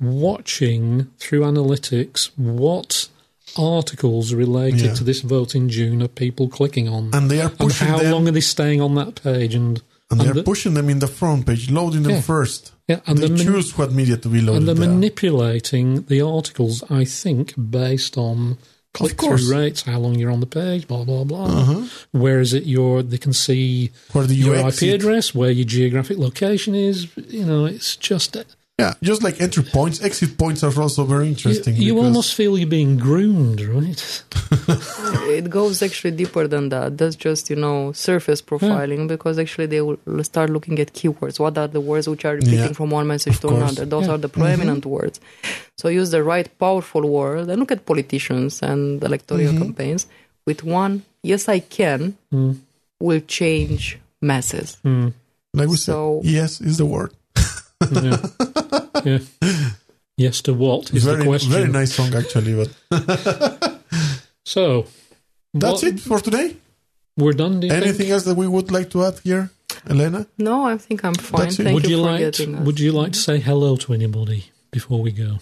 watching 0.00 1.08
through 1.18 1.40
analytics 1.40 2.30
what 2.36 3.08
articles 3.56 4.34
related 4.34 4.80
Yeah. 4.80 4.94
to 4.94 5.04
this 5.04 5.20
vote 5.22 5.54
in 5.54 5.68
June 5.68 6.02
are 6.02 6.08
people 6.08 6.48
clicking 6.48 6.88
on. 6.88 7.10
and 7.12 7.30
they 7.30 7.40
are 7.40 7.52
and 7.58 7.72
how 7.72 7.98
them, 7.98 8.12
long 8.12 8.28
are 8.28 8.32
they 8.32 8.40
staying 8.40 8.80
on 8.80 8.94
that 8.96 9.22
page? 9.22 9.54
And 9.54 9.82
and 10.10 10.20
they're 10.20 10.32
the- 10.34 10.42
pushing 10.42 10.74
them 10.74 10.88
in 10.88 11.00
the 11.00 11.06
front 11.06 11.46
page, 11.46 11.70
loading 11.70 12.02
them 12.02 12.12
Yeah. 12.12 12.20
first. 12.20 12.72
yeah, 12.88 13.00
and 13.06 13.18
they 13.18 13.28
the 13.28 13.44
choose 13.44 13.76
what 13.76 13.92
media 13.92 14.16
to 14.18 14.28
be 14.28 14.40
loaded 14.40 14.58
and 14.58 14.68
they're 14.68 14.74
there. 14.74 14.88
manipulating 14.88 16.02
the 16.08 16.20
articles, 16.22 16.82
I 16.88 17.04
think, 17.04 17.54
based 17.70 18.16
on 18.16 18.56
click 18.98 19.16
course. 19.16 19.46
through 19.46 19.56
rates, 19.56 19.82
how 19.82 19.98
long 19.98 20.18
you're 20.18 20.30
on 20.30 20.40
the 20.40 20.46
page, 20.46 20.86
blah 20.86 21.04
blah 21.04 21.24
blah. 21.24 21.46
Uh-huh. 21.46 21.86
Where 22.12 22.40
is 22.40 22.52
it 22.52 22.64
your 22.64 23.02
they 23.02 23.18
can 23.18 23.32
see 23.32 23.90
Where 24.12 24.26
do 24.26 24.34
your? 24.34 24.54
IP 24.56 24.82
address, 24.94 25.34
where 25.34 25.50
your 25.50 25.66
geographic 25.66 26.18
location 26.18 26.74
is. 26.74 27.08
You 27.16 27.44
know, 27.44 27.64
it's 27.64 27.96
just 27.96 28.36
Yeah, 28.78 28.94
just 29.02 29.24
like 29.24 29.40
entry 29.40 29.64
points, 29.64 30.00
exit 30.02 30.38
points 30.38 30.62
are 30.62 30.72
also 30.80 31.02
very 31.04 31.26
interesting. 31.26 31.74
you 31.74 31.94
because- 31.94 32.06
almost 32.06 32.34
feel 32.34 32.56
you're 32.56 32.68
being 32.68 32.96
groomed, 32.96 33.60
right? 33.60 34.22
It 35.38 35.50
goes 35.50 35.82
actually 35.82 36.12
deeper 36.12 36.46
than 36.46 36.68
that. 36.70 36.96
That's 36.98 37.16
just, 37.16 37.50
you 37.50 37.56
know, 37.56 37.92
surface 37.92 38.40
profiling 38.40 39.08
because 39.08 39.38
actually 39.38 39.66
they 39.66 39.80
will 39.80 39.98
start 40.24 40.50
looking 40.50 40.78
at 40.78 40.92
keywords. 40.94 41.38
What 41.40 41.58
are 41.58 41.66
the 41.68 41.80
words 41.80 42.08
which 42.08 42.24
are 42.24 42.34
repeating 42.34 42.58
Yeah. 42.70 42.72
from 42.72 42.90
one 42.90 43.06
message 43.06 43.34
Of 43.34 43.40
to 43.42 43.48
course. 43.48 43.60
another? 43.62 43.84
Those 43.84 44.06
Yeah. 44.06 44.14
are 44.14 44.18
the 44.18 44.28
prominent 44.28 44.86
words. 44.86 45.20
So 45.76 45.88
use 45.88 46.10
the 46.10 46.22
right 46.22 46.48
powerful 46.58 47.02
word 47.08 47.48
and 47.50 47.58
look 47.60 47.72
at 47.72 47.84
politicians 47.84 48.62
and 48.62 49.02
electoral 49.02 49.52
campaigns 49.58 50.06
with 50.46 50.62
one, 50.64 51.02
yes, 51.22 51.48
I 51.48 51.58
can, 51.60 52.16
Mm. 52.32 52.56
will 53.00 53.20
change 53.26 53.98
masses. 54.22 54.76
Mm. 54.84 55.12
like 55.54 55.68
we 55.68 55.76
so- 55.76 56.20
said, 56.22 56.30
yes 56.30 56.60
is 56.60 56.76
the 56.78 56.86
word. 56.86 57.10
Yeah. 57.80 58.16
yeah. 59.04 59.18
Yes 60.16 60.42
to 60.42 60.54
what 60.54 60.92
is 60.92 61.04
very, 61.04 61.18
the 61.18 61.24
question? 61.24 61.52
very 61.52 61.68
nice 61.68 61.94
song 61.94 62.14
actually, 62.14 62.54
but 62.54 62.70
So 64.44 64.86
that's 65.54 65.82
what- 65.82 65.92
it 65.94 66.00
for 66.00 66.18
today. 66.20 66.56
We're 67.16 67.32
done. 67.32 67.58
Do 67.60 67.66
you 67.66 67.72
Anything 67.72 67.94
think? 67.94 68.10
else 68.10 68.24
that 68.24 68.36
we 68.36 68.46
would 68.46 68.70
like 68.70 68.90
to 68.90 69.04
add 69.04 69.18
here, 69.24 69.50
Elena? 69.90 70.26
No, 70.38 70.64
I 70.66 70.76
think 70.78 71.04
I'm 71.04 71.14
fine. 71.14 71.40
That's 71.42 71.58
it. 71.58 71.74
Would 71.74 71.84
you, 71.84 71.96
you 71.96 72.02
like? 72.02 72.20
getting 72.20 72.54
us. 72.54 72.64
Would 72.64 72.78
you 72.78 72.92
like 72.92 73.12
to 73.12 73.18
say 73.18 73.38
hello 73.40 73.76
to 73.76 73.92
anybody 73.92 74.44
before 74.70 75.02
we 75.02 75.10
go? 75.10 75.38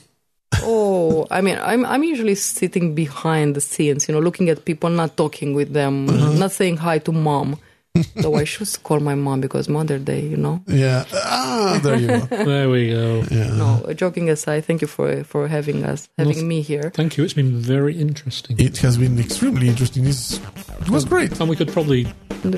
Oh, 0.63 1.27
I 1.31 1.43
mean, 1.43 1.59
I'm 1.61 1.85
I'm 1.85 2.03
usually 2.03 2.35
sitting 2.35 2.95
behind 2.95 3.57
the 3.57 3.61
scenes, 3.61 4.09
you 4.09 4.15
know, 4.15 4.21
looking 4.21 4.49
at 4.49 4.65
people, 4.65 4.89
not 4.89 5.17
talking 5.19 5.53
with 5.55 5.75
them, 5.75 6.09
uh-huh. 6.09 6.33
not 6.33 6.53
saying 6.53 6.79
hi 6.79 6.99
to 7.01 7.13
mom. 7.13 7.59
So 8.21 8.35
I 8.35 8.45
should 8.45 8.69
call 8.83 9.01
my 9.01 9.15
mom 9.15 9.41
because 9.41 9.69
Mother 9.69 9.99
Day, 9.99 10.21
you 10.21 10.37
know. 10.37 10.63
Yeah. 10.67 11.05
Ah, 11.15 11.81
there 11.83 11.97
you 11.97 12.09
go. 12.09 12.21
There 12.47 12.69
we 12.71 12.91
go. 12.91 13.25
Yeah. 13.31 13.51
No, 13.57 13.93
joking 13.95 14.31
aside, 14.31 14.65
thank 14.65 14.81
you 14.83 14.89
for 14.89 15.25
for 15.25 15.49
having 15.49 15.85
us, 15.85 16.09
having 16.19 16.47
me 16.49 16.61
here. 16.63 16.91
Thank 16.95 17.17
you. 17.17 17.25
It's 17.25 17.35
been 17.35 17.57
very 17.57 17.95
interesting. 17.99 18.57
It 18.59 18.79
has 18.79 18.97
been 18.99 19.19
extremely 19.19 19.69
interesting. 19.69 20.07
It's, 20.07 20.41
it 20.81 20.91
was 20.91 21.05
great. 21.05 21.39
And 21.41 21.49
we 21.51 21.57
could 21.57 21.73
probably 21.73 22.05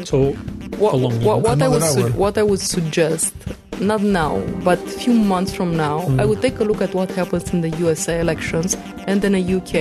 talk. 0.05 0.37
What, 0.79 0.95
long 0.95 1.23
what, 1.25 1.43
what 1.43 1.61
I 1.63 1.69
would 1.69 1.83
su- 1.83 2.13
what 2.13 2.39
I 2.39 2.43
would 2.43 2.61
suggest, 2.61 3.35
not 3.81 4.03
now, 4.03 4.41
but 4.65 4.79
a 4.79 4.87
few 5.03 5.13
months 5.15 5.53
from 5.55 5.77
now, 5.77 6.01
I 6.19 6.25
would 6.25 6.41
take 6.41 6.61
a 6.61 6.65
look 6.65 6.81
at 6.83 6.95
what 6.95 7.11
happens 7.11 7.53
in 7.53 7.63
the 7.63 7.71
USA 7.79 8.21
elections 8.21 8.77
and 9.09 9.23
then 9.23 9.35
a 9.35 9.43
UK 9.59 9.75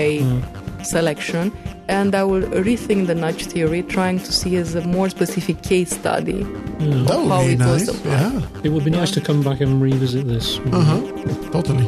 selection, 0.89 1.51
and 1.87 2.15
I 2.15 2.23
will 2.23 2.41
rethink 2.41 3.07
the 3.07 3.15
nudge 3.15 3.45
theory, 3.45 3.83
trying 3.83 4.19
to 4.19 4.31
see 4.31 4.55
as 4.57 4.75
a 4.75 4.81
more 4.87 5.09
specific 5.09 5.61
case 5.63 5.91
study. 5.91 6.37
Yeah. 6.79 7.03
That 7.07 7.17
would 7.19 7.27
how 7.29 7.41
be 7.45 7.53
it 7.53 7.59
was 7.59 7.87
nice. 7.87 7.87
applied. 7.89 8.33
Yeah. 8.43 8.61
It 8.63 8.69
would 8.69 8.83
be 8.85 8.91
nice 8.91 9.11
to 9.11 9.21
come 9.21 9.41
back 9.43 9.61
and 9.61 9.81
revisit 9.81 10.27
this. 10.27 10.59
Uh 10.71 10.81
huh. 10.81 11.51
Totally. 11.51 11.87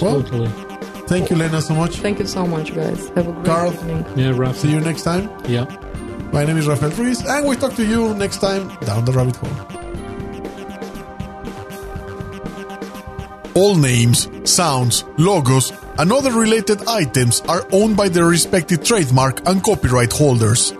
Well, 0.00 0.22
Totally. 0.22 0.48
thank 1.06 1.28
you, 1.30 1.36
Lena, 1.36 1.60
so 1.60 1.74
much. 1.74 1.96
Thank 1.96 2.18
you 2.20 2.26
so 2.26 2.46
much, 2.46 2.74
guys. 2.74 3.08
Have 3.10 3.28
a 3.28 3.32
great 3.32 3.44
Carl. 3.46 3.72
evening. 3.72 4.04
Yeah, 4.16 4.32
Raph. 4.32 4.54
See 4.56 4.70
you 4.70 4.80
next 4.80 5.02
time. 5.02 5.28
Yeah. 5.48 5.66
My 6.32 6.44
name 6.44 6.56
is 6.58 6.66
Rafael 6.68 6.90
Ruiz, 6.92 7.24
and 7.26 7.46
we 7.48 7.56
talk 7.56 7.74
to 7.74 7.84
you 7.84 8.14
next 8.14 8.38
time 8.38 8.68
down 8.86 9.04
the 9.04 9.12
rabbit 9.12 9.36
hole. 9.36 9.89
All 13.54 13.74
names, 13.76 14.28
sounds, 14.44 15.04
logos, 15.18 15.72
and 15.98 16.12
other 16.12 16.32
related 16.32 16.86
items 16.86 17.40
are 17.42 17.66
owned 17.72 17.96
by 17.96 18.08
their 18.08 18.26
respective 18.26 18.84
trademark 18.84 19.46
and 19.48 19.62
copyright 19.62 20.12
holders. 20.12 20.72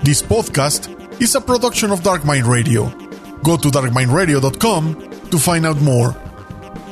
This 0.00 0.22
podcast 0.22 0.88
is 1.20 1.34
a 1.34 1.40
production 1.40 1.90
of 1.90 2.02
Dark 2.02 2.24
Mind 2.24 2.46
Radio. 2.46 2.88
Go 3.42 3.56
to 3.56 3.68
darkmindradio.com 3.68 5.10
to 5.30 5.38
find 5.38 5.64
out 5.66 5.80
more. 5.80 6.14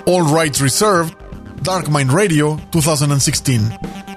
All 0.06 0.22
rights 0.22 0.60
reserved. 0.60 1.14
Dark 1.62 1.90
Mind 1.90 2.12
Radio 2.12 2.56
2016. 2.72 4.07